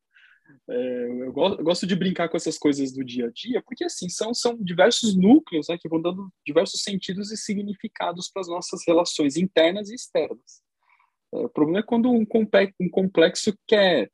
É, 0.69 1.25
eu, 1.27 1.34
gosto, 1.34 1.60
eu, 1.60 1.63
gosto, 1.63 1.88
de 1.88 1.95
brincar 1.95 2.29
com 2.29 2.38
essas 2.38 2.58
coisas 2.58 2.93
do 2.93 3.03
dia 3.03 3.27
a 3.27 3.32
dia, 3.32 3.62
porque 3.62 3.84
assim 3.84 4.08
são, 4.08 4.34
são 4.34 4.56
diversos 4.58 5.15
núcleos 5.15 5.67
né, 5.67 5.77
que 5.77 5.89
vão 5.89 6.01
dando 6.01 6.32
diversos 6.45 6.82
sentidos 6.82 7.32
e 7.32 7.38
significados 7.38 8.29
para 8.32 8.41
as 8.41 8.47
nossas 8.47 8.82
relações 8.88 9.36
internas 9.36 9.89
e 9.89 9.95
externas. 9.95 10.62
É, 11.34 11.38
o 11.38 11.49
problema 11.49 11.79
é 11.79 11.84
quando 11.84 12.10
um 12.10 12.25
complexo, 12.25 12.75
um 12.79 12.89
complexo 12.89 13.53
quer 13.67 14.10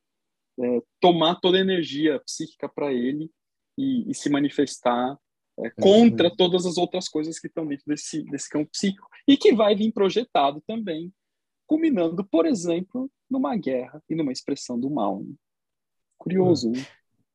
é, 0.59 0.81
tomar 0.99 1.35
toda 1.39 1.57
a 1.57 1.61
energia 1.61 2.19
psíquica 2.21 2.67
para 2.67 2.91
ele 2.91 3.29
e, 3.77 4.09
e, 4.09 4.15
se 4.15 4.29
manifestar 4.29 5.17
é, 5.59 5.67
é 5.67 5.71
contra 5.71 6.35
todas 6.35 6.65
as 6.65 6.77
outras 6.77 7.07
coisas 7.07 7.39
que 7.39 7.47
estão 7.47 7.65
dentro 7.65 7.85
desse, 7.87 8.23
desse 8.23 8.49
campo 8.49 8.69
psíquico 8.71 9.07
e 9.27 9.37
que 9.37 9.53
vai 9.53 9.75
vir 9.75 9.91
projetado 9.91 10.61
também, 10.65 11.13
culminando, 11.67 12.25
por 12.25 12.45
exemplo, 12.45 13.09
numa 13.29 13.55
guerra 13.55 14.01
e 14.09 14.15
numa 14.15 14.31
expressão 14.31 14.79
do 14.79 14.89
mal. 14.89 15.21
Né? 15.23 15.35
Curioso, 16.19 16.69
né? 16.71 16.85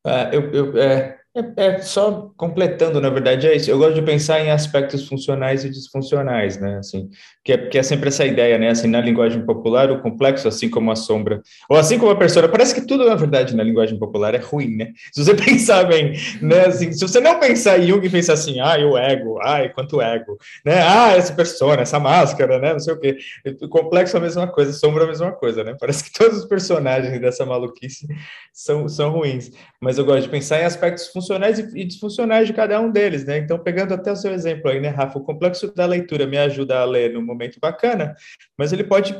É, 0.06 0.36
eu, 0.36 0.52
eu, 0.52 0.78
é, 0.78 1.20
é, 1.36 1.66
é, 1.66 1.78
só 1.82 2.32
completando, 2.36 3.00
na 3.00 3.10
verdade, 3.10 3.48
é 3.48 3.56
isso. 3.56 3.68
Eu 3.68 3.76
gosto 3.76 3.96
de 3.96 4.02
pensar 4.02 4.38
em 4.40 4.52
aspectos 4.52 5.08
funcionais 5.08 5.64
e 5.64 5.68
disfuncionais, 5.68 6.60
né? 6.60 6.78
Assim, 6.78 7.10
que 7.44 7.52
é, 7.52 7.58
que 7.58 7.76
é 7.76 7.82
sempre 7.82 8.06
essa 8.06 8.24
ideia, 8.24 8.56
né? 8.56 8.68
Assim, 8.68 8.86
na 8.86 9.00
linguagem 9.00 9.44
popular, 9.44 9.90
o 9.90 10.00
complexo, 10.00 10.46
assim 10.46 10.70
como 10.70 10.92
a 10.92 10.96
sombra, 10.96 11.42
ou 11.68 11.76
assim 11.76 11.98
como 11.98 12.12
a 12.12 12.16
persona, 12.16 12.48
parece 12.48 12.72
que 12.72 12.86
tudo, 12.86 13.04
na 13.04 13.16
verdade, 13.16 13.56
na 13.56 13.64
linguagem 13.64 13.98
popular 13.98 14.32
é 14.32 14.38
ruim, 14.38 14.76
né? 14.76 14.92
Se 15.12 15.24
você 15.24 15.34
pensar 15.34 15.82
bem, 15.88 16.12
né? 16.40 16.66
Assim, 16.66 16.92
se 16.92 17.00
você 17.00 17.18
não 17.18 17.40
pensar 17.40 17.80
em 17.80 17.88
Jung 17.88 18.06
e 18.06 18.10
pensar 18.10 18.34
assim, 18.34 18.60
ah, 18.60 18.76
o 18.86 18.96
ego, 18.96 19.40
ai, 19.42 19.70
quanto 19.70 20.00
ego, 20.00 20.38
né? 20.64 20.82
Ah, 20.82 21.16
essa 21.16 21.34
persona, 21.34 21.82
essa 21.82 21.98
máscara, 21.98 22.60
né? 22.60 22.74
Não 22.74 22.80
sei 22.80 22.94
o 22.94 23.00
quê. 23.00 23.18
O 23.60 23.68
complexo 23.68 24.16
é 24.16 24.20
a 24.20 24.22
mesma 24.22 24.46
coisa, 24.46 24.72
sombra 24.72 25.02
é 25.02 25.06
a 25.06 25.08
mesma 25.08 25.32
coisa, 25.32 25.64
né? 25.64 25.76
Parece 25.80 26.04
que 26.04 26.12
todos 26.16 26.38
os 26.38 26.44
personagens 26.44 27.20
dessa 27.20 27.44
maluquice 27.44 28.06
são, 28.52 28.88
são 28.88 29.10
ruins. 29.10 29.50
Mas 29.80 29.98
eu 29.98 30.04
gosto 30.04 30.22
de 30.22 30.28
pensar 30.28 30.60
em 30.60 30.64
aspectos 30.64 31.08
funcionais 31.08 31.23
funcionais 31.24 31.58
e 31.58 31.84
disfuncionais 31.84 32.46
de 32.46 32.52
cada 32.52 32.78
um 32.80 32.90
deles, 32.90 33.24
né? 33.24 33.38
Então, 33.38 33.58
pegando 33.58 33.94
até 33.94 34.12
o 34.12 34.16
seu 34.16 34.32
exemplo 34.32 34.70
aí, 34.70 34.78
né, 34.78 34.88
Rafa, 34.88 35.18
o 35.18 35.24
complexo 35.24 35.74
da 35.74 35.86
leitura 35.86 36.26
me 36.26 36.36
ajuda 36.36 36.80
a 36.80 36.84
ler 36.84 37.12
num 37.12 37.24
momento 37.24 37.58
bacana, 37.58 38.14
mas 38.58 38.72
ele 38.72 38.84
pode, 38.84 39.16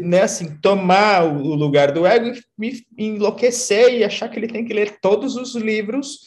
né, 0.00 0.22
assim, 0.22 0.56
tomar 0.60 1.24
o 1.24 1.54
lugar 1.54 1.92
do 1.92 2.04
ego 2.04 2.26
e 2.26 2.40
me 2.58 2.82
enlouquecer 2.98 3.94
e 3.94 4.04
achar 4.04 4.28
que 4.28 4.38
ele 4.38 4.48
tem 4.48 4.64
que 4.64 4.74
ler 4.74 4.98
todos 5.00 5.36
os 5.36 5.54
livros 5.54 6.20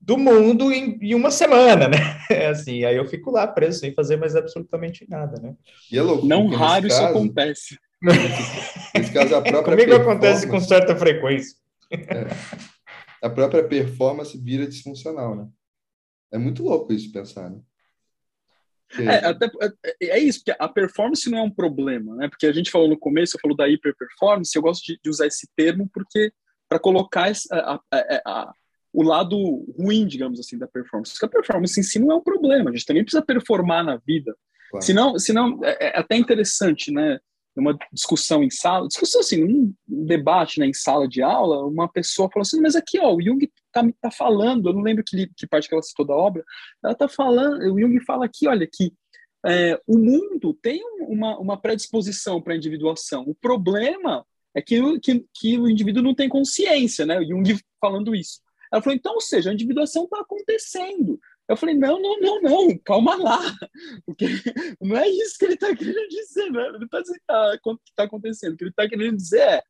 do 0.00 0.16
mundo 0.16 0.72
em, 0.72 0.96
em, 1.02 1.14
uma 1.14 1.30
semana, 1.30 1.88
né? 1.88 1.98
É 2.30 2.48
assim, 2.48 2.84
aí 2.84 2.96
eu 2.96 3.06
fico 3.06 3.30
lá 3.30 3.46
preso 3.46 3.80
sem 3.80 3.94
fazer 3.94 4.16
mais 4.16 4.36
absolutamente 4.36 5.04
nada, 5.08 5.40
né? 5.40 5.54
E 5.90 5.98
é 5.98 6.02
louco, 6.02 6.26
Não 6.26 6.46
raro 6.46 6.86
isso 6.86 7.02
acontece. 7.02 7.76
Nesse 8.94 9.12
caso, 9.12 9.34
a 9.34 9.42
própria 9.42 9.76
Comigo 9.76 9.94
acontece 9.94 10.46
com 10.46 10.60
certa 10.60 10.94
frequência. 10.94 11.56
É 11.90 12.26
a 13.22 13.30
própria 13.30 13.66
performance 13.66 14.36
vira 14.36 14.66
disfuncional, 14.66 15.34
né? 15.34 15.48
É 16.30 16.38
muito 16.38 16.62
louco 16.62 16.92
isso 16.92 17.12
pensar, 17.12 17.50
né? 17.50 17.60
É, 18.98 19.26
até, 19.26 19.46
é, 19.46 20.06
é, 20.06 20.18
isso, 20.18 20.40
porque 20.40 20.56
a 20.58 20.68
performance 20.68 21.28
não 21.28 21.38
é 21.38 21.42
um 21.42 21.50
problema, 21.50 22.16
né? 22.16 22.28
Porque 22.28 22.46
a 22.46 22.52
gente 22.52 22.70
falou 22.70 22.88
no 22.88 22.98
começo, 22.98 23.36
eu 23.36 23.40
falou 23.40 23.56
da 23.56 23.68
hiperperformance, 23.68 24.54
eu 24.56 24.62
gosto 24.62 24.84
de, 24.84 24.98
de 25.02 25.10
usar 25.10 25.26
esse 25.26 25.46
termo 25.54 25.88
porque 25.92 26.32
para 26.68 26.78
colocar 26.78 27.28
essa, 27.28 27.54
a, 27.54 27.80
a, 27.90 28.22
a, 28.26 28.52
o 28.92 29.02
lado 29.02 29.36
ruim, 29.78 30.06
digamos 30.06 30.40
assim, 30.40 30.58
da 30.58 30.66
performance. 30.66 31.12
Porque 31.12 31.26
a 31.26 31.40
performance 31.40 31.78
em 31.78 31.82
si 31.82 31.98
não 31.98 32.12
é 32.12 32.14
um 32.16 32.22
problema, 32.22 32.70
a 32.70 32.72
gente 32.72 32.86
também 32.86 33.02
precisa 33.02 33.24
performar 33.24 33.84
na 33.84 33.96
vida. 33.96 34.34
Claro. 34.70 34.84
Senão, 34.84 35.18
senão 35.18 35.64
é, 35.64 35.88
é 35.88 35.98
até 35.98 36.16
interessante, 36.16 36.90
né? 36.90 37.18
Numa 37.58 37.76
discussão 37.92 38.44
em 38.44 38.50
sala, 38.50 38.86
discussão 38.86 39.20
assim, 39.20 39.44
num 39.44 39.74
debate 39.86 40.60
né, 40.60 40.66
em 40.66 40.72
sala 40.72 41.08
de 41.08 41.20
aula, 41.20 41.66
uma 41.66 41.88
pessoa 41.88 42.30
falou 42.32 42.42
assim, 42.42 42.60
mas 42.60 42.76
aqui, 42.76 43.00
ó, 43.00 43.12
o 43.12 43.20
Jung 43.20 43.50
tá, 43.72 43.82
tá 44.00 44.10
falando, 44.12 44.68
eu 44.68 44.72
não 44.72 44.82
lembro 44.82 45.02
que, 45.04 45.28
que 45.36 45.46
parte 45.46 45.68
que 45.68 45.74
ela 45.74 45.82
citou 45.82 46.06
da 46.06 46.14
obra, 46.14 46.44
ela 46.84 46.94
tá 46.94 47.08
falando, 47.08 47.60
o 47.74 47.80
Jung 47.80 47.98
fala 48.04 48.26
aqui, 48.26 48.46
olha, 48.46 48.68
que 48.72 48.92
é, 49.44 49.80
o 49.88 49.98
mundo 49.98 50.54
tem 50.54 50.80
uma, 51.00 51.36
uma 51.38 51.60
predisposição 51.60 52.40
para 52.40 52.54
a 52.54 52.56
individuação. 52.56 53.24
O 53.26 53.34
problema 53.34 54.24
é 54.54 54.62
que, 54.62 54.80
que, 55.00 55.24
que 55.34 55.58
o 55.58 55.68
indivíduo 55.68 56.02
não 56.02 56.14
tem 56.14 56.28
consciência, 56.28 57.04
né? 57.06 57.18
O 57.18 57.26
Jung 57.26 57.58
falando 57.80 58.14
isso. 58.14 58.40
Ela 58.72 58.82
falou, 58.82 58.96
então, 58.96 59.14
ou 59.14 59.20
seja, 59.20 59.50
a 59.50 59.54
individuação 59.54 60.04
está 60.04 60.20
acontecendo. 60.20 61.18
Eu 61.48 61.56
falei, 61.56 61.74
não, 61.74 62.00
não, 62.00 62.20
não, 62.20 62.42
não, 62.42 62.78
calma 62.78 63.16
lá, 63.16 63.40
porque 64.04 64.26
não 64.80 64.96
é 64.96 65.08
isso 65.08 65.38
que 65.38 65.46
ele 65.46 65.54
está 65.54 65.74
querendo 65.74 66.08
dizer, 66.08 66.50
não 66.50 66.60
é, 66.60 66.84
está 66.84 67.00
dizendo 67.00 67.18
que 67.18 67.90
está 67.90 68.02
acontecendo. 68.04 68.52
O 68.52 68.56
que 68.56 68.64
ele 68.64 68.70
está 68.70 68.88
querendo 68.88 69.16
dizer 69.16 69.40
é, 69.40 69.62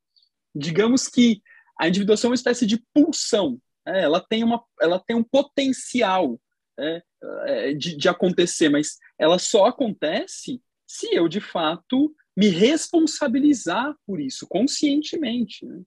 digamos 0.54 1.06
que 1.06 1.40
a 1.78 1.86
individuação 1.86 2.28
é 2.28 2.30
uma 2.30 2.34
espécie 2.34 2.66
de 2.66 2.82
pulsão, 2.92 3.60
é, 3.86 4.02
ela, 4.02 4.20
tem 4.20 4.42
uma, 4.42 4.62
ela 4.80 4.98
tem 4.98 5.16
um 5.16 5.22
potencial 5.22 6.38
é, 6.78 7.02
é, 7.44 7.72
de, 7.72 7.96
de 7.96 8.08
acontecer, 8.08 8.68
mas 8.68 8.96
ela 9.18 9.38
só 9.38 9.66
acontece 9.66 10.60
se 10.86 11.14
eu, 11.14 11.28
de 11.28 11.40
fato, 11.40 12.14
me 12.36 12.48
responsabilizar 12.48 13.94
por 14.06 14.20
isso, 14.20 14.46
conscientemente. 14.48 15.66
Né? 15.66 15.82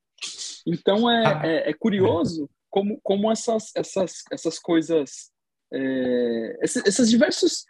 Então, 0.66 1.10
é, 1.10 1.26
ah. 1.26 1.42
é, 1.44 1.70
é 1.72 1.74
curioso 1.74 2.50
como, 2.70 3.00
como 3.02 3.32
essas, 3.32 3.72
essas, 3.76 4.24
essas 4.32 4.60
coisas 4.60 5.31
é, 5.74 6.60
esses, 6.62 6.86
esses, 6.86 7.10
diversos 7.10 7.66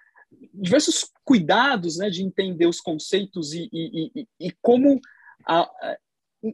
diversos 0.54 1.12
cuidados 1.24 1.98
né, 1.98 2.10
de 2.10 2.24
entender 2.24 2.66
os 2.66 2.80
conceitos 2.80 3.54
e, 3.54 3.70
e, 3.72 4.12
e, 4.16 4.28
e 4.48 4.52
como 4.62 5.00
a, 5.46 5.60
a, 5.60 5.98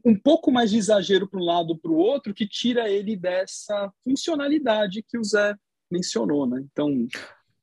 um 0.03 0.15
pouco 0.15 0.51
mais 0.51 0.71
de 0.71 0.77
exagero 0.77 1.27
para 1.27 1.39
um 1.39 1.45
lado 1.45 1.69
ou 1.69 1.77
para 1.77 1.91
o 1.91 1.97
outro 1.97 2.33
que 2.33 2.47
tira 2.47 2.89
ele 2.89 3.15
dessa 3.15 3.91
funcionalidade 4.03 5.03
que 5.07 5.17
o 5.17 5.23
Zé 5.23 5.55
mencionou, 5.89 6.45
né? 6.45 6.61
Então, 6.71 7.07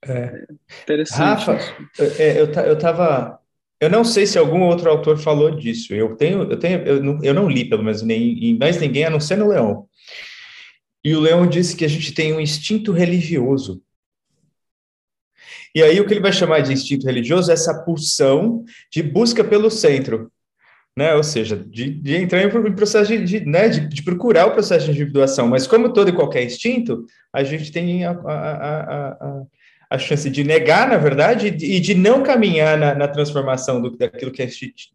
é, 0.06 0.12
é 0.12 0.46
interessante. 0.82 1.18
Rafa, 1.18 1.58
é, 2.18 2.40
eu, 2.40 2.46
eu 2.46 2.78
tava 2.78 3.40
eu 3.80 3.90
não 3.90 4.02
sei 4.02 4.26
se 4.26 4.38
algum 4.38 4.62
outro 4.62 4.88
autor 4.88 5.18
falou 5.18 5.50
disso. 5.50 5.92
Eu 5.92 6.16
tenho, 6.16 6.50
eu 6.50 6.58
tenho, 6.58 6.78
eu 6.84 7.02
não, 7.02 7.18
eu 7.22 7.34
não 7.34 7.48
li 7.50 7.68
pelo 7.68 7.82
menos 7.82 8.00
nem 8.00 8.56
mais 8.58 8.80
ninguém 8.80 9.04
a 9.04 9.10
não 9.10 9.20
ser 9.20 9.36
no 9.36 9.48
Leão. 9.48 9.86
E 11.04 11.14
o 11.14 11.20
Leão 11.20 11.46
disse 11.46 11.76
que 11.76 11.84
a 11.84 11.88
gente 11.88 12.14
tem 12.14 12.32
um 12.32 12.40
instinto 12.40 12.90
religioso. 12.90 13.82
E 15.74 15.82
aí 15.82 16.00
o 16.00 16.06
que 16.06 16.14
ele 16.14 16.20
vai 16.20 16.32
chamar 16.32 16.60
de 16.60 16.72
instinto 16.72 17.06
religioso 17.06 17.50
é 17.50 17.54
essa 17.54 17.82
pulsão 17.82 18.64
de 18.90 19.02
busca 19.02 19.44
pelo 19.44 19.70
centro. 19.70 20.30
né? 20.96 21.14
Ou 21.14 21.22
seja, 21.22 21.56
de, 21.56 21.90
de 21.90 22.16
entrar 22.16 22.42
em 22.42 22.74
processo 22.74 23.10
de, 23.10 23.24
de, 23.24 23.44
né? 23.44 23.68
de, 23.68 23.88
de, 23.88 24.02
procurar 24.02 24.46
o 24.46 24.52
processo 24.52 24.86
de 24.86 24.92
individuação. 24.92 25.48
Mas 25.48 25.66
como 25.66 25.92
todo 25.92 26.08
e 26.08 26.14
qualquer 26.14 26.44
instinto, 26.44 27.04
a 27.32 27.42
gente 27.42 27.70
tem 27.70 28.04
a, 28.04 28.12
a, 28.12 29.10
a, 29.10 29.42
a 29.90 29.98
chance 29.98 30.30
de 30.30 30.44
negar, 30.44 30.88
na 30.88 30.96
verdade, 30.96 31.48
e 31.48 31.80
de 31.80 31.94
não 31.94 32.22
caminhar 32.22 32.78
na, 32.78 32.94
na 32.94 33.08
transformação 33.08 33.82
do, 33.82 33.96
daquilo 33.96 34.30
que 34.30 34.42
é 34.42 34.48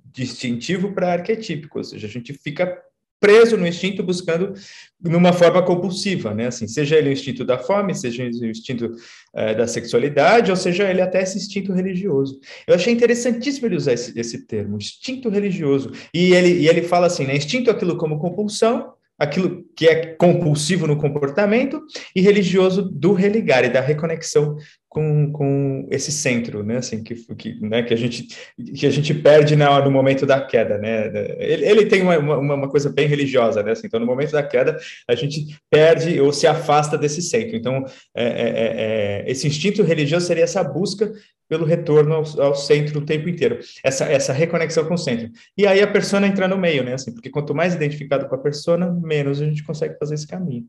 distintivo 0.06 0.94
para 0.94 1.12
arquetípico. 1.12 1.78
Ou 1.78 1.84
seja, 1.84 2.08
a 2.08 2.10
gente 2.10 2.34
fica 2.34 2.82
preso 3.20 3.58
no 3.58 3.68
instinto, 3.68 4.02
buscando 4.02 4.54
numa 5.02 5.34
forma 5.34 5.62
compulsiva, 5.64 6.34
né? 6.34 6.48
Assim, 6.48 6.68
seja 6.68 6.98
ele 6.98 7.10
o 7.10 7.14
instinto 7.14 7.46
da 7.46 7.58
fome, 7.58 7.96
seja 7.96 8.24
ele 8.24 8.48
o 8.48 8.50
instinto 8.50 8.92
é, 9.34 9.54
da 9.56 9.68
sexualidade, 9.68 10.52
ou 10.52 10.58
seja 10.58 10.90
ele 10.90 11.02
até 11.02 11.22
esse 11.22 11.38
instinto 11.38 11.74
religioso. 11.74 12.40
Eu 12.68 12.76
achei 12.76 12.94
interessantíssimo 12.94 13.68
ele 13.68 13.76
usar 13.76 13.94
esse, 13.94 14.18
esse 14.20 14.46
termo, 14.46 14.78
instinto 14.78 15.30
religioso. 15.30 15.92
E 16.14 16.34
ele, 16.34 16.62
e 16.62 16.68
ele 16.68 16.82
fala 16.82 17.08
assim, 17.08 17.26
né? 17.26 17.36
Instinto 17.36 17.70
é 17.70 17.74
aquilo 17.74 17.98
como 17.98 18.20
compulsão, 18.20 18.94
aquilo 19.20 19.66
que 19.76 19.86
é 19.86 20.16
compulsivo 20.16 20.88
no 20.88 20.98
comportamento 20.98 21.82
e 22.16 22.22
religioso 22.22 22.82
do 22.82 23.12
religar 23.12 23.66
e 23.66 23.70
da 23.70 23.82
reconexão 23.82 24.56
com, 24.88 25.32
com 25.32 25.88
esse 25.92 26.12
centro, 26.12 26.64
né, 26.64 26.78
assim, 26.78 27.04
que, 27.04 27.14
que, 27.36 27.60
né, 27.62 27.84
que, 27.84 27.94
a 27.94 27.98
gente, 27.98 28.28
que 28.76 28.88
a 28.88 28.90
gente 28.90 29.14
perde 29.14 29.56
na, 29.56 29.80
no 29.84 29.92
momento 29.92 30.26
da 30.26 30.42
queda, 30.42 30.80
né, 30.80 31.12
ele, 31.38 31.66
ele 31.66 31.86
tem 31.86 32.02
uma, 32.02 32.18
uma, 32.18 32.56
uma, 32.56 32.70
coisa 32.70 32.90
bem 32.90 33.08
religiosa, 33.08 33.62
né, 33.62 33.74
assim, 33.74 33.86
então 33.86 34.00
no 34.00 34.06
momento 34.06 34.32
da 34.32 34.42
queda 34.42 34.78
a 35.08 35.14
gente 35.14 35.56
perde 35.70 36.20
ou 36.20 36.34
se 36.34 36.48
afasta 36.48 36.98
desse 36.98 37.22
centro, 37.22 37.56
então 37.56 37.86
é, 38.16 38.24
é, 38.24 38.28
é, 38.28 39.26
é 39.28 39.32
esse 39.32 39.46
instinto 39.46 39.84
religioso 39.84 40.26
seria 40.26 40.44
essa 40.44 40.64
busca 40.64 41.12
pelo 41.50 41.66
retorno 41.66 42.14
ao, 42.14 42.42
ao, 42.42 42.56
centro 42.56 43.00
o 43.00 43.06
tempo 43.06 43.28
inteiro, 43.28 43.60
essa, 43.84 44.06
essa 44.06 44.32
reconexão 44.32 44.86
com 44.86 44.94
o 44.94 44.98
centro, 44.98 45.32
e 45.58 45.66
aí 45.66 45.82
a 45.82 45.88
persona 45.88 46.28
entra 46.28 46.48
no 46.48 46.58
meio, 46.58 46.84
né, 46.84 46.94
assim, 46.94 47.12
porque 47.12 47.30
quanto 47.30 47.56
mais 47.56 47.74
identificado 47.74 48.30
com 48.30 48.36
a 48.36 48.38
persona, 48.38 48.90
menos 48.92 49.42
a 49.42 49.46
gente 49.46 49.64
consegue 49.64 49.98
fazer 49.98 50.14
esse 50.14 50.28
caminho. 50.28 50.66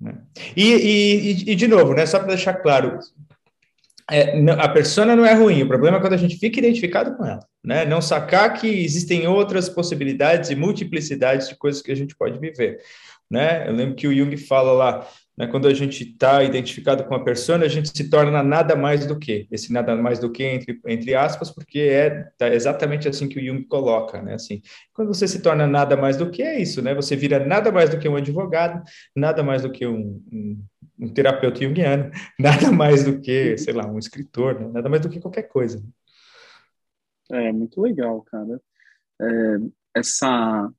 Né? 0.00 0.14
E, 0.56 0.72
e, 0.72 1.52
e, 1.52 1.54
de 1.54 1.68
novo, 1.68 1.92
né, 1.94 2.06
só 2.06 2.18
para 2.18 2.28
deixar 2.28 2.54
claro, 2.54 2.98
é, 4.10 4.38
a 4.52 4.68
persona 4.68 5.14
não 5.14 5.24
é 5.24 5.34
ruim, 5.34 5.62
o 5.62 5.68
problema 5.68 5.98
é 5.98 6.00
quando 6.00 6.14
a 6.14 6.18
gente 6.18 6.36
fica 6.36 6.58
identificado 6.58 7.16
com 7.16 7.24
ela, 7.24 7.40
né? 7.64 7.86
Não 7.86 8.02
sacar 8.02 8.52
que 8.52 8.66
existem 8.66 9.26
outras 9.26 9.66
possibilidades 9.66 10.50
e 10.50 10.54
multiplicidades 10.54 11.48
de 11.48 11.56
coisas 11.56 11.80
que 11.80 11.90
a 11.90 11.94
gente 11.94 12.14
pode 12.14 12.38
viver, 12.38 12.80
né? 13.30 13.66
Eu 13.66 13.72
lembro 13.72 13.94
que 13.94 14.06
o 14.06 14.14
Jung 14.14 14.36
fala 14.36 14.72
lá, 14.72 15.08
né, 15.36 15.46
quando 15.46 15.66
a 15.66 15.74
gente 15.74 16.04
está 16.04 16.42
identificado 16.42 17.04
com 17.04 17.14
a 17.14 17.22
persona, 17.22 17.64
a 17.64 17.68
gente 17.68 17.88
se 17.88 18.08
torna 18.08 18.42
nada 18.42 18.76
mais 18.76 19.06
do 19.06 19.18
que, 19.18 19.48
esse 19.50 19.72
nada 19.72 19.96
mais 19.96 20.18
do 20.18 20.30
que 20.30 20.44
entre, 20.44 20.80
entre 20.86 21.14
aspas, 21.14 21.50
porque 21.50 21.80
é 21.80 22.28
tá 22.38 22.48
exatamente 22.48 23.08
assim 23.08 23.28
que 23.28 23.38
o 23.38 23.44
Jung 23.44 23.64
coloca, 23.64 24.22
né? 24.22 24.34
Assim, 24.34 24.62
quando 24.92 25.08
você 25.08 25.26
se 25.26 25.42
torna 25.42 25.66
nada 25.66 25.96
mais 25.96 26.16
do 26.16 26.30
que 26.30 26.42
é 26.42 26.60
isso, 26.60 26.80
né? 26.82 26.94
Você 26.94 27.16
vira 27.16 27.44
nada 27.44 27.72
mais 27.72 27.90
do 27.90 27.98
que 27.98 28.08
um 28.08 28.16
advogado, 28.16 28.82
nada 29.14 29.42
mais 29.42 29.62
do 29.62 29.70
que 29.70 29.86
um, 29.86 30.22
um 30.32 30.64
um 30.98 31.12
terapeuta 31.12 31.60
junguiano, 31.60 32.10
nada 32.38 32.70
mais 32.70 33.04
do 33.04 33.20
que, 33.20 33.56
sei 33.58 33.74
lá, 33.74 33.86
um 33.86 33.98
escritor, 33.98 34.60
né? 34.60 34.70
nada 34.72 34.88
mais 34.88 35.02
do 35.02 35.08
que 35.08 35.20
qualquer 35.20 35.44
coisa. 35.44 35.82
É, 37.30 37.52
muito 37.52 37.80
legal, 37.80 38.22
cara. 38.22 38.60
É, 39.20 39.56
essa, 39.94 40.70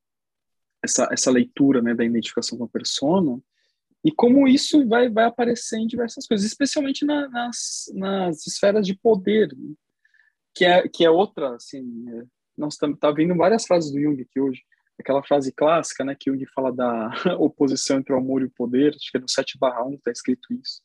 essa, 0.82 1.08
essa 1.10 1.30
leitura 1.30 1.82
né, 1.82 1.94
da 1.94 2.04
identificação 2.04 2.56
com 2.56 2.64
a 2.64 2.68
persona 2.68 3.40
e 4.06 4.12
como 4.12 4.46
isso 4.46 4.86
vai, 4.86 5.08
vai 5.08 5.24
aparecer 5.24 5.80
em 5.80 5.86
diversas 5.88 6.28
coisas, 6.28 6.46
especialmente 6.46 7.04
na, 7.04 7.28
nas, 7.28 7.90
nas 7.92 8.46
esferas 8.46 8.86
de 8.86 8.96
poder, 8.96 9.48
né? 9.52 9.74
que, 10.54 10.64
é, 10.64 10.88
que 10.88 11.04
é 11.04 11.10
outra, 11.10 11.56
assim, 11.56 11.82
é, 12.08 12.22
nós 12.56 12.74
estamos 12.74 13.00
tá 13.00 13.10
vendo 13.10 13.34
várias 13.34 13.66
frases 13.66 13.90
do 13.90 14.00
Jung 14.00 14.22
aqui 14.22 14.38
hoje, 14.40 14.62
aquela 14.96 15.24
frase 15.24 15.52
clássica, 15.52 16.04
né, 16.04 16.14
que 16.14 16.30
Jung 16.30 16.46
fala 16.54 16.72
da 16.72 17.10
oposição 17.40 17.98
entre 17.98 18.14
o 18.14 18.16
amor 18.16 18.42
e 18.42 18.44
o 18.44 18.50
poder, 18.50 18.94
acho 18.94 19.10
que 19.10 19.18
é 19.18 19.20
no 19.20 19.28
7 19.28 19.58
barra 19.58 19.84
1 19.84 19.94
está 19.94 20.12
escrito 20.12 20.54
isso. 20.54 20.80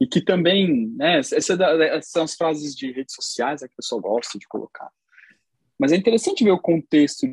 E 0.00 0.06
que 0.06 0.22
também, 0.22 0.88
né, 0.96 1.18
essas 1.18 2.10
são 2.10 2.22
as 2.22 2.34
frases 2.34 2.74
de 2.74 2.90
redes 2.92 3.14
sociais 3.14 3.60
né, 3.60 3.68
que 3.68 3.74
o 3.74 3.76
pessoal 3.76 4.00
gosta 4.00 4.38
de 4.38 4.48
colocar. 4.48 4.90
Mas 5.78 5.92
é 5.92 5.96
interessante 5.96 6.42
ver 6.42 6.52
o 6.52 6.58
contexto. 6.58 7.26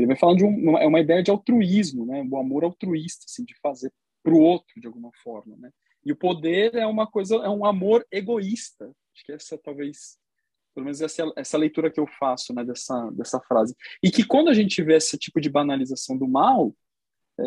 Ele 0.00 0.06
vai 0.06 0.16
falando 0.16 0.38
de 0.38 0.44
um, 0.44 0.78
é 0.78 0.86
uma 0.86 1.00
ideia 1.00 1.22
de 1.22 1.30
altruísmo, 1.30 2.06
né, 2.06 2.26
o 2.30 2.38
amor 2.38 2.64
altruísta, 2.64 3.26
assim, 3.28 3.44
de 3.44 3.54
fazer 3.62 3.92
para 4.22 4.34
o 4.34 4.40
outro 4.40 4.80
de 4.80 4.86
alguma 4.86 5.10
forma, 5.22 5.56
né. 5.58 5.70
E 6.04 6.12
o 6.12 6.16
poder 6.16 6.74
é 6.74 6.86
uma 6.86 7.06
coisa, 7.06 7.36
é 7.36 7.48
um 7.48 7.64
amor 7.64 8.06
egoísta. 8.10 8.90
Acho 9.14 9.24
que 9.26 9.32
essa 9.32 9.58
talvez 9.58 10.18
pelo 10.74 10.84
menos 10.84 11.00
essa, 11.00 11.30
essa 11.36 11.58
leitura 11.58 11.90
que 11.90 12.00
eu 12.00 12.06
faço 12.06 12.54
né, 12.54 12.64
dessa, 12.64 13.10
dessa 13.10 13.40
frase. 13.40 13.74
E 14.02 14.10
que 14.10 14.24
quando 14.24 14.48
a 14.48 14.54
gente 14.54 14.82
vê 14.82 14.96
esse 14.96 15.18
tipo 15.18 15.40
de 15.40 15.50
banalização 15.50 16.16
do 16.16 16.28
mal, 16.28 16.74
é, 17.38 17.42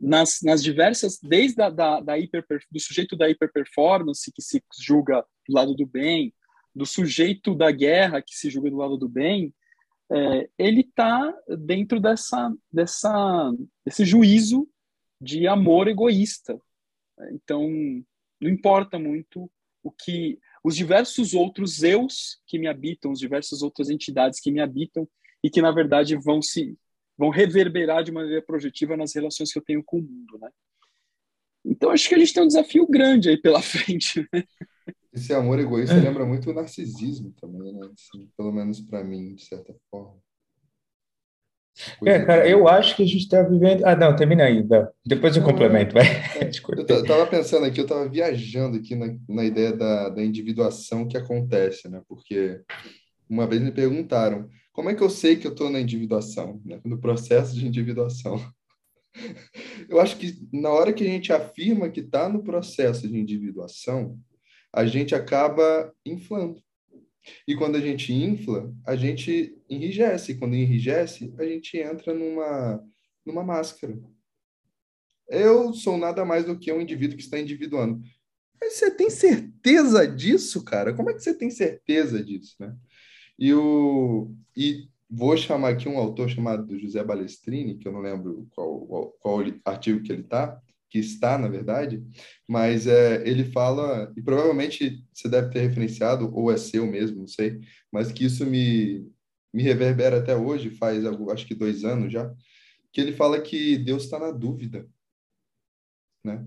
nas, 0.00 0.40
nas 0.42 0.62
diversas, 0.62 1.18
desde 1.20 1.60
a, 1.60 1.68
da, 1.68 2.00
da 2.00 2.18
hiper, 2.18 2.44
do 2.70 2.80
sujeito 2.80 3.16
da 3.16 3.28
hiperperformance, 3.28 4.32
que 4.32 4.42
se 4.42 4.62
julga 4.80 5.24
do 5.46 5.54
lado 5.54 5.74
do 5.74 5.86
bem, 5.86 6.32
do 6.74 6.86
sujeito 6.86 7.54
da 7.54 7.70
guerra, 7.70 8.22
que 8.22 8.34
se 8.34 8.48
julga 8.48 8.70
do 8.70 8.76
lado 8.76 8.96
do 8.96 9.08
bem, 9.08 9.52
é, 10.10 10.48
ele 10.58 10.80
está 10.82 11.34
dentro 11.58 12.00
dessa, 12.00 12.52
dessa, 12.72 13.52
desse 13.84 14.04
juízo 14.04 14.68
de 15.20 15.46
amor 15.46 15.88
egoísta. 15.88 16.58
Então, 17.32 17.68
não 18.40 18.50
importa 18.50 18.98
muito 18.98 19.50
o 19.82 19.90
que 19.90 20.38
os 20.62 20.76
diversos 20.76 21.34
outros 21.34 21.82
eus 21.82 22.40
que 22.46 22.58
me 22.58 22.66
habitam, 22.66 23.12
as 23.12 23.18
diversas 23.18 23.62
outras 23.62 23.90
entidades 23.90 24.40
que 24.40 24.50
me 24.50 24.60
habitam 24.60 25.08
e 25.42 25.50
que 25.50 25.60
na 25.60 25.70
verdade 25.70 26.16
vão 26.16 26.40
se 26.40 26.76
vão 27.16 27.28
reverberar 27.28 28.02
de 28.02 28.10
maneira 28.10 28.42
projetiva 28.42 28.96
nas 28.96 29.14
relações 29.14 29.52
que 29.52 29.58
eu 29.58 29.62
tenho 29.62 29.84
com 29.84 29.98
o 29.98 30.02
mundo, 30.02 30.38
né? 30.40 30.50
Então 31.64 31.90
acho 31.90 32.08
que 32.08 32.14
a 32.14 32.18
gente 32.18 32.34
tem 32.34 32.42
um 32.42 32.48
desafio 32.48 32.86
grande 32.86 33.28
aí 33.28 33.40
pela 33.40 33.60
frente. 33.62 34.28
Né? 34.32 34.44
Esse 35.14 35.32
amor 35.32 35.58
egoísta 35.60 35.94
lembra 35.94 36.26
muito 36.26 36.50
o 36.50 36.54
narcisismo 36.54 37.32
também, 37.40 37.72
né? 37.72 37.88
Assim, 37.92 38.28
pelo 38.36 38.52
menos 38.52 38.80
para 38.80 39.04
mim, 39.04 39.34
de 39.34 39.44
certa 39.44 39.74
forma. 39.90 40.16
É, 42.04 42.24
cara, 42.24 42.48
eu 42.48 42.68
acho 42.68 42.94
que 42.94 43.02
a 43.02 43.06
gente 43.06 43.22
está 43.22 43.42
vivendo. 43.42 43.84
Ah, 43.84 43.96
não, 43.96 44.14
termina 44.14 44.44
aí, 44.44 44.64
depois 45.04 45.36
eu 45.36 45.42
complemento. 45.42 45.94
Vai. 45.94 46.06
É, 46.06 46.50
eu 46.88 47.02
estava 47.02 47.26
pensando 47.26 47.66
aqui, 47.66 47.80
eu 47.80 47.84
estava 47.84 48.08
viajando 48.08 48.76
aqui 48.76 48.94
na, 48.94 49.16
na 49.28 49.44
ideia 49.44 49.72
da, 49.72 50.08
da 50.08 50.22
individuação 50.22 51.06
que 51.06 51.16
acontece, 51.16 51.88
né? 51.88 52.00
Porque 52.08 52.60
uma 53.28 53.46
vez 53.46 53.60
me 53.60 53.72
perguntaram 53.72 54.48
como 54.72 54.90
é 54.90 54.94
que 54.94 55.02
eu 55.02 55.10
sei 55.10 55.36
que 55.36 55.46
eu 55.46 55.52
estou 55.52 55.70
na 55.70 55.80
individuação, 55.80 56.60
né? 56.64 56.80
no 56.84 56.98
processo 56.98 57.54
de 57.54 57.66
individuação. 57.66 58.44
Eu 59.88 60.00
acho 60.00 60.16
que 60.16 60.36
na 60.52 60.70
hora 60.70 60.92
que 60.92 61.04
a 61.04 61.06
gente 61.06 61.32
afirma 61.32 61.88
que 61.88 62.00
está 62.00 62.28
no 62.28 62.42
processo 62.42 63.06
de 63.06 63.16
individuação, 63.16 64.18
a 64.74 64.84
gente 64.86 65.14
acaba 65.14 65.94
inflando. 66.04 66.60
E 67.46 67.54
quando 67.54 67.76
a 67.76 67.80
gente 67.80 68.12
infla, 68.12 68.74
a 68.84 68.96
gente 68.96 69.56
enrijece. 69.70 70.34
Quando 70.34 70.56
enrijece, 70.56 71.32
a 71.38 71.44
gente 71.44 71.78
entra 71.78 72.12
numa, 72.12 72.84
numa 73.24 73.44
máscara. 73.44 73.98
Eu 75.28 75.72
sou 75.72 75.96
nada 75.96 76.24
mais 76.24 76.44
do 76.44 76.58
que 76.58 76.72
um 76.72 76.80
indivíduo 76.80 77.16
que 77.16 77.22
está 77.22 77.38
individuando. 77.38 78.02
Mas 78.60 78.74
você 78.74 78.90
tem 78.90 79.08
certeza 79.08 80.06
disso, 80.06 80.62
cara? 80.64 80.92
Como 80.92 81.08
é 81.08 81.14
que 81.14 81.20
você 81.20 81.34
tem 81.34 81.50
certeza 81.50 82.22
disso, 82.22 82.56
né? 82.58 82.76
E, 83.38 83.54
o, 83.54 84.34
e 84.56 84.88
vou 85.08 85.36
chamar 85.36 85.70
aqui 85.70 85.88
um 85.88 85.98
autor 85.98 86.28
chamado 86.28 86.78
José 86.78 87.02
Balestrini, 87.02 87.78
que 87.78 87.86
eu 87.86 87.92
não 87.92 88.00
lembro 88.00 88.46
qual, 88.50 88.86
qual, 88.86 89.10
qual 89.20 89.38
artigo 89.64 90.02
que 90.02 90.12
ele 90.12 90.22
está, 90.22 90.60
que 90.94 91.00
está, 91.00 91.36
na 91.36 91.48
verdade, 91.48 92.00
mas 92.46 92.86
é, 92.86 93.20
ele 93.28 93.42
fala, 93.46 94.12
e 94.16 94.22
provavelmente 94.22 95.04
você 95.12 95.28
deve 95.28 95.50
ter 95.50 95.58
referenciado, 95.58 96.30
ou 96.32 96.52
é 96.52 96.56
seu 96.56 96.86
mesmo, 96.86 97.18
não 97.18 97.26
sei, 97.26 97.58
mas 97.90 98.12
que 98.12 98.24
isso 98.24 98.46
me, 98.46 99.04
me 99.52 99.60
reverbera 99.60 100.18
até 100.18 100.36
hoje, 100.36 100.70
faz 100.70 101.04
acho 101.04 101.46
que 101.46 101.54
dois 101.56 101.82
anos 101.82 102.12
já, 102.12 102.32
que 102.92 103.00
ele 103.00 103.12
fala 103.12 103.40
que 103.40 103.76
Deus 103.76 104.04
está 104.04 104.20
na 104.20 104.30
dúvida, 104.30 104.86
né? 106.24 106.46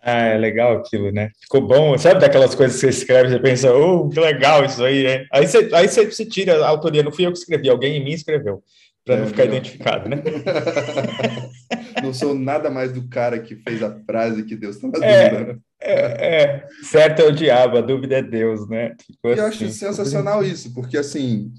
Ah, 0.00 0.26
é 0.26 0.38
legal 0.38 0.76
aquilo, 0.76 1.10
né? 1.10 1.32
Ficou 1.40 1.66
bom, 1.66 1.98
sabe 1.98 2.20
daquelas 2.20 2.54
coisas 2.54 2.76
que 2.76 2.82
você 2.82 2.90
escreve, 2.90 3.30
você 3.30 3.40
pensa, 3.40 3.74
oh, 3.74 4.08
que 4.08 4.20
legal 4.20 4.64
isso 4.64 4.84
aí, 4.84 5.02
né? 5.02 5.26
Aí 5.32 5.44
você, 5.44 5.68
aí 5.74 5.88
você, 5.88 6.08
você 6.08 6.24
tira 6.24 6.64
a 6.64 6.68
autoria, 6.68 7.02
não 7.02 7.10
fui 7.10 7.26
eu 7.26 7.32
que 7.32 7.38
escrevi, 7.38 7.68
alguém 7.68 7.96
em 7.96 8.04
mim 8.04 8.12
escreveu 8.12 8.62
para 9.04 9.16
não 9.16 9.24
é, 9.24 9.26
ficar 9.26 9.44
identificado, 9.46 10.08
né? 10.08 10.22
não 12.02 12.12
sou 12.14 12.34
nada 12.34 12.70
mais 12.70 12.92
do 12.92 13.08
cara 13.08 13.40
que 13.40 13.56
fez 13.56 13.82
a 13.82 13.98
frase 14.04 14.44
que 14.44 14.56
Deus 14.56 14.76
está 14.76 14.88
na 14.88 15.06
é, 15.06 15.30
dúvida. 15.30 15.52
Né? 15.52 15.60
É, 15.80 16.42
é, 16.42 16.68
certo 16.82 17.22
é 17.22 17.24
o 17.24 17.32
diabo, 17.32 17.78
a 17.78 17.80
dúvida 17.80 18.18
é 18.18 18.22
Deus, 18.22 18.68
né? 18.68 18.94
Tipo 18.96 19.28
assim. 19.28 19.40
Eu 19.40 19.46
acho 19.46 19.68
sensacional 19.70 20.44
isso, 20.44 20.74
porque 20.74 20.96
assim, 20.96 21.52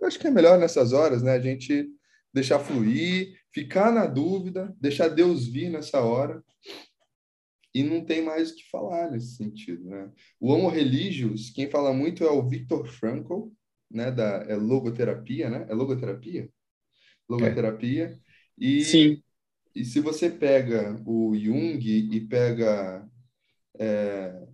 eu 0.00 0.06
acho 0.06 0.18
que 0.18 0.26
é 0.26 0.30
melhor 0.30 0.58
nessas 0.58 0.92
horas, 0.92 1.22
né? 1.22 1.32
A 1.32 1.40
gente 1.40 1.88
deixar 2.32 2.58
fluir, 2.58 3.34
ficar 3.52 3.92
na 3.92 4.06
dúvida, 4.06 4.74
deixar 4.80 5.08
Deus 5.08 5.46
vir 5.46 5.70
nessa 5.70 6.00
hora 6.00 6.42
e 7.74 7.82
não 7.82 8.04
tem 8.04 8.22
mais 8.22 8.50
o 8.50 8.56
que 8.56 8.68
falar 8.68 9.10
nesse 9.10 9.36
sentido, 9.36 9.88
né? 9.88 10.10
O 10.40 10.52
Homo 10.52 10.68
Religious, 10.68 11.50
quem 11.50 11.70
fala 11.70 11.92
muito 11.92 12.24
é 12.24 12.30
o 12.30 12.46
Viktor 12.46 12.86
Frankl, 12.86 13.48
né, 13.90 14.10
da 14.10 14.44
é 14.48 14.54
logoterapia, 14.54 15.48
né? 15.48 15.66
É 15.68 15.74
logoterapia? 15.74 16.48
Logoterapia. 17.28 18.06
É. 18.06 18.18
E, 18.58 18.84
Sim. 18.84 19.22
E 19.74 19.84
se 19.84 20.00
você 20.00 20.28
pega 20.28 21.00
o 21.06 21.34
Jung 21.36 21.78
e 21.80 22.20
pega 22.26 23.08
é, 23.78 24.46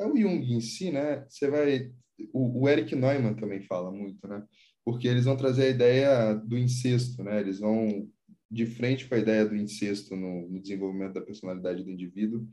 é 0.00 0.06
o 0.06 0.16
Jung 0.16 0.52
em 0.52 0.60
si, 0.60 0.90
né? 0.90 1.24
Você 1.28 1.50
vai 1.50 1.92
o, 2.32 2.62
o 2.62 2.68
Eric 2.68 2.94
Neumann 2.94 3.34
também 3.34 3.62
fala 3.62 3.90
muito, 3.90 4.26
né? 4.26 4.42
Porque 4.84 5.06
eles 5.08 5.24
vão 5.24 5.36
trazer 5.36 5.64
a 5.64 5.70
ideia 5.70 6.34
do 6.34 6.58
incesto, 6.58 7.22
né? 7.22 7.40
Eles 7.40 7.60
vão 7.60 8.08
de 8.50 8.66
frente 8.66 9.08
com 9.08 9.14
a 9.14 9.18
ideia 9.18 9.46
do 9.46 9.56
incesto 9.56 10.14
no, 10.14 10.48
no 10.48 10.60
desenvolvimento 10.60 11.14
da 11.14 11.22
personalidade 11.22 11.82
do 11.82 11.90
indivíduo, 11.90 12.46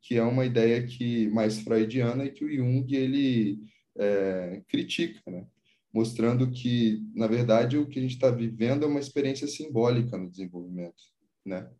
que 0.00 0.16
é 0.16 0.22
uma 0.22 0.46
ideia 0.46 0.86
que 0.86 1.28
mais 1.28 1.60
freudiana 1.60 2.24
e 2.24 2.30
que 2.30 2.44
o 2.44 2.52
Jung 2.52 2.94
ele 2.94 3.60
é, 3.98 4.62
critica, 4.68 5.20
né? 5.30 5.46
mostrando 5.92 6.50
que, 6.50 7.02
na 7.14 7.26
verdade, 7.26 7.76
o 7.76 7.86
que 7.86 7.98
a 7.98 8.02
gente 8.02 8.14
está 8.14 8.30
vivendo 8.30 8.84
é 8.84 8.88
uma 8.88 9.00
experiência 9.00 9.48
simbólica 9.48 10.16
no 10.16 10.30
desenvolvimento. 10.30 11.02
Né? 11.44 11.70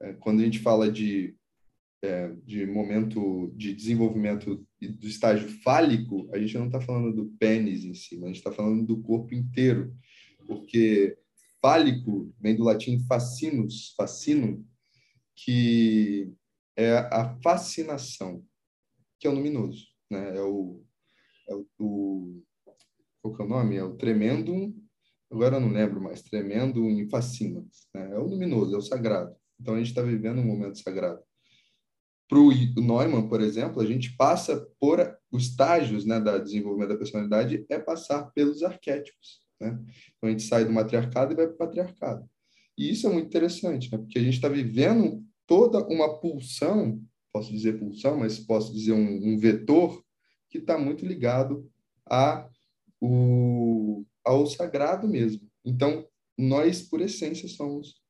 É, 0.00 0.12
quando 0.14 0.40
a 0.40 0.44
gente 0.44 0.58
fala 0.58 0.90
de, 0.90 1.36
é, 2.02 2.32
de 2.44 2.66
momento 2.66 3.52
de 3.56 3.74
desenvolvimento 3.74 4.66
do 4.80 5.06
estágio 5.06 5.48
fálico, 5.62 6.28
a 6.32 6.38
gente 6.38 6.56
não 6.56 6.66
está 6.66 6.80
falando 6.80 7.14
do 7.14 7.30
pênis 7.38 7.84
em 7.84 7.94
si, 7.94 8.22
a 8.22 8.26
gente 8.26 8.36
está 8.36 8.50
falando 8.50 8.86
do 8.86 9.02
corpo 9.02 9.34
inteiro, 9.34 9.94
porque 10.46 11.18
fálico 11.60 12.32
vem 12.40 12.56
do 12.56 12.64
latim 12.64 12.98
fascinus, 13.00 13.94
fascino, 13.96 14.66
que 15.36 16.32
é 16.76 16.96
a 16.96 17.38
fascinação, 17.42 18.44
que 19.18 19.26
é 19.26 19.30
o 19.30 19.34
luminoso, 19.34 19.86
né? 20.10 20.36
É 20.36 20.42
o, 20.42 20.82
é 21.48 21.54
o, 21.54 21.66
o 21.78 22.42
qual 23.20 23.34
que 23.34 23.42
é 23.42 23.44
o 23.44 23.48
nome? 23.48 23.76
É 23.76 23.84
o 23.84 23.96
tremendum, 23.96 24.74
agora 25.30 25.56
eu 25.56 25.60
não 25.60 25.70
lembro 25.70 26.00
mais, 26.00 26.22
tremendo 26.22 26.80
em 26.88 27.08
fascina, 27.08 27.64
né? 27.94 28.10
É 28.12 28.18
o 28.18 28.26
luminoso, 28.26 28.74
é 28.74 28.78
o 28.78 28.82
sagrado. 28.82 29.34
Então 29.60 29.74
a 29.74 29.78
gente 29.78 29.88
está 29.88 30.02
vivendo 30.02 30.40
um 30.40 30.44
momento 30.44 30.78
sagrado. 30.78 31.20
Para 32.28 32.38
o 32.38 32.52
Neumann, 32.76 33.28
por 33.28 33.40
exemplo, 33.40 33.82
a 33.82 33.86
gente 33.86 34.16
passa 34.16 34.66
por 34.78 35.00
os 35.32 35.44
estágios 35.44 36.04
né, 36.04 36.20
da 36.20 36.38
desenvolvimento 36.38 36.90
da 36.90 36.98
personalidade 36.98 37.64
é 37.68 37.78
passar 37.78 38.30
pelos 38.32 38.62
arquétipos. 38.62 39.40
Né? 39.60 39.78
Então 40.16 40.28
a 40.28 40.30
gente 40.30 40.44
sai 40.44 40.64
do 40.64 40.72
matriarcado 40.72 41.32
e 41.32 41.36
vai 41.36 41.46
para 41.46 41.54
o 41.54 41.58
patriarcado. 41.58 42.28
E 42.78 42.90
isso 42.90 43.06
é 43.06 43.12
muito 43.12 43.26
interessante, 43.26 43.90
né? 43.90 43.98
porque 43.98 44.18
a 44.18 44.22
gente 44.22 44.34
está 44.34 44.48
vivendo 44.48 45.24
toda 45.46 45.84
uma 45.86 46.20
pulsão, 46.20 47.02
posso 47.32 47.52
dizer 47.52 47.78
pulsão, 47.78 48.16
mas 48.16 48.38
posso 48.38 48.72
dizer 48.72 48.92
um, 48.92 49.32
um 49.32 49.36
vetor 49.36 50.02
que 50.48 50.58
está 50.58 50.78
muito 50.78 51.04
ligado 51.04 51.68
a 52.08 52.48
o, 53.00 54.04
ao 54.24 54.46
sagrado 54.46 55.08
mesmo. 55.08 55.48
Então, 55.64 56.06
nós, 56.36 56.82
por 56.82 57.00
essência, 57.00 57.48
somos 57.48 58.00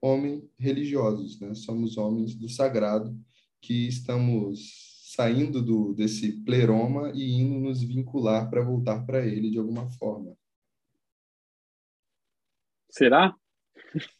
homens 0.00 0.44
religiosos, 0.58 1.40
né? 1.40 1.54
Somos 1.54 1.96
homens 1.96 2.34
do 2.34 2.48
sagrado 2.48 3.16
que 3.60 3.88
estamos 3.88 4.90
saindo 5.14 5.60
do 5.60 5.92
desse 5.92 6.42
pleroma 6.44 7.10
e 7.14 7.32
indo 7.32 7.58
nos 7.58 7.82
vincular 7.82 8.48
para 8.48 8.62
voltar 8.62 9.04
para 9.04 9.26
ele 9.26 9.50
de 9.50 9.58
alguma 9.58 9.90
forma. 9.90 10.36
Será? 12.88 13.34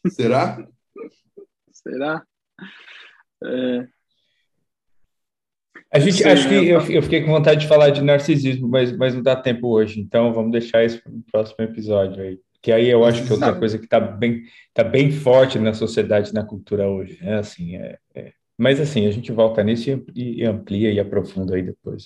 Será? 0.09 0.67
Será? 1.71 2.27
É... 3.43 4.00
A 5.91 5.99
gente, 5.99 6.23
acho 6.23 6.47
que 6.47 6.55
eu, 6.55 6.81
eu, 6.89 7.01
fiquei 7.01 7.21
com 7.21 7.31
vontade 7.31 7.61
de 7.61 7.67
falar 7.67 7.89
de 7.89 8.01
narcisismo, 8.01 8.67
mas, 8.67 8.95
mas 8.95 9.13
não 9.13 9.21
dá 9.21 9.35
tempo 9.35 9.67
hoje. 9.67 9.99
Então 9.99 10.33
vamos 10.33 10.51
deixar 10.51 10.85
isso 10.85 11.01
para 11.03 11.11
o 11.11 11.23
próximo 11.29 11.63
episódio 11.65 12.23
aí. 12.23 12.39
Que 12.61 12.71
aí 12.71 12.87
eu 12.87 13.03
acho 13.03 13.23
que 13.23 13.29
é 13.29 13.33
outra 13.33 13.53
coisa 13.53 13.77
que 13.77 13.85
está 13.85 13.99
bem, 13.99 14.43
tá 14.73 14.83
bem 14.83 15.11
forte 15.11 15.59
na 15.59 15.73
sociedade, 15.73 16.33
na 16.33 16.45
cultura 16.45 16.87
hoje. 16.87 17.17
É 17.21 17.33
assim, 17.33 17.75
é, 17.75 17.97
é. 18.15 18.31
Mas 18.57 18.79
assim, 18.79 19.05
a 19.05 19.11
gente 19.11 19.31
volta 19.31 19.63
nisso 19.63 19.89
e, 20.15 20.41
e 20.41 20.45
amplia 20.45 20.91
e 20.91 20.99
aprofunda 20.99 21.55
aí 21.55 21.63
depois. 21.63 22.05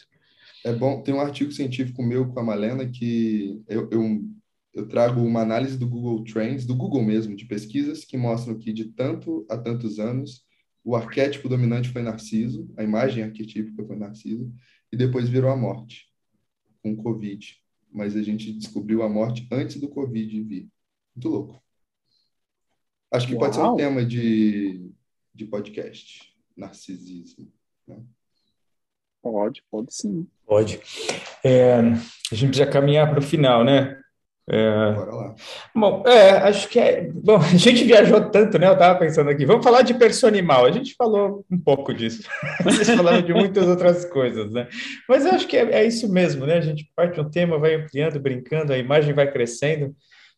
É 0.64 0.74
bom, 0.74 1.02
tem 1.02 1.14
um 1.14 1.22
artigo 1.22 1.52
científico 1.52 2.02
meu 2.02 2.28
com 2.30 2.40
a 2.40 2.44
Malena 2.44 2.88
que 2.88 3.62
eu, 3.68 3.88
eu 3.92 4.22
eu 4.76 4.86
trago 4.90 5.22
uma 5.22 5.40
análise 5.40 5.78
do 5.78 5.88
Google 5.88 6.22
Trends, 6.26 6.66
do 6.66 6.76
Google 6.76 7.02
mesmo, 7.02 7.34
de 7.34 7.46
pesquisas, 7.46 8.04
que 8.04 8.18
mostram 8.18 8.58
que 8.58 8.74
de 8.74 8.86
tanto 8.92 9.46
a 9.50 9.58
tantos 9.58 10.00
anos, 10.00 10.44
o 10.86 10.96
arquétipo 10.96 11.50
dominante 11.50 11.90
foi 11.90 12.04
Narciso, 12.04 12.72
a 12.78 12.84
imagem 12.84 13.24
arquetípica 13.24 13.84
foi 13.84 13.96
Narciso, 13.96 14.54
e 14.92 14.96
depois 14.96 15.28
virou 15.28 15.50
a 15.50 15.58
morte, 15.58 16.08
com 16.84 16.94
o 16.94 16.98
Covid. 16.98 17.60
Mas 17.92 18.16
a 18.16 18.22
gente 18.22 18.54
descobriu 18.54 19.02
a 19.02 19.10
morte 19.10 19.48
antes 19.52 19.78
do 19.82 19.90
Covid 19.90 20.44
vir. 20.44 20.70
Muito 21.16 21.28
louco. 21.28 21.64
Acho 23.12 23.26
que 23.26 23.34
Uau. 23.34 23.40
pode 23.40 23.56
ser 23.56 23.62
um 23.64 23.76
tema 23.76 24.06
de, 24.06 24.92
de 25.34 25.46
podcast, 25.46 26.32
narcisismo. 26.56 27.52
Né? 27.88 28.04
Pode, 29.24 29.64
pode 29.72 29.92
sim. 29.92 30.28
Pode. 30.46 30.80
É, 31.44 31.80
a 31.80 32.36
gente 32.36 32.50
precisa 32.50 32.70
caminhar 32.70 33.10
para 33.10 33.20
o 33.20 33.24
final, 33.24 33.66
né? 33.66 34.00
É... 34.48 34.92
Bora 34.92 35.12
lá. 35.12 35.36
Bom, 35.74 36.04
é, 36.06 36.30
acho 36.32 36.70
que 36.70 36.80
é. 36.80 37.10
Bom, 37.12 37.38
a 37.42 37.58
gente 37.58 37.84
viajou 37.84 38.30
tanto, 38.30 38.60
né? 38.60 38.68
Eu 38.68 38.74
estava 38.74 39.00
pensando 39.00 39.30
aqui. 39.30 39.46
Vamos 39.46 39.64
falar 39.64 39.82
de 39.82 39.94
persona 39.94 40.32
animal. 40.38 40.66
A 40.66 40.72
gente 40.72 40.94
falou 40.96 41.44
um 41.50 41.60
pouco 41.60 41.94
disso. 41.94 42.28
Vocês 42.64 42.90
falaram 42.90 43.22
de 43.22 43.34
muitas 43.34 43.68
outras 43.68 44.06
coisas, 44.06 44.52
né? 44.52 44.68
Mas 45.10 45.26
eu 45.26 45.32
acho 45.32 45.48
que 45.48 45.58
é, 45.58 45.82
é, 45.82 45.86
isso 45.86 46.12
mesmo, 46.12 46.46
né? 46.46 46.58
A 46.58 46.62
gente 46.62 46.90
parte 46.96 47.20
um 47.20 47.30
tema, 47.30 47.58
vai 47.58 47.76
ampliando, 47.76 48.20
brincando, 48.20 48.72
a 48.72 48.78
imagem 48.78 49.14
vai 49.14 49.32
crescendo. 49.32 49.96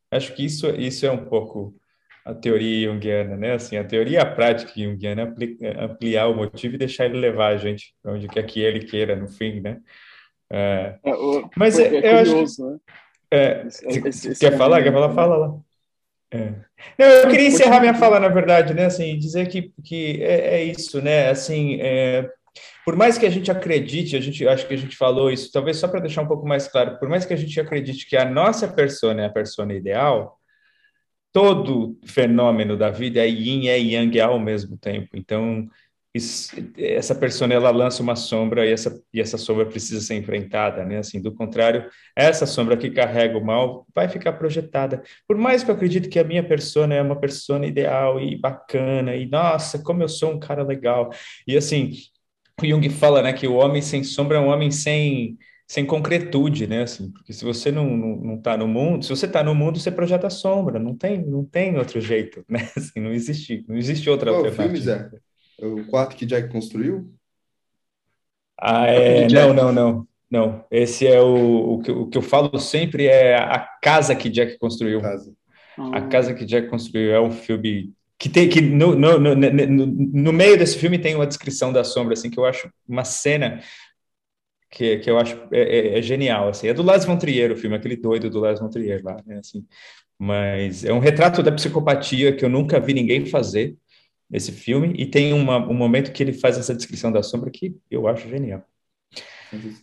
Acho 0.10 0.34
que 0.34 0.46
isso, 0.46 0.70
isso 0.70 1.06
é 1.06 1.12
um 1.12 1.26
pouco 1.26 1.76
a 2.24 2.34
teoria 2.34 2.90
junguiana, 2.90 3.38
né? 3.38 3.54
Assim, 3.54 3.78
a 3.78 3.84
teoria 3.84 4.22
a 4.22 4.26
prática 4.26 4.72
junguiana 4.76 5.34
é 5.62 5.84
ampliar 5.84 6.28
o 6.28 6.36
motivo 6.36 6.76
e 6.76 6.78
deixar 6.78 7.06
ele 7.06 7.18
levar 7.18 7.48
a 7.48 7.58
gente 7.58 7.94
para 8.02 8.14
onde 8.14 8.28
quer 8.28 8.44
que 8.44 8.62
ele 8.62 8.80
queira, 8.86 9.16
no 9.16 9.28
fim, 9.28 9.62
né? 9.62 9.80
É, 10.50 10.98
é 11.06 11.12
mas 11.58 11.78
é, 11.78 11.88
é 11.88 12.24
curioso, 12.24 12.64
eu 12.64 12.70
acho. 12.70 12.72
Né? 12.72 12.78
É, 13.32 13.66
esse, 13.68 14.30
esse 14.30 14.40
quer 14.40 14.58
falar? 14.58 14.82
Quer 14.84 14.94
falar? 14.94 15.14
Fala 15.14 15.38
lá. 15.38 15.60
É. 16.32 16.54
Não, 16.98 17.06
eu 17.06 17.30
queria 17.30 17.48
encerrar 17.48 17.80
minha 17.80 17.94
fala, 17.94 18.20
na 18.20 18.28
verdade, 18.28 18.74
né? 18.74 18.86
Assim, 18.86 19.18
dizer 19.18 19.48
que, 19.48 19.74
que 19.84 20.22
é, 20.22 20.56
é 20.56 20.64
isso, 20.64 21.02
né? 21.02 21.30
Assim, 21.30 21.80
é, 21.82 22.30
por 22.86 22.96
mais 22.96 23.18
que 23.18 23.26
a 23.26 23.30
gente 23.30 23.50
acredite, 23.50 24.16
a 24.16 24.20
gente 24.20 24.48
acho 24.48 24.68
que 24.68 24.74
a 24.74 24.78
gente 24.78 24.96
falou 24.96 25.32
isso, 25.32 25.52
talvez 25.52 25.78
só 25.78 25.88
para 25.88 26.02
deixar 26.02 26.22
um 26.22 26.28
pouco 26.28 26.48
mais 26.48 26.68
claro, 26.68 26.98
por 27.00 27.10
mais 27.10 27.26
que 27.26 27.34
a 27.34 27.38
gente 27.38 27.60
acredite 27.60 28.08
que 28.08 28.18
a 28.18 28.26
nossa 28.26 28.68
persona 28.68 29.24
é 29.24 29.26
a 29.26 29.32
persona 29.32 29.74
ideal, 29.74 30.38
todo 31.32 31.98
fenômeno 32.06 32.76
da 32.76 32.90
vida 32.90 33.20
é 33.20 33.28
yin 33.28 33.64
e 33.64 33.70
é 33.70 33.80
yang 33.80 34.20
ao 34.20 34.40
mesmo 34.40 34.78
tempo. 34.78 35.10
Então, 35.14 35.68
essa 36.78 37.16
persona 37.16 37.54
ela 37.54 37.70
lança 37.72 38.02
uma 38.04 38.16
sombra 38.16 38.66
e 38.66 38.72
essa, 38.72 39.02
e 39.14 39.22
essa 39.22 39.38
sombra 39.38 39.66
precisa 39.66 40.02
ser 40.02 40.16
enfrentada, 40.16 40.84
né? 40.86 40.98
Assim, 40.98 41.22
do 41.22 41.34
contrário, 41.34 41.90
essa 42.16 42.46
sombra 42.46 42.78
que 42.78 42.90
carrega 42.90 43.38
o 43.38 43.46
mal 43.46 43.86
vai 43.94 44.08
ficar 44.10 44.34
projetada. 44.34 45.02
Por 45.28 45.38
mais 45.38 45.64
que 45.64 45.72
eu 45.72 45.76
acredite 45.76 46.10
que 46.10 46.20
a 46.20 46.24
minha 46.24 46.44
persona 46.44 46.96
é 46.96 47.02
uma 47.02 47.20
persona 47.20 47.66
ideal 47.66 48.20
e 48.20 48.36
bacana 48.36 49.16
e 49.16 49.26
nossa, 49.28 49.80
como 49.80 50.04
eu 50.04 50.10
sou 50.10 50.34
um 50.34 50.40
cara 50.40 50.64
legal. 50.64 51.12
E 51.48 51.58
assim, 51.58 51.94
o 52.62 52.66
Jung 52.66 52.90
fala, 52.90 53.22
né, 53.22 53.34
que 53.34 53.48
o 53.48 53.56
homem 53.56 53.82
sem 53.82 54.04
sombra 54.04 54.38
é 54.38 54.40
um 54.40 54.48
homem 54.48 54.72
sem 54.72 55.38
sem 55.68 55.86
concretude, 55.86 56.66
né? 56.66 56.84
Assim, 56.84 57.12
porque 57.12 57.34
se 57.34 57.44
você 57.44 57.72
não, 57.72 57.86
não, 57.86 58.16
não 58.16 58.42
tá 58.42 58.56
no 58.56 58.68
mundo, 58.68 59.04
se 59.04 59.10
você 59.10 59.28
tá 59.28 59.44
no 59.44 59.54
mundo, 59.54 59.78
você 59.78 59.92
projeta 59.92 60.30
sombra, 60.30 60.80
não 60.80 60.96
tem, 60.96 61.22
não 61.26 61.44
tem 61.44 61.78
outro 61.78 62.00
jeito, 62.00 62.44
né? 62.48 62.60
Assim, 62.76 63.02
não 63.02 63.12
existe, 63.12 63.66
não 63.68 63.76
existe 63.76 64.10
outra 64.10 64.32
Qual 64.32 64.46
alternativa. 64.46 64.64
Filme, 64.64 64.80
Zé? 64.80 65.10
O 65.62 65.84
quarto 65.86 66.16
que 66.16 66.26
Jack 66.26 66.50
construiu? 66.50 67.12
Ah, 68.60 68.88
é... 68.88 69.28
Não, 69.28 69.54
não, 69.54 69.72
não. 69.72 70.08
Não, 70.30 70.66
esse 70.70 71.08
é 71.08 71.22
o, 71.22 71.76
o, 71.76 71.80
que, 71.80 71.90
o 71.90 72.08
que 72.08 72.18
eu 72.18 72.22
falo 72.22 72.60
sempre 72.60 73.06
é 73.06 73.38
a 73.38 73.60
casa 73.82 74.14
que 74.14 74.30
Jack 74.30 74.58
construiu. 74.58 75.00
Casa. 75.00 75.34
A 75.94 76.02
casa 76.02 76.34
que 76.34 76.44
Jack 76.44 76.68
construiu 76.68 77.14
é 77.14 77.22
um 77.22 77.32
filme 77.32 77.94
que 78.18 78.28
tem 78.28 78.50
que 78.50 78.60
no, 78.60 78.96
no, 78.96 79.20
no, 79.20 79.36
no, 79.36 79.86
no 79.86 80.34
meio 80.34 80.58
desse 80.58 80.78
filme 80.78 80.98
tem 80.98 81.16
uma 81.16 81.28
descrição 81.28 81.72
da 81.72 81.84
sombra 81.84 82.14
assim 82.14 82.30
que 82.30 82.40
eu 82.40 82.46
acho 82.46 82.70
uma 82.88 83.04
cena 83.04 83.62
que, 84.72 84.98
que 84.98 85.10
eu 85.10 85.20
acho 85.20 85.40
é, 85.52 85.62
é, 85.62 86.00
é 86.00 86.02
genial 86.02 86.50
assim 86.50 86.68
é 86.68 86.74
do 86.74 86.82
Lars 86.82 87.06
von 87.06 87.16
Trier 87.16 87.52
o 87.52 87.56
filme 87.56 87.76
aquele 87.76 87.96
doido 87.96 88.30
do 88.30 88.40
Lars 88.40 88.60
von 88.60 88.70
Trier 88.70 89.02
lá 89.04 89.22
né, 89.24 89.38
assim 89.38 89.64
mas 90.18 90.84
é 90.84 90.92
um 90.92 91.00
retrato 91.00 91.44
da 91.44 91.52
psicopatia 91.52 92.36
que 92.36 92.44
eu 92.44 92.50
nunca 92.50 92.80
vi 92.80 92.94
ninguém 92.94 93.24
fazer 93.28 93.76
esse 94.32 94.52
filme, 94.52 94.94
e 94.98 95.06
tem 95.06 95.34
uma, 95.34 95.58
um 95.58 95.74
momento 95.74 96.12
que 96.12 96.22
ele 96.22 96.34
faz 96.34 96.58
essa 96.58 96.76
descrição 96.76 97.12
da 97.12 97.24
sombra 97.24 97.50
que 97.50 97.78
eu 97.90 98.08
acho 98.08 98.28
genial. 98.28 98.64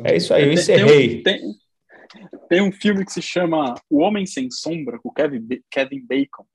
É 0.04 0.16
isso 0.16 0.34
aí, 0.34 0.44
eu 0.44 0.52
encerrei. 0.52 1.22
Tem, 1.22 1.40
tem, 1.40 1.58
tem, 2.48 2.62
um 2.62 2.70
filme 2.70 3.04
que 3.04 3.12
se 3.12 3.22
chama 3.22 3.74
O 3.88 4.00
Homem 4.00 4.26
Sem 4.26 4.50
Sombra, 4.50 4.98
com 4.98 5.10
Kevin, 5.10 5.46
Kevin 5.70 6.04
Bacon. 6.06 6.46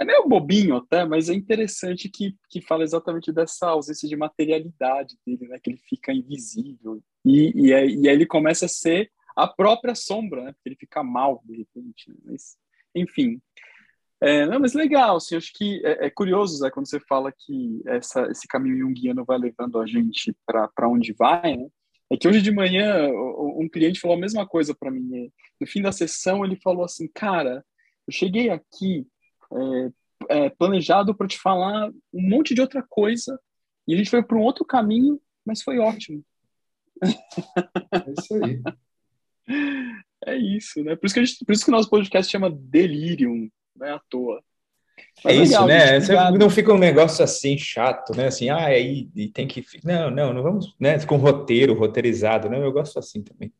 É 0.00 0.04
meio 0.04 0.28
bobinho 0.28 0.76
até, 0.76 1.04
mas 1.04 1.28
é 1.28 1.34
interessante 1.34 2.08
que, 2.08 2.36
que 2.48 2.60
fala 2.60 2.84
exatamente 2.84 3.32
dessa 3.32 3.66
ausência 3.66 4.08
de 4.08 4.14
materialidade 4.14 5.16
dele, 5.26 5.48
né? 5.48 5.58
Que 5.60 5.70
ele 5.70 5.80
fica 5.88 6.12
invisível. 6.12 7.02
E, 7.24 7.66
e, 7.66 7.74
aí, 7.74 7.96
e 7.96 8.08
aí 8.08 8.14
ele 8.14 8.24
começa 8.24 8.66
a 8.66 8.68
ser 8.68 9.10
a 9.34 9.48
própria 9.48 9.96
sombra, 9.96 10.44
né? 10.44 10.52
Porque 10.52 10.68
ele 10.68 10.76
fica 10.76 11.02
mal 11.02 11.42
de 11.44 11.56
repente. 11.56 12.10
Né? 12.10 12.16
Mas, 12.26 12.56
enfim. 12.94 13.40
É, 14.20 14.46
não, 14.46 14.58
mas 14.58 14.74
legal, 14.74 15.16
assim, 15.16 15.36
acho 15.36 15.52
que 15.54 15.80
é, 15.84 16.06
é 16.06 16.10
curioso, 16.10 16.56
Zé, 16.56 16.70
quando 16.70 16.88
você 16.88 16.98
fala 16.98 17.32
que 17.32 17.80
essa, 17.86 18.22
esse 18.30 18.48
caminho 18.48 18.78
junguiano 18.78 19.24
vai 19.24 19.38
levando 19.38 19.80
a 19.80 19.86
gente 19.86 20.36
para 20.44 20.88
onde 20.88 21.12
vai, 21.12 21.56
né? 21.56 21.68
É 22.10 22.16
que 22.16 22.26
hoje 22.26 22.40
de 22.40 22.50
manhã 22.50 23.08
um 23.10 23.68
cliente 23.68 24.00
falou 24.00 24.16
a 24.16 24.20
mesma 24.20 24.46
coisa 24.46 24.74
para 24.74 24.90
mim. 24.90 25.30
No 25.60 25.66
fim 25.66 25.82
da 25.82 25.92
sessão, 25.92 26.42
ele 26.42 26.56
falou 26.56 26.84
assim: 26.84 27.06
Cara, 27.14 27.62
eu 28.06 28.12
cheguei 28.12 28.48
aqui 28.48 29.06
é, 29.52 30.46
é, 30.46 30.50
planejado 30.50 31.14
para 31.14 31.28
te 31.28 31.38
falar 31.38 31.90
um 32.12 32.28
monte 32.28 32.54
de 32.54 32.62
outra 32.62 32.82
coisa 32.88 33.38
e 33.86 33.94
a 33.94 33.96
gente 33.96 34.10
foi 34.10 34.22
para 34.22 34.38
um 34.38 34.42
outro 34.42 34.64
caminho, 34.64 35.20
mas 35.44 35.62
foi 35.62 35.78
ótimo. 35.78 36.24
É 37.02 38.12
isso 38.18 38.44
aí. 38.44 38.62
É 40.26 40.36
isso, 40.36 40.82
né? 40.82 40.96
Por 40.96 41.06
isso 41.06 41.14
que, 41.14 41.24
gente, 41.24 41.44
por 41.44 41.52
isso 41.52 41.64
que 41.64 41.70
o 41.70 41.72
nosso 41.72 41.88
podcast 41.88 42.30
chama 42.30 42.50
Delirium, 42.50 43.48
não 43.78 43.86
é 43.86 43.92
à 43.92 44.00
toa. 44.08 44.40
Mas 45.24 45.34
é 45.34 45.40
legal, 45.40 45.68
isso, 46.00 46.12
né? 46.12 46.30
Não 46.38 46.50
fica 46.50 46.72
um 46.72 46.78
negócio 46.78 47.24
assim 47.24 47.56
chato, 47.56 48.16
né? 48.16 48.26
Assim, 48.26 48.48
ah, 48.48 48.66
aí 48.66 49.08
e 49.14 49.28
tem 49.28 49.46
que. 49.46 49.64
Não, 49.84 50.10
não, 50.10 50.32
não 50.32 50.42
vamos, 50.42 50.74
né? 50.78 50.98
Com 51.04 51.16
roteiro, 51.16 51.74
roteirizado, 51.74 52.48
né? 52.48 52.62
Eu 52.62 52.72
gosto 52.72 52.98
assim 52.98 53.22
também. 53.22 53.52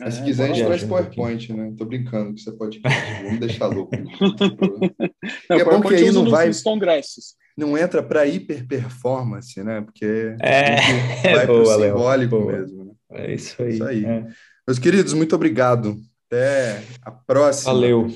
Mas 0.00 0.14
se 0.14 0.20
é, 0.20 0.24
quiser, 0.24 0.44
a 0.44 0.54
gente 0.54 0.64
traz 0.64 0.84
PowerPoint, 0.84 1.52
né? 1.52 1.74
Tô 1.76 1.84
brincando 1.84 2.34
que 2.34 2.40
você 2.40 2.52
pode. 2.52 2.80
Vamos 3.24 3.40
deixar 3.40 3.66
louco. 3.66 3.90
não, 5.50 5.58
é 5.58 5.64
bom 5.64 5.80
que 5.80 5.94
aí 5.94 6.12
não 6.12 6.30
vai. 6.30 6.46
Nos 6.46 6.62
congressos. 6.62 7.34
Não 7.56 7.76
entra 7.76 8.02
para 8.02 8.24
hiper 8.24 8.66
performance, 8.68 9.60
né? 9.64 9.80
Porque 9.80 10.36
é, 10.40 10.76
vai 11.34 11.46
para 11.46 11.52
o 11.52 11.66
simbólico 11.66 12.44
mesmo. 12.44 12.84
Né? 12.84 12.92
É 13.10 13.34
isso 13.34 13.60
aí. 13.60 13.74
Isso 13.74 13.84
aí. 13.84 14.04
É. 14.04 14.24
Meus 14.66 14.78
queridos, 14.78 15.12
muito 15.12 15.34
obrigado. 15.34 15.98
Até 16.26 16.84
a 17.02 17.10
próxima. 17.10 17.72
Valeu. 17.72 18.08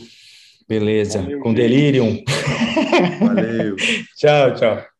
Beleza. 0.68 1.20
Valeu, 1.20 1.40
Com 1.40 1.52
delírio. 1.52 2.04
Valeu. 3.20 3.76
tchau, 4.16 4.54
tchau. 4.54 4.91